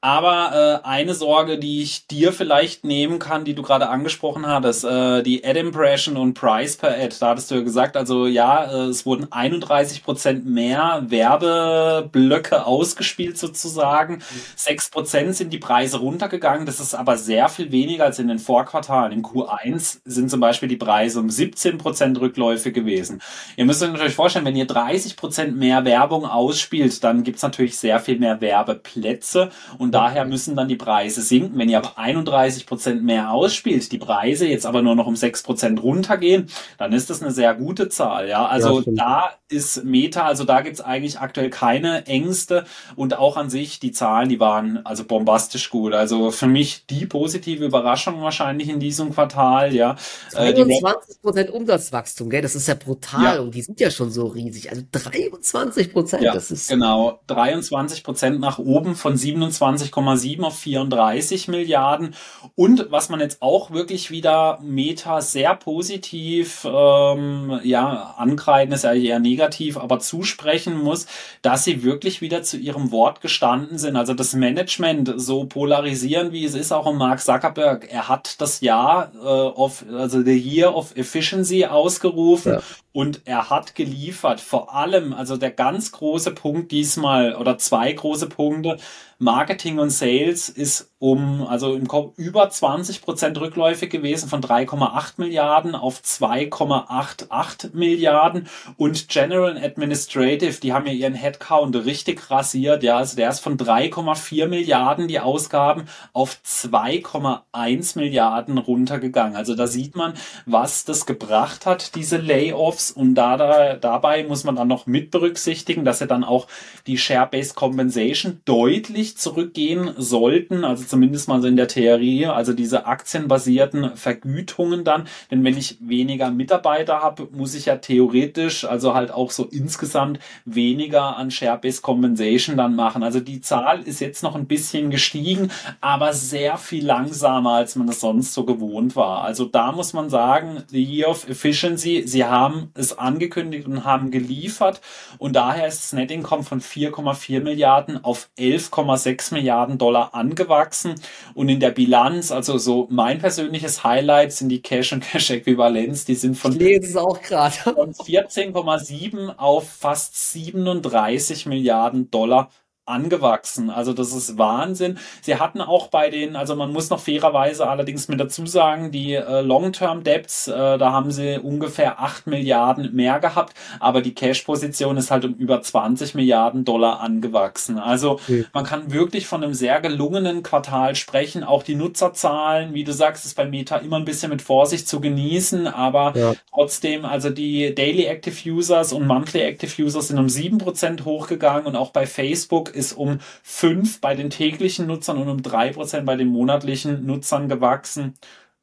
Aber 0.00 0.82
äh, 0.84 0.86
eine 0.86 1.14
Sorge, 1.14 1.58
die 1.58 1.82
ich 1.82 2.06
dir 2.06 2.32
vielleicht 2.32 2.84
nehmen 2.84 3.18
kann, 3.18 3.44
die 3.44 3.54
du 3.54 3.62
gerade 3.62 3.88
angesprochen 3.88 4.46
hattest, 4.46 4.84
äh, 4.84 5.22
die 5.22 5.44
Ad 5.44 5.58
Impression 5.58 6.16
und 6.16 6.34
Price 6.34 6.76
per 6.76 6.90
Ad, 6.90 7.16
da 7.18 7.30
hattest 7.30 7.50
du 7.50 7.56
ja 7.56 7.60
gesagt, 7.62 7.96
also 7.96 8.26
ja, 8.26 8.64
äh, 8.64 8.88
es 8.88 9.06
wurden 9.06 9.32
31 9.32 10.04
Prozent 10.04 10.46
mehr 10.46 11.04
Werbeblöcke 11.08 12.66
ausgespielt 12.66 13.38
sozusagen. 13.38 14.22
Sechs 14.54 14.90
Prozent 14.90 15.34
sind 15.36 15.52
die 15.52 15.58
Preise 15.58 15.98
runtergegangen. 15.98 16.66
Das 16.66 16.80
ist 16.80 16.94
aber 16.94 17.16
sehr 17.16 17.48
viel 17.48 17.72
weniger 17.72 18.04
als 18.04 18.18
in 18.18 18.28
den 18.28 18.38
Vorquartalen. 18.38 19.12
Im 19.12 19.22
Q1 19.22 20.00
sind 20.04 20.30
zum 20.30 20.40
Beispiel 20.40 20.68
die 20.68 20.76
Preise 20.76 21.20
um 21.20 21.30
17 21.30 21.78
Prozent 21.78 22.20
Rückläufe 22.20 22.72
gewesen. 22.72 23.20
Ihr 23.56 23.64
müsst 23.64 23.82
euch 23.82 23.90
natürlich 23.90 24.14
vorstellen, 24.14 24.44
wenn 24.44 24.56
ihr 24.56 24.66
30 24.66 25.16
Prozent 25.16 25.56
mehr 25.56 25.84
Werbung 25.84 26.26
ausspielt, 26.26 27.02
dann 27.02 27.22
gibt's 27.22 27.42
natürlich 27.42 27.76
sehr 27.76 28.00
viel 28.00 28.18
mehr 28.18 28.40
Werbeplätze 28.40 29.50
und 29.78 29.92
daher 29.92 30.24
müssen 30.24 30.56
dann 30.56 30.68
die 30.68 30.76
Preise 30.76 31.22
sinken. 31.22 31.58
Wenn 31.58 31.68
ihr 31.68 31.78
aber 31.78 31.98
31 31.98 32.66
Prozent 32.66 33.04
mehr 33.04 33.30
ausspielt, 33.30 33.90
die 33.92 33.98
Preise 33.98 34.46
jetzt 34.46 34.66
aber 34.66 34.82
nur 34.82 34.94
noch 34.94 35.06
um 35.06 35.16
6 35.16 35.42
Prozent 35.42 35.82
runtergehen, 35.82 36.48
dann 36.78 36.92
ist 36.92 37.10
das 37.10 37.22
eine 37.22 37.30
sehr 37.30 37.54
gute 37.54 37.88
Zahl. 37.88 38.28
Ja, 38.28 38.46
also 38.46 38.80
ja, 38.80 38.92
da 38.94 39.30
ist 39.48 39.84
Meta, 39.84 40.22
also 40.22 40.44
da 40.44 40.60
gibt's 40.60 40.80
eigentlich 40.80 41.20
aktuell 41.20 41.50
keine 41.50 42.06
Ängste 42.06 42.64
und 42.96 43.16
auch 43.16 43.36
an 43.36 43.48
sich 43.48 43.78
die 43.78 43.92
Zahlen, 43.92 44.28
die 44.28 44.40
waren 44.40 44.84
also 44.84 45.04
bombastisch 45.04 45.70
gut. 45.70 45.94
Also 45.94 46.30
für 46.30 46.48
mich 46.48 46.86
die 46.86 47.06
positive 47.06 47.64
Überraschung 47.64 48.22
wahrscheinlich 48.22 48.68
in 48.68 48.80
diesem 48.80 49.12
Quartal. 49.12 49.74
Ja, 49.74 49.96
22 50.30 50.82
äh, 50.82 51.18
Prozent 51.22 51.50
Umsatzwachstum, 51.50 52.30
gell? 52.30 52.42
Das 52.42 52.54
ist 52.54 52.66
ja 52.66 52.74
brutal 52.74 53.36
ja. 53.36 53.40
und 53.40 53.54
die 53.54 53.62
sind 53.62 53.78
ja 53.80 53.90
schon 53.90 54.10
so 54.10 54.26
riesig. 54.26 54.70
Also 54.70 54.82
23 54.90 55.92
Prozent, 55.92 56.22
ja, 56.22 56.34
das 56.34 56.50
ist 56.50 56.68
genau 56.68 57.20
23 57.28 58.02
Prozent 58.02 58.40
nach 58.40 58.58
oben 58.58 58.96
von 58.96 59.16
27 59.16 59.58
20,7 59.66 60.42
auf 60.42 60.58
34 60.58 61.48
Milliarden. 61.48 62.14
Und 62.54 62.86
was 62.90 63.08
man 63.08 63.20
jetzt 63.20 63.42
auch 63.42 63.70
wirklich 63.70 64.10
wieder 64.10 64.58
Meta 64.62 65.20
sehr 65.20 65.54
positiv 65.54 66.66
ähm, 66.70 67.60
ja, 67.62 68.14
ankreiden, 68.16 68.74
ist 68.74 68.84
ja 68.84 68.92
eher 68.92 69.18
negativ, 69.18 69.76
aber 69.76 69.98
zusprechen 69.98 70.82
muss, 70.82 71.06
dass 71.42 71.64
sie 71.64 71.82
wirklich 71.82 72.20
wieder 72.20 72.42
zu 72.42 72.56
ihrem 72.56 72.90
Wort 72.90 73.20
gestanden 73.20 73.78
sind. 73.78 73.96
Also 73.96 74.14
das 74.14 74.34
Management 74.34 75.12
so 75.16 75.44
polarisieren, 75.44 76.32
wie 76.32 76.44
es 76.44 76.54
ist, 76.54 76.72
auch 76.72 76.86
um 76.86 76.98
Mark 76.98 77.20
Zuckerberg. 77.20 77.88
Er 77.90 78.08
hat 78.08 78.40
das 78.40 78.60
Jahr 78.60 79.12
äh, 79.14 79.18
of, 79.26 79.84
also 79.92 80.22
the 80.22 80.36
Year 80.36 80.74
of 80.74 80.96
Efficiency 80.96 81.66
ausgerufen 81.66 82.52
ja. 82.54 82.62
und 82.92 83.22
er 83.24 83.50
hat 83.50 83.74
geliefert. 83.74 84.40
Vor 84.40 84.74
allem, 84.74 85.12
also 85.12 85.36
der 85.36 85.50
ganz 85.50 85.92
große 85.92 86.32
Punkt 86.32 86.72
diesmal 86.72 87.34
oder 87.34 87.58
zwei 87.58 87.92
große 87.92 88.28
Punkte, 88.28 88.78
Marketing 89.18 89.78
und 89.78 89.90
Sales 89.90 90.48
ist 90.48 90.90
um, 90.98 91.46
also 91.46 91.74
im 91.74 91.86
Kopf 91.86 92.16
über 92.16 92.48
20 92.48 93.02
Prozent 93.02 93.38
Rückläufe 93.38 93.86
gewesen 93.86 94.30
von 94.30 94.40
3,8 94.40 95.14
Milliarden 95.18 95.74
auf 95.74 96.00
2,88 96.00 97.74
Milliarden. 97.74 98.48
Und 98.78 99.08
General 99.08 99.58
Administrative, 99.58 100.58
die 100.60 100.72
haben 100.72 100.86
ja 100.86 100.92
ihren 100.92 101.14
Headcount 101.14 101.76
richtig 101.84 102.30
rasiert, 102.30 102.82
ja, 102.82 102.96
also 102.96 103.16
der 103.16 103.28
ist 103.28 103.40
von 103.40 103.58
3,4 103.58 104.46
Milliarden 104.46 105.06
die 105.06 105.20
Ausgaben 105.20 105.84
auf 106.14 106.38
2,1 106.44 107.98
Milliarden 107.98 108.56
runtergegangen. 108.56 109.36
Also 109.36 109.54
da 109.54 109.66
sieht 109.66 109.96
man, 109.96 110.14
was 110.46 110.84
das 110.86 111.04
gebracht 111.04 111.66
hat, 111.66 111.94
diese 111.94 112.16
Layoffs. 112.16 112.90
Und 112.90 113.14
da, 113.16 113.36
da 113.36 113.74
dabei 113.74 114.24
muss 114.24 114.44
man 114.44 114.56
dann 114.56 114.68
noch 114.68 114.86
mit 114.86 115.10
berücksichtigen, 115.10 115.84
dass 115.84 116.00
ja 116.00 116.06
dann 116.06 116.24
auch 116.24 116.46
die 116.86 116.96
Share-Based 116.96 117.54
Compensation 117.54 118.40
deutlich 118.46 119.18
zurückgehen 119.18 119.92
sollten, 119.98 120.64
also 120.64 120.85
zumindest 120.86 121.28
mal 121.28 121.40
so 121.40 121.48
in 121.48 121.56
der 121.56 121.68
Theorie, 121.68 122.26
also 122.26 122.52
diese 122.52 122.86
aktienbasierten 122.86 123.96
Vergütungen 123.96 124.84
dann. 124.84 125.06
Denn 125.30 125.44
wenn 125.44 125.56
ich 125.56 125.78
weniger 125.80 126.30
Mitarbeiter 126.30 127.00
habe, 127.00 127.28
muss 127.32 127.54
ich 127.54 127.66
ja 127.66 127.76
theoretisch, 127.76 128.64
also 128.64 128.94
halt 128.94 129.10
auch 129.10 129.30
so 129.30 129.44
insgesamt 129.44 130.18
weniger 130.44 131.16
an 131.16 131.30
Share-Based 131.30 131.82
Compensation 131.82 132.56
dann 132.56 132.74
machen. 132.74 133.02
Also 133.02 133.20
die 133.20 133.40
Zahl 133.40 133.82
ist 133.82 134.00
jetzt 134.00 134.22
noch 134.22 134.34
ein 134.34 134.46
bisschen 134.46 134.90
gestiegen, 134.90 135.50
aber 135.80 136.12
sehr 136.12 136.56
viel 136.56 136.84
langsamer, 136.84 137.52
als 137.52 137.76
man 137.76 137.88
es 137.88 138.00
sonst 138.00 138.34
so 138.34 138.44
gewohnt 138.44 138.96
war. 138.96 139.22
Also 139.22 139.44
da 139.44 139.72
muss 139.72 139.92
man 139.92 140.10
sagen, 140.10 140.62
the 140.68 140.82
Year 140.82 141.08
of 141.08 141.28
Efficiency, 141.28 142.04
sie 142.06 142.24
haben 142.24 142.70
es 142.74 142.98
angekündigt 142.98 143.66
und 143.66 143.84
haben 143.84 144.10
geliefert 144.10 144.80
und 145.18 145.34
daher 145.34 145.66
ist 145.66 145.82
das 145.82 145.92
Net 145.92 146.10
Income 146.10 146.42
von 146.42 146.60
4,4 146.60 147.42
Milliarden 147.42 148.02
auf 148.04 148.28
11,6 148.38 149.34
Milliarden 149.34 149.78
Dollar 149.78 150.14
angewachsen 150.14 150.75
gewachsen 150.76 150.94
und 151.34 151.48
in 151.48 151.58
der 151.60 151.70
Bilanz, 151.70 152.32
also 152.32 152.58
so 152.58 152.86
mein 152.90 153.18
persönliches 153.18 153.84
Highlight 153.84 154.32
sind 154.32 154.48
die 154.48 154.62
Cash 154.62 154.92
und 154.92 155.04
Cash 155.04 155.30
Äquivalenz, 155.30 156.04
die 156.04 156.14
sind 156.14 156.36
von, 156.36 156.52
von 156.52 156.60
14,7 156.60 159.36
auf 159.36 159.68
fast 159.68 160.32
37 160.32 161.46
Milliarden 161.46 162.10
Dollar 162.10 162.50
angewachsen. 162.86 163.68
Also 163.68 163.92
das 163.92 164.12
ist 164.12 164.38
Wahnsinn. 164.38 164.98
Sie 165.20 165.36
hatten 165.36 165.60
auch 165.60 165.88
bei 165.88 166.08
den, 166.08 166.36
also 166.36 166.54
man 166.54 166.72
muss 166.72 166.88
noch 166.88 167.00
fairerweise 167.00 167.68
allerdings 167.68 168.06
mit 168.08 168.20
dazu 168.20 168.46
sagen, 168.46 168.92
die 168.92 169.14
äh, 169.14 169.40
Long-Term-Debts, 169.40 170.48
äh, 170.48 170.78
da 170.78 170.92
haben 170.92 171.10
sie 171.10 171.38
ungefähr 171.38 172.00
8 172.00 172.28
Milliarden 172.28 172.94
mehr 172.94 173.18
gehabt, 173.18 173.54
aber 173.80 174.02
die 174.02 174.14
Cash-Position 174.14 174.96
ist 174.96 175.10
halt 175.10 175.24
um 175.24 175.34
über 175.34 175.60
20 175.60 176.14
Milliarden 176.14 176.64
Dollar 176.64 177.00
angewachsen. 177.00 177.78
Also 177.78 178.12
okay. 178.12 178.46
man 178.52 178.64
kann 178.64 178.92
wirklich 178.92 179.26
von 179.26 179.42
einem 179.42 179.54
sehr 179.54 179.80
gelungenen 179.80 180.44
Quartal 180.44 180.94
sprechen. 180.94 181.42
Auch 181.42 181.64
die 181.64 181.74
Nutzerzahlen, 181.74 182.72
wie 182.72 182.84
du 182.84 182.92
sagst, 182.92 183.26
ist 183.26 183.34
bei 183.34 183.46
Meta 183.46 183.78
immer 183.78 183.96
ein 183.96 184.04
bisschen 184.04 184.30
mit 184.30 184.42
Vorsicht 184.42 184.88
zu 184.88 185.00
genießen, 185.00 185.66
aber 185.66 186.12
ja. 186.16 186.34
trotzdem, 186.52 187.04
also 187.04 187.30
die 187.30 187.74
Daily 187.74 188.04
Active 188.04 188.48
Users 188.48 188.92
und 188.92 189.06
Monthly 189.06 189.40
Active 189.40 189.82
Users 189.82 190.08
sind 190.08 190.18
um 190.18 190.26
7% 190.26 191.04
hochgegangen 191.04 191.66
und 191.66 191.74
auch 191.74 191.90
bei 191.90 192.06
Facebook 192.06 192.75
ist 192.76 192.92
um 192.92 193.18
fünf 193.42 194.00
bei 194.00 194.14
den 194.14 194.30
täglichen 194.30 194.86
Nutzern 194.86 195.18
und 195.18 195.28
um 195.28 195.42
drei 195.42 195.70
Prozent 195.70 196.06
bei 196.06 196.16
den 196.16 196.28
monatlichen 196.28 197.06
Nutzern 197.06 197.48
gewachsen. 197.48 198.14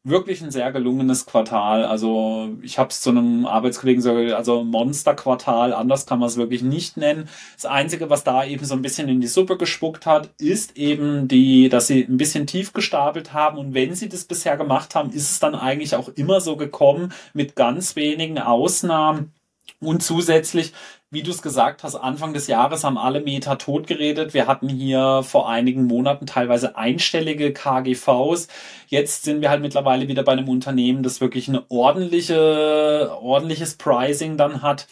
Wirklich 0.05 0.41
ein 0.41 0.51
sehr 0.51 0.70
gelungenes 0.74 1.26
Quartal. 1.26 1.86
Also 1.86 2.49
ich 2.61 2.78
habe 2.78 2.89
es 2.89 2.99
zu 2.99 3.09
einem 3.11 3.45
Arbeitskollegen 3.45 4.03
gesagt, 4.03 4.34
also 4.34 4.66
Monsterquartal, 4.66 5.74
anders 5.74 6.05
kann 6.05 6.20
man 6.20 6.28
es 6.28 6.36
wirklich 6.36 6.61
nicht 6.61 6.97
nennen. 6.97 7.30
Das 7.55 7.66
Einzige, 7.66 8.09
was 8.09 8.26
da 8.26 8.43
eben 8.43 8.66
so 8.66 8.76
ein 8.76 8.82
bisschen 8.82 9.07
in 9.07 9.22
die 9.22 9.28
Suppe 9.28 9.55
gespuckt 9.55 10.05
hat, 10.05 10.30
ist 10.38 10.76
eben 10.76 11.30
die, 11.30 11.70
dass 11.70 11.88
sie 11.88 12.03
ein 12.03 12.18
bisschen 12.18 12.47
tief 12.47 12.74
gestapelt 12.74 13.32
haben. 13.32 13.57
Und 13.57 13.74
wenn 13.74 13.95
sie 13.95 14.09
das 14.09 14.26
bisher 14.26 14.57
gemacht 14.57 14.93
haben, 14.93 15.09
ist 15.11 15.32
es 15.32 15.39
dann 15.39 15.55
eigentlich 15.55 15.95
auch 15.95 16.09
immer 16.09 16.41
so 16.41 16.57
gekommen, 16.57 17.14
mit 17.34 17.55
ganz 17.55 17.95
wenigen 17.95 18.39
Ausnahmen. 18.39 19.32
Und 19.80 20.03
zusätzlich 20.03 20.74
wie 21.14 21.22
du 21.22 21.30
es 21.30 21.43
gesagt 21.43 21.84
hast, 21.84 21.95
Anfang 21.95 22.34
des 22.34 22.47
Jahres 22.47 22.84
haben 22.84 22.97
alle 22.97 23.22
Meta 23.22 23.55
totgeredet. 23.55 24.34
Wir 24.34 24.47
hatten 24.47 24.68
hier 24.68 25.22
vor 25.22 25.47
einigen 25.47 25.86
Monaten 25.86 26.26
teilweise 26.26 26.76
einstellige 26.76 27.53
KGVs. 27.53 28.47
Jetzt 28.88 29.24
sind 29.24 29.41
wir 29.41 29.51
halt 29.51 29.61
mittlerweile 29.61 30.07
wieder 30.07 30.24
bei 30.24 30.32
einem 30.32 30.49
Unternehmen, 30.49 31.03
das 31.03 31.22
wirklich 31.22 31.47
ein 31.47 31.59
ordentliche, 31.70 33.11
ordentliches 33.22 33.76
Pricing 33.76 34.38
dann 34.38 34.64
hat. 34.64 34.88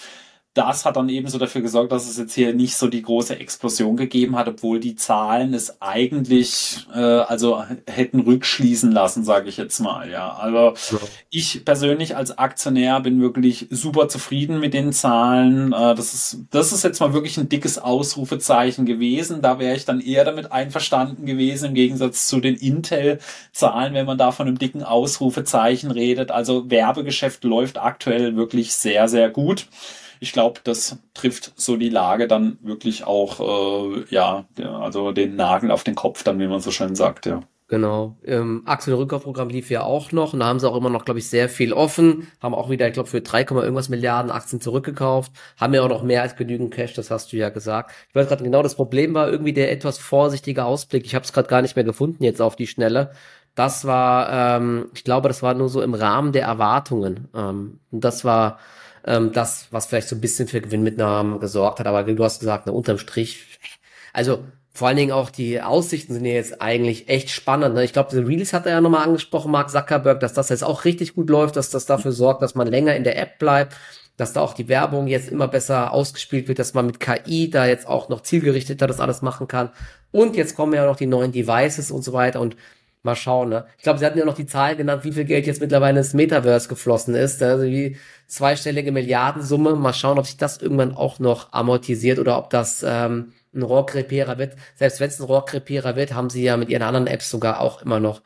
Das 0.54 0.84
hat 0.84 0.98
dann 0.98 1.08
eben 1.08 1.30
so 1.30 1.38
dafür 1.38 1.62
gesorgt, 1.62 1.94
dass 1.94 2.10
es 2.10 2.18
jetzt 2.18 2.34
hier 2.34 2.54
nicht 2.54 2.76
so 2.76 2.90
die 2.90 3.02
große 3.02 3.40
Explosion 3.40 3.96
gegeben 3.96 4.36
hat, 4.36 4.50
obwohl 4.50 4.82
die 4.82 4.98
Zahlen 4.98 5.54
es 5.54 5.82
eigentlich 5.82 6.86
äh, 6.94 7.00
also 7.00 7.64
hätten 7.88 8.20
rückschließen 8.20 8.92
lassen, 8.92 9.24
sage 9.24 9.48
ich 9.48 9.56
jetzt 9.56 9.80
mal. 9.80 10.10
Ja, 10.10 10.34
also 10.34 10.74
ja. 10.98 11.02
ich 11.30 11.64
persönlich 11.64 12.18
als 12.18 12.38
Aktionär 12.38 13.00
bin 13.00 13.22
wirklich 13.22 13.68
super 13.70 14.10
zufrieden 14.10 14.60
mit 14.60 14.74
den 14.74 14.92
Zahlen. 14.92 15.72
Äh, 15.72 15.96
das 15.96 16.14
ist 16.14 16.40
das 16.52 16.74
ist 16.74 16.84
jetzt 16.84 17.00
mal 17.00 17.14
wirklich 17.14 17.38
ein 17.38 17.48
dickes 17.48 17.78
Ausrufezeichen 17.78 18.86
gewesen. 18.86 19.42
Da 19.42 19.58
wäre 19.58 19.78
ich 19.78 19.86
dann 19.86 20.02
eher 20.02 20.26
damit 20.26 20.52
einverstanden 20.52 21.26
gewesen 21.26 21.70
im 21.70 21.76
Gegensatz 21.76 22.28
zu 22.28 22.42
den 22.42 22.56
Intel-Zahlen, 22.56 23.94
wenn 23.94 24.06
man 24.06 24.18
da 24.18 24.34
von 24.34 24.48
einem 24.48 24.60
dicken 24.60 24.84
Ausrufezeichen 24.84 25.92
redet. 25.92 26.30
Also 26.30 26.70
Werbegeschäft 26.70 27.46
läuft 27.46 27.78
aktuell 27.78 28.36
wirklich 28.36 28.74
sehr 28.74 29.08
sehr 29.08 29.30
gut 29.30 29.68
ich 30.22 30.34
glaube, 30.34 30.62
das 30.64 31.00
trifft 31.16 31.52
so 31.56 31.78
die 31.78 31.90
Lage 31.90 32.28
dann 32.28 32.60
wirklich 32.62 33.06
auch, 33.06 33.40
äh, 33.40 34.06
ja, 34.10 34.46
also 34.64 35.12
den 35.12 35.36
Nagel 35.36 35.72
auf 35.72 35.84
den 35.84 35.96
Kopf, 35.96 36.24
dann, 36.24 36.40
wie 36.40 36.48
man 36.48 36.62
so 36.62 36.70
schön 36.70 36.96
sagt, 36.96 37.26
ja. 37.26 37.42
Genau. 37.70 38.18
Ähm, 38.26 38.64
Aktienrückkaufprogramm 38.66 39.50
lief 39.50 39.70
ja 39.72 39.82
auch 39.84 40.12
noch 40.12 40.34
und 40.34 40.42
da 40.42 40.46
haben 40.46 40.60
sie 40.60 40.70
auch 40.70 40.76
immer 40.76 40.90
noch, 40.90 41.06
glaube 41.06 41.20
ich, 41.20 41.30
sehr 41.30 41.50
viel 41.50 41.74
offen. 41.74 42.28
Haben 42.40 42.54
auch 42.54 42.70
wieder, 42.70 42.86
ich 42.86 42.94
glaube, 42.94 43.10
für 43.10 43.22
3, 43.22 43.44
irgendwas 43.44 43.90
Milliarden 43.90 44.30
Aktien 44.30 44.62
zurückgekauft. 44.62 45.32
Haben 45.60 45.74
ja 45.74 45.82
auch 45.82 45.90
noch 45.90 46.04
mehr 46.04 46.22
als 46.22 46.36
genügend 46.36 46.72
Cash, 46.74 46.94
das 46.94 47.10
hast 47.10 47.32
du 47.32 47.38
ja 47.38 47.50
gesagt. 47.50 47.92
Ich 48.10 48.16
weiß 48.16 48.28
gerade 48.28 48.44
genau, 48.44 48.62
das 48.62 48.76
Problem 48.76 49.14
war 49.14 49.32
irgendwie 49.32 49.54
der 49.54 49.72
etwas 49.72 49.98
vorsichtige 49.98 50.66
Ausblick. 50.66 51.06
Ich 51.06 51.16
habe 51.16 51.24
es 51.26 51.34
gerade 51.34 51.48
gar 51.48 51.62
nicht 51.62 51.78
mehr 51.78 51.86
gefunden 51.86 52.24
jetzt 52.26 52.42
auf 52.42 52.58
die 52.58 52.68
Schnelle. 52.68 53.12
Das 53.56 53.86
war, 53.86 54.58
ähm, 54.58 54.92
ich 54.94 55.06
glaube, 55.06 55.30
das 55.30 55.42
war 55.42 55.54
nur 55.54 55.70
so 55.70 55.82
im 55.82 55.94
Rahmen 55.94 56.34
der 56.34 56.44
Erwartungen. 56.44 57.30
Ähm, 57.34 57.80
und 57.90 58.04
das 58.04 58.26
war 58.26 58.60
ähm, 59.06 59.32
das, 59.34 59.68
was 59.72 59.86
vielleicht 59.86 60.10
so 60.10 60.16
ein 60.16 60.22
bisschen 60.22 60.48
für 60.48 60.62
Gewinnmitnahmen 60.62 61.40
gesorgt 61.40 61.80
hat. 61.80 61.88
Aber 61.88 62.04
du 62.04 62.24
hast 62.24 62.40
gesagt, 62.40 62.66
ne, 62.66 62.72
unterm 62.72 62.98
Strich, 62.98 63.60
also 64.14 64.40
vor 64.74 64.88
allen 64.88 64.98
Dingen 64.98 65.12
auch 65.12 65.30
die 65.30 65.62
Aussichten 65.62 66.14
sind 66.14 66.26
ja 66.26 66.34
jetzt 66.34 66.62
eigentlich 66.62 67.10
echt 67.10 67.30
spannend. 67.30 67.76
Ne? 67.76 67.84
Ich 67.84 67.94
glaube, 67.94 68.12
The 68.12 68.20
Reels 68.20 68.54
hat 68.54 68.66
er 68.66 68.74
ja 68.74 68.82
nochmal 68.82 69.06
angesprochen, 69.06 69.52
Mark 69.52 69.70
Zuckerberg, 69.70 70.20
dass 70.22 70.34
das 70.34 70.50
jetzt 70.50 70.64
auch 70.64 70.86
richtig 70.86 71.14
gut 71.14 71.30
läuft, 71.30 71.58
dass 71.58 71.70
das 71.70 71.86
dafür 71.86 72.14
sorgt, 72.14 72.42
dass 72.42 72.56
man 72.56 72.68
länger 72.68 72.96
in 72.96 73.04
der 73.04 73.18
App 73.20 73.38
bleibt, 73.38 73.76
dass 74.16 74.34
da 74.34 74.42
auch 74.42 74.54
die 74.54 74.70
Werbung 74.70 75.08
jetzt 75.08 75.30
immer 75.30 75.48
besser 75.48 75.92
ausgespielt 75.92 76.48
wird, 76.48 76.60
dass 76.60 76.74
man 76.74 76.86
mit 76.86 77.00
KI 77.00 77.50
da 77.50 77.66
jetzt 77.66 77.88
auch 77.88 78.08
noch 78.08 78.22
zielgerichteter 78.22 78.88
das 78.88 79.02
alles 79.02 79.22
machen 79.22 79.48
kann. 79.48 79.72
Und 80.12 80.36
jetzt 80.38 80.56
kommen 80.56 80.74
ja 80.74 80.86
noch 80.86 80.96
die 80.96 81.06
neuen 81.06 81.32
Devices 81.34 81.92
und 81.92 82.04
so 82.04 82.14
weiter 82.14 82.40
und 82.40 82.56
Mal 83.04 83.16
schauen, 83.16 83.50
ne? 83.50 83.66
Ich 83.78 83.84
glaube, 83.84 83.98
sie 83.98 84.06
hatten 84.06 84.20
ja 84.20 84.26
noch 84.26 84.36
die 84.36 84.46
Zahl 84.46 84.76
genannt, 84.76 85.04
wie 85.04 85.12
viel 85.12 85.26
Geld 85.26 85.48
jetzt 85.48 85.60
mittlerweile 85.60 86.00
ins 86.00 86.14
Metaverse 86.14 86.70
geflossen 86.70 87.16
ist. 87.16 87.42
Also 87.42 87.64
wie 87.66 87.98
zweistellige 88.28 88.92
Milliardensumme. 88.92 89.76
Mal 89.76 89.94
schauen, 89.94 90.20
ob 90.20 90.28
sich 90.28 90.38
das 90.38 90.62
irgendwann 90.62 90.94
auch 90.96 91.18
noch 91.18 91.52
amortisiert 91.52 92.20
oder 92.20 92.38
ob 92.38 92.52
das 92.52 92.86
ähm, 92.88 93.34
ein 93.56 93.64
Rohrkrepierer 93.64 94.38
wird. 94.38 94.56
Selbst 94.76 95.00
wenn 95.00 95.10
es 95.10 95.20
ein 95.20 95.26
Rohrkrepierer 95.26 95.96
wird, 95.96 96.14
haben 96.14 96.30
sie 96.30 96.44
ja 96.44 96.58
mit 96.58 96.70
ihren 96.70 96.84
anderen 96.84 97.08
Apps 97.08 97.32
sogar 97.32 97.60
auch 97.60 97.82
immer 97.82 98.00
noch 98.00 98.22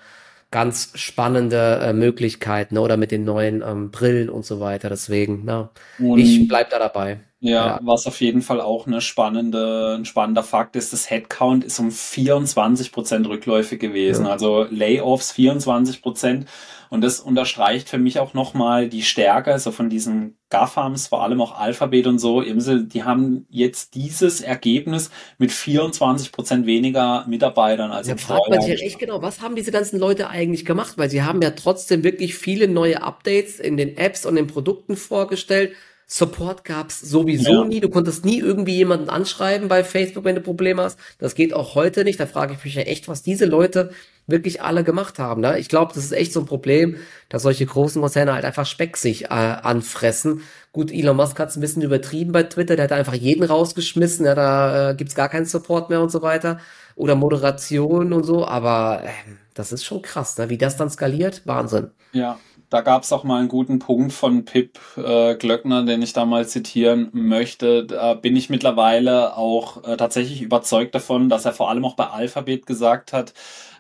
ganz 0.52 0.92
spannende 0.96 1.80
äh, 1.82 1.94
Möglichkeiten 1.94 2.76
ne? 2.76 2.82
oder 2.82 2.98
mit 2.98 3.12
den 3.12 3.24
neuen 3.24 3.62
ähm, 3.62 3.92
Brillen 3.92 4.30
und 4.30 4.46
so 4.46 4.60
weiter. 4.60 4.90
Deswegen, 4.90 5.44
na, 5.46 5.72
und 6.00 6.20
ich 6.20 6.48
bleib 6.48 6.70
da 6.70 6.80
dabei. 6.80 7.20
Ja, 7.46 7.68
ja, 7.68 7.80
was 7.84 8.08
auf 8.08 8.22
jeden 8.22 8.42
Fall 8.42 8.60
auch 8.60 8.88
eine 8.88 9.02
spannende, 9.02 9.96
ein 10.00 10.06
spannender 10.06 10.44
Fakt 10.44 10.76
ist, 10.76 10.94
das 10.94 11.10
Headcount 11.10 11.64
ist 11.64 11.80
um 11.80 11.92
24 11.92 12.92
Prozent 12.92 13.28
rückläufig 13.28 13.80
gewesen. 13.80 14.26
Ja. 14.26 14.32
Also 14.32 14.66
Layoffs 14.70 15.32
24 15.32 16.02
Prozent. 16.02 16.48
Und 16.90 17.02
das 17.02 17.20
unterstreicht 17.20 17.90
für 17.90 17.98
mich 17.98 18.20
auch 18.20 18.34
nochmal 18.34 18.90
die 18.90 19.02
Stärke, 19.02 19.52
also 19.52 19.72
von 19.72 19.90
diesen 19.90 20.38
GAFAMs, 20.50 21.08
vor 21.08 21.24
allem 21.24 21.42
auch 21.42 21.60
Alphabet 21.60 22.08
und 22.08 22.20
so, 22.20 22.42
die 22.42 23.04
haben 23.04 23.46
jetzt 23.50 23.96
dieses 23.96 24.42
Ergebnis 24.42 25.10
mit 25.38 25.52
24 25.52 26.32
Prozent 26.32 26.66
weniger 26.66 27.26
Mitarbeitern 27.28 27.92
als 27.92 28.08
ja, 28.08 28.14
im 28.14 28.20
fragt 28.20 28.50
man 28.50 28.62
sich 28.62 28.80
ja 28.80 28.86
echt 28.86 29.00
genau, 29.00 29.22
was 29.22 29.42
haben 29.42 29.56
diese 29.56 29.72
ganzen 29.72 30.00
Leute 30.00 30.30
eigentlich 30.30 30.66
gemacht? 30.66 30.98
Weil 30.98 31.10
sie 31.10 31.24
haben 31.24 31.42
ja 31.42 31.52
trotzdem 31.52 32.04
wirklich 32.04 32.36
viele 32.36 32.68
neue 32.68 33.02
Updates 33.02 33.60
in 33.60 33.78
den 33.78 33.98
Apps 33.98 34.26
und 34.26 34.36
den 34.36 34.48
Produkten 34.48 34.96
vorgestellt 34.96 35.74
Support 36.08 36.64
gab's 36.64 37.02
sowieso 37.02 37.64
ja. 37.64 37.66
nie. 37.66 37.80
Du 37.80 37.90
konntest 37.90 38.26
nie 38.26 38.40
irgendwie 38.40 38.76
jemanden 38.76 39.10
anschreiben 39.10 39.68
bei 39.68 39.84
Facebook, 39.84 40.24
wenn 40.24 40.36
du 40.36 40.42
Probleme 40.42 40.84
hast. 40.84 41.00
Das 41.18 41.34
geht 41.34 41.54
auch 41.54 41.74
heute 41.74 42.04
nicht. 42.04 42.20
Da 42.20 42.28
frage 42.28 42.54
ich 42.54 42.64
mich 42.64 42.76
ja 42.76 42.84
echt, 42.84 43.08
was 43.08 43.24
diese 43.24 43.46
Leute 43.46 43.90
wirklich 44.28 44.62
alle 44.62 44.84
gemacht 44.84 45.18
haben. 45.18 45.42
Ne? 45.42 45.58
Ich 45.58 45.68
glaube, 45.68 45.94
das 45.96 46.04
ist 46.04 46.12
echt 46.12 46.32
so 46.32 46.42
ein 46.42 46.46
Problem, 46.46 46.98
dass 47.30 47.42
solche 47.42 47.66
großen 47.66 48.02
Konzerne 48.02 48.34
halt 48.34 48.46
einfach 48.46 48.68
Speck 48.68 48.98
sich 48.98 49.26
äh, 49.26 49.28
anfressen. 49.28 50.42
Gut, 50.72 50.92
Elon 50.92 51.18
Musk 51.18 51.40
hat's 51.40 51.56
ein 51.56 51.62
bisschen 51.62 51.82
übertrieben 51.82 52.32
bei 52.32 52.44
Twitter. 52.44 52.76
Der 52.76 52.86
hat 52.86 52.92
einfach 52.92 53.14
jeden 53.16 53.44
rausgeschmissen. 53.44 54.26
Ja, 54.26 54.36
da 54.36 54.92
äh, 54.92 54.96
gibt's 54.96 55.16
gar 55.16 55.30
keinen 55.30 55.46
Support 55.46 55.90
mehr 55.90 56.02
und 56.02 56.12
so 56.12 56.22
weiter. 56.22 56.60
Oder 56.96 57.16
Moderation 57.16 58.14
und 58.14 58.24
so. 58.26 58.48
Aber 58.48 59.02
äh, 59.04 59.10
das 59.56 59.72
ist 59.72 59.84
schon 59.84 60.04
krass, 60.04 60.38
ne? 60.38 60.50
wie 60.50 60.58
das 60.58 60.78
dann 60.78 60.92
skaliert. 60.92 61.42
Wahnsinn. 61.46 61.90
Ja, 62.12 62.38
da 62.76 62.82
gab 62.82 63.04
es 63.04 63.14
auch 63.14 63.24
mal 63.24 63.40
einen 63.40 63.48
guten 63.48 63.80
Punkt 63.80 64.12
von 64.12 64.44
Pip 64.44 64.78
äh, 64.98 65.36
Glöckner, 65.36 65.86
den 65.86 66.02
ich 66.02 66.12
da 66.12 66.26
mal 66.26 66.46
zitieren 66.46 67.08
möchte. 67.14 67.86
Da 67.86 68.16
bin 68.16 68.36
ich 68.36 68.50
mittlerweile 68.50 69.38
auch 69.38 69.86
äh, 69.86 69.96
tatsächlich 69.96 70.42
überzeugt 70.42 70.94
davon, 70.94 71.30
dass 71.30 71.46
er 71.46 71.54
vor 71.54 71.70
allem 71.70 71.86
auch 71.86 71.96
bei 71.96 72.08
Alphabet 72.08 72.66
gesagt 72.66 73.14
hat, 73.14 73.34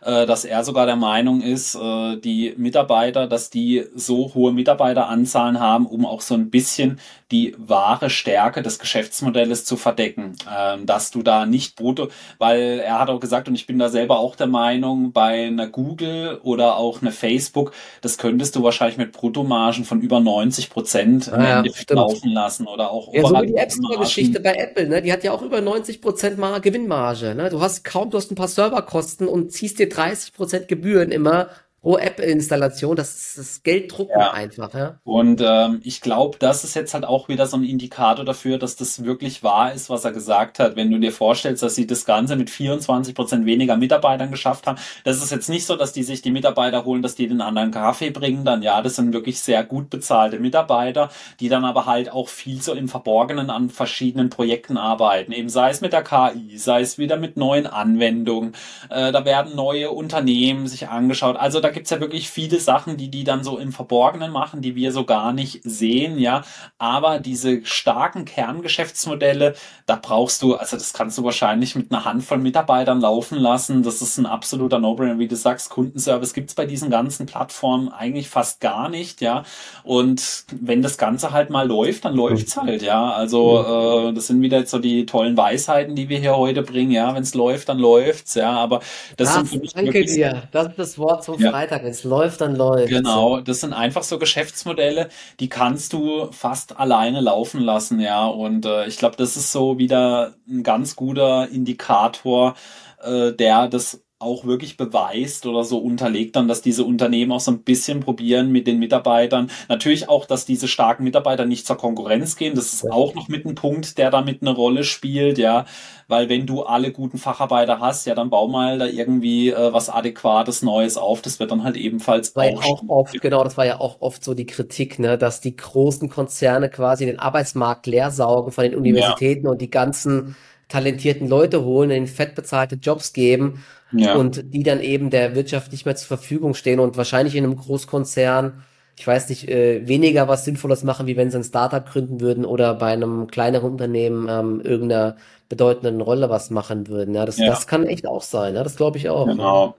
äh, 0.06 0.26
dass 0.26 0.45
er 0.45 0.64
sogar 0.64 0.86
der 0.86 0.95
Meinung 0.95 1.41
ist, 1.41 1.76
äh, 1.76 2.18
die 2.18 2.53
Mitarbeiter, 2.58 3.28
dass 3.28 3.49
die 3.49 3.86
so 3.95 4.34
hohe 4.34 4.53
Mitarbeiteranzahlen 4.53 5.60
haben, 5.60 5.86
um 5.86 6.06
auch 6.06 6.22
so 6.22 6.36
ein 6.36 6.49
bisschen 6.49 6.99
die 7.32 7.56
wahre 7.58 8.10
Stärke 8.10 8.62
des 8.62 8.78
Geschäftsmodells 8.78 9.66
zu 9.66 9.78
verdecken. 9.78 10.36
Ähm, 10.56 10.86
dass 10.86 11.12
du 11.12 11.24
da 11.24 11.45
nicht 11.45 11.76
brutto, 11.76 12.10
weil 12.38 12.80
er 12.80 12.99
hat 12.99 13.10
auch 13.10 13.20
gesagt, 13.20 13.47
und 13.47 13.56
ich 13.56 13.66
bin 13.66 13.80
da 13.80 13.89
selber 13.89 14.20
auch 14.20 14.36
der 14.36 14.47
Meinung, 14.47 15.12
bei 15.12 15.47
einer 15.47 15.68
Google 15.68 16.39
oder 16.43 16.78
auch 16.78 17.01
einer 17.01 17.12
Facebook, 17.12 17.72
das 18.01 18.18
könntest 18.18 18.56
du 18.56 18.64
wahrscheinlich 18.64 18.97
mit 18.97 19.12
Bruttomargen 19.12 19.86
von 19.86 20.01
über 20.01 20.20
90 20.20 20.70
Prozent 20.70 21.34
ah, 21.34 21.64
ja, 21.64 21.64
laufen 21.89 22.32
lassen 22.32 22.68
oder 22.68 22.91
auch 22.91 23.12
ja, 23.12 23.24
so 23.24 23.34
wie 23.41 23.47
die 23.47 23.56
App 23.56 23.72
Store-Geschichte 23.72 24.39
bei 24.39 24.53
Apple, 24.53 24.88
ne? 24.88 25.01
Die 25.01 25.12
hat 25.12 25.24
ja 25.24 25.32
auch 25.32 25.41
über 25.41 25.62
90 25.62 26.01
Prozent 26.01 26.38
Gewinnmarge. 26.62 27.36
Ne? 27.36 27.49
Du 27.49 27.62
hast 27.62 27.84
kaum, 27.84 28.10
du 28.10 28.18
hast 28.18 28.32
ein 28.32 28.36
paar 28.36 28.47
Serverkosten 28.47 29.28
und 29.28 29.51
ziehst 29.51 29.80
dir 29.80 29.89
30% 29.96 30.66
Gebühren 30.66 31.12
immer 31.12 31.50
pro 31.86 31.99
App-Installation, 31.99 32.95
das 32.95 33.13
ist 33.13 33.38
das 33.38 33.61
Geld 33.61 33.95
drucken 33.95 34.19
ja. 34.19 34.31
einfach. 34.31 34.73
Ja? 34.73 34.95
Und 35.03 35.39
ähm, 35.45 35.81
ich 35.83 36.01
glaube, 36.01 36.36
das 36.39 36.63
ist 36.63 36.73
jetzt 36.73 36.95
halt 36.95 37.05
auch 37.05 37.29
wieder 37.29 37.45
so 37.45 37.57
ein 37.57 37.63
Indikator 37.63 38.25
dafür, 38.25 38.57
dass 38.57 38.75
das 38.75 39.03
wirklich 39.03 39.43
wahr 39.43 39.71
ist, 39.71 39.88
was 39.91 40.03
er 40.03 40.11
gesagt 40.11 40.57
hat. 40.57 40.75
Wenn 40.75 40.89
du 40.89 40.97
dir 40.97 41.11
vorstellst, 41.11 41.61
dass 41.61 41.75
sie 41.75 41.86
das 41.86 42.05
Ganze 42.05 42.38
mit 42.38 42.49
24 42.49 43.13
Prozent 43.13 43.45
weniger 43.45 43.77
Mitarbeitern 43.77 44.31
geschafft 44.31 44.65
haben, 44.65 44.79
das 45.03 45.21
ist 45.21 45.31
jetzt 45.31 45.47
nicht 45.47 45.67
so, 45.67 45.75
dass 45.75 45.93
die 45.93 46.01
sich 46.01 46.23
die 46.23 46.31
Mitarbeiter 46.31 46.86
holen, 46.86 47.03
dass 47.03 47.13
die 47.13 47.27
den 47.27 47.39
anderen 47.39 47.69
Kaffee 47.69 48.09
bringen. 48.09 48.45
Dann 48.45 48.63
ja, 48.63 48.81
das 48.81 48.95
sind 48.95 49.13
wirklich 49.13 49.39
sehr 49.39 49.63
gut 49.63 49.91
bezahlte 49.91 50.39
Mitarbeiter, 50.39 51.11
die 51.39 51.49
dann 51.49 51.65
aber 51.65 51.86
halt 51.86 52.11
auch 52.11 52.29
viel 52.29 52.63
so 52.63 52.73
im 52.73 52.88
Verborgenen 52.88 53.51
an 53.51 53.69
verschiedenen 53.69 54.31
Projekten 54.31 54.77
arbeiten. 54.77 55.31
Eben 55.31 55.49
sei 55.49 55.69
es 55.69 55.81
mit 55.81 55.93
der 55.93 56.03
KI, 56.03 56.57
sei 56.57 56.81
es 56.81 56.97
wieder 56.97 57.17
mit 57.17 57.38
neuen 57.38 57.67
Anwendungen. 57.67 58.55
Äh, 58.89 59.11
da 59.11 59.23
werden 59.23 59.55
neue 59.55 59.91
Unternehmen 59.91 60.65
sich 60.65 60.88
angeschaut. 60.88 61.38
Also 61.38 61.59
da 61.59 61.74
gibt's 61.76 61.91
ja 61.91 61.99
wirklich 61.99 62.30
viele 62.30 62.59
Sachen, 62.59 62.97
die 62.97 63.11
die 63.11 63.23
dann 63.23 63.43
so 63.43 63.59
im 63.59 63.71
Verborgenen 63.71 64.32
machen, 64.32 64.61
die 64.61 64.76
wir 64.76 64.91
so 64.91 65.03
gar 65.03 65.34
nicht 65.34 65.61
sehen, 65.63 66.17
ja. 66.17 66.41
Aber 66.80 67.19
diese 67.19 67.63
starken 67.65 68.26
Kerngeschäftsmodelle, 68.26 69.53
da 69.86 69.99
brauchst 70.01 70.41
du, 70.41 70.55
also 70.55 70.78
das 70.78 70.93
kannst 70.93 71.17
du 71.19 71.23
wahrscheinlich 71.23 71.76
mit 71.76 71.91
einer 71.91 72.05
Handvoll 72.05 72.39
Mitarbeitern 72.39 72.99
laufen 73.01 73.38
lassen. 73.38 73.84
Das 73.84 74.01
ist 74.01 74.17
ein 74.17 74.26
absoluter 74.26 74.80
No-Brainer. 74.80 75.19
Wie 75.19 75.28
du 75.28 75.36
sagst, 75.36 75.69
Kundenservice 75.69 76.34
gibt's 76.34 76.55
bei 76.55 76.65
diesen 76.65 76.89
ganzen 76.89 77.26
Plattformen 77.26 77.89
eigentlich 77.89 78.30
fast 78.30 78.61
gar 78.61 78.89
nicht, 78.89 79.21
ja. 79.21 79.43
Und 79.84 80.45
wenn 80.51 80.82
das 80.82 80.97
Ganze 80.97 81.32
halt 81.32 81.49
mal 81.49 81.67
läuft, 81.67 82.05
dann 82.05 82.15
läuft's 82.15 82.57
halt, 82.57 82.82
ja. 82.82 83.11
Also 83.11 84.09
äh, 84.09 84.13
das 84.13 84.28
sind 84.28 84.41
wieder 84.41 84.65
so 84.65 84.80
die 84.80 85.05
tollen 85.05 85.36
Weisheiten, 85.38 85.95
die 85.95 86.09
wir 86.09 86.19
hier 86.19 86.38
heute 86.38 86.63
bringen, 86.63 86.91
ja. 86.91 87.13
Wenn's 87.13 87.34
läuft, 87.36 87.67
dann 87.69 87.80
läuft's, 87.80 88.36
ja. 88.36 88.51
Aber 88.51 88.80
das, 89.17 89.28
das 89.28 89.34
sind 89.36 89.49
für 89.49 89.59
mich 89.59 89.73
danke 89.73 90.05
dir. 90.05 90.43
Das 90.53 90.67
ist 90.67 90.80
das 90.80 90.97
Wort 90.97 91.23
zum 91.26 91.38
ja. 91.39 91.51
Freitag. 91.51 91.64
Freitag, 91.66 91.84
wenn 91.84 91.91
es 91.91 92.03
läuft, 92.03 92.41
dann 92.41 92.55
läuft. 92.55 92.89
Genau, 92.89 93.41
das 93.41 93.61
sind 93.61 93.74
einfach 93.74 94.03
so 94.03 94.20
Geschäftsmodelle, 94.20 95.09
die 95.39 95.49
kannst 95.49 95.93
du 95.93 96.32
fast 96.32 96.80
alleine 96.80 97.22
laufen 97.22 97.59
lassen, 97.61 97.99
ja. 97.99 98.26
Und 98.28 98.66
äh, 98.66 98.86
ich 98.86 98.97
glaube, 98.97 99.16
das 99.18 99.36
ist 99.36 99.51
so 99.51 99.78
wieder 99.78 100.36
ein 100.47 100.63
ganz 100.63 100.95
guter 100.95 101.49
Indikator, 101.49 102.55
äh, 103.03 103.32
der 103.32 103.68
das 103.68 104.05
auch 104.26 104.45
wirklich 104.45 104.76
beweist 104.76 105.45
oder 105.45 105.63
so 105.63 105.78
unterlegt 105.78 106.36
dann, 106.36 106.47
dass 106.47 106.61
diese 106.61 106.84
Unternehmen 106.84 107.32
auch 107.32 107.39
so 107.39 107.51
ein 107.51 107.59
bisschen 107.59 107.99
probieren 107.99 108.51
mit 108.51 108.67
den 108.67 108.80
Mitarbeitern. 108.80 109.49
Natürlich 109.69 110.09
auch, 110.09 110.26
dass 110.26 110.45
diese 110.45 110.67
starken 110.67 111.03
Mitarbeiter 111.03 111.45
nicht 111.45 111.67
zur 111.67 111.78
Konkurrenz 111.78 112.36
gehen. 112.36 112.55
Das 112.55 112.73
ist 112.73 112.91
auch 112.91 113.13
noch 113.13 113.28
mit 113.28 113.45
ein 113.45 113.55
Punkt, 113.55 113.97
der 113.97 114.09
damit 114.09 114.41
eine 114.41 114.51
Rolle 114.51 114.84
spielt, 114.84 115.38
ja. 115.38 115.65
Weil 116.07 116.30
wenn 116.30 116.45
du 116.45 116.63
alle 116.63 116.91
guten 116.91 117.17
Facharbeiter 117.17 117.80
hast, 117.80 118.05
ja, 118.05 118.15
dann 118.15 118.30
bau 118.30 118.47
mal 118.47 118.78
da 118.78 118.86
irgendwie 118.86 119.49
äh, 119.49 119.73
was 119.73 119.89
Adäquates 119.89 120.61
Neues 120.61 120.97
auf. 120.97 121.21
Das 121.21 121.39
wird 121.39 121.51
dann 121.51 121.63
halt 121.63 121.78
ebenfalls 121.78 122.36
auch, 122.36 122.63
auch 122.63 122.84
oft, 122.88 123.21
genau, 123.21 123.43
das 123.43 123.57
war 123.57 123.65
ja 123.65 123.80
auch 123.80 124.01
oft 124.01 124.23
so 124.23 124.34
die 124.34 124.45
Kritik, 124.45 124.99
ne, 124.99 125.17
dass 125.17 125.41
die 125.41 125.55
großen 125.55 126.09
Konzerne 126.09 126.69
quasi 126.69 127.05
den 127.05 127.19
Arbeitsmarkt 127.19 127.88
leer 127.88 128.11
saugen 128.11 128.51
von 128.51 128.63
den 128.63 128.76
Universitäten 128.76 129.45
ja. 129.45 129.51
und 129.51 129.61
die 129.61 129.69
ganzen 129.69 130.36
talentierten 130.67 131.28
Leute 131.28 131.63
holen, 131.63 131.91
in 131.91 132.07
fett 132.07 132.36
bezahlte 132.36 132.76
Jobs 132.76 133.13
geben 133.13 133.63
ja. 133.91 134.15
und 134.15 134.53
die 134.53 134.63
dann 134.63 134.81
eben 134.81 135.09
der 135.09 135.36
Wirtschaft 135.36 135.71
nicht 135.71 135.86
mehr 135.86 135.95
zur 135.95 136.07
Verfügung 136.07 136.53
stehen 136.53 136.79
und 136.79 136.97
wahrscheinlich 136.97 137.36
in 137.36 137.43
einem 137.43 137.55
Großkonzern, 137.55 138.63
ich 138.97 139.05
weiß 139.05 139.29
nicht, 139.29 139.49
äh, 139.49 139.88
weniger 139.88 140.27
was 140.27 140.45
Sinnvolles 140.45 140.83
machen, 140.83 141.07
wie 141.07 141.17
wenn 141.17 141.31
sie 141.31 141.38
ein 141.38 141.43
Startup 141.43 141.86
gründen 141.86 142.21
würden 142.21 142.45
oder 142.45 142.73
bei 142.75 142.93
einem 142.93 143.27
kleineren 143.27 143.71
Unternehmen 143.73 144.27
ähm, 144.29 144.61
irgendeiner 144.61 145.17
bedeutenden 145.49 146.01
Rolle 146.01 146.29
was 146.29 146.49
machen 146.49 146.88
würden. 146.88 147.13
Ja, 147.13 147.25
das, 147.25 147.38
ja. 147.38 147.47
das 147.47 147.67
kann 147.67 147.86
echt 147.86 148.07
auch 148.07 148.23
sein, 148.23 148.53
ne? 148.53 148.63
das 148.63 148.75
glaube 148.77 148.97
ich 148.97 149.09
auch. 149.09 149.27
Genau. 149.27 149.75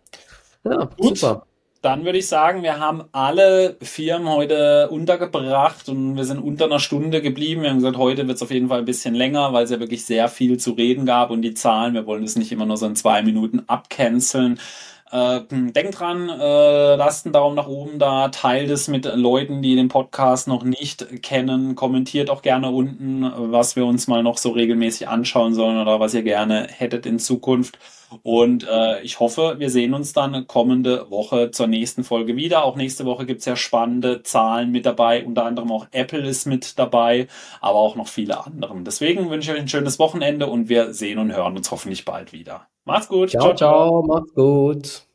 Ja, 0.64 0.88
Gut. 0.96 1.18
super 1.18 1.46
dann 1.83 2.05
würde 2.05 2.18
ich 2.18 2.27
sagen, 2.27 2.62
wir 2.62 2.79
haben 2.81 3.05
alle 3.12 3.77
Firmen 3.81 4.29
heute 4.29 4.89
untergebracht 4.91 5.89
und 5.89 6.16
wir 6.16 6.24
sind 6.24 6.39
unter 6.39 6.64
einer 6.64 6.81
Stunde 6.81 7.22
geblieben. 7.22 7.62
Wir 7.62 7.70
haben 7.70 7.77
gesagt, 7.77 7.97
heute 7.97 8.27
wird 8.27 8.37
es 8.37 8.43
auf 8.43 8.51
jeden 8.51 8.68
Fall 8.68 8.81
ein 8.81 8.85
bisschen 8.85 9.14
länger, 9.14 9.53
weil 9.53 9.64
es 9.64 9.70
ja 9.70 9.79
wirklich 9.81 10.05
sehr 10.05 10.29
viel 10.29 10.59
zu 10.59 10.72
reden 10.72 11.07
gab 11.07 11.31
und 11.31 11.43
die 11.43 11.55
Zahlen, 11.55 11.95
wir 11.95 12.07
wollen 12.07 12.24
es 12.24 12.37
nicht 12.37 12.51
immer 12.53 12.66
nur 12.66 12.77
so 12.77 12.87
in 12.87 12.97
zwei 12.97 13.22
Minuten 13.22 13.62
abcanceln. 13.66 14.59
Äh, 15.17 15.41
denkt 15.51 15.99
dran, 15.99 16.29
äh, 16.29 16.97
lasst 16.97 17.25
einen 17.25 17.33
Daumen 17.33 17.57
nach 17.57 17.69
oben 17.69 17.99
da, 17.99 18.29
teilt 18.29 18.69
es 18.69 18.87
mit 18.87 19.07
Leuten, 19.14 19.62
die 19.62 19.75
den 19.75 19.89
Podcast 19.89 20.47
noch 20.47 20.62
nicht 20.62 21.23
kennen, 21.23 21.75
kommentiert 21.75 22.29
auch 22.29 22.43
gerne 22.43 22.71
unten, 22.71 23.23
was 23.35 23.77
wir 23.77 23.87
uns 23.87 24.09
mal 24.09 24.23
noch 24.23 24.37
so 24.37 24.51
regelmäßig 24.51 25.09
anschauen 25.09 25.55
sollen 25.55 25.79
oder 25.79 26.01
was 26.01 26.12
ihr 26.12 26.23
gerne 26.23 26.67
hättet 26.71 27.07
in 27.07 27.19
Zukunft. 27.19 27.79
Und 28.23 28.69
äh, 28.69 29.01
ich 29.01 29.19
hoffe, 29.19 29.55
wir 29.59 29.71
sehen 29.71 29.95
uns 29.95 30.12
dann 30.12 30.47
kommende 30.47 31.11
Woche 31.11 31.51
zur 31.51 31.67
nächsten 31.67 32.05
Folge 32.05 32.37
wieder. 32.37 32.64
Auch 32.64 32.77
nächste 32.77 33.07
Woche 33.07 33.25
gibt's 33.25 33.47
ja 33.47 33.57
spannende 33.57 34.23
Zahlen 34.23 34.71
mit 34.71 34.85
dabei. 34.85 35.25
Unter 35.25 35.47
anderem 35.47 35.73
auch 35.73 35.87
Apple 35.93 36.27
ist 36.27 36.47
mit 36.47 36.79
dabei, 36.79 37.27
aber 37.62 37.79
auch 37.79 37.97
noch 37.97 38.09
viele 38.09 38.45
andere. 38.45 38.77
Deswegen 38.83 39.31
wünsche 39.31 39.51
ich 39.51 39.57
euch 39.57 39.62
ein 39.62 39.69
schönes 39.69 39.99
Wochenende 39.99 40.47
und 40.47 40.69
wir 40.69 40.93
sehen 40.93 41.19
und 41.19 41.35
hören 41.35 41.57
uns 41.57 41.71
hoffentlich 41.71 42.05
bald 42.05 42.35
wieder. 42.35 42.69
Macht's 42.85 43.09
gut. 43.09 43.31
Ciao, 43.31 43.55
ciao. 43.55 43.57
ciao. 43.57 44.03
Macht's 44.03 44.35
gut. 44.35 45.05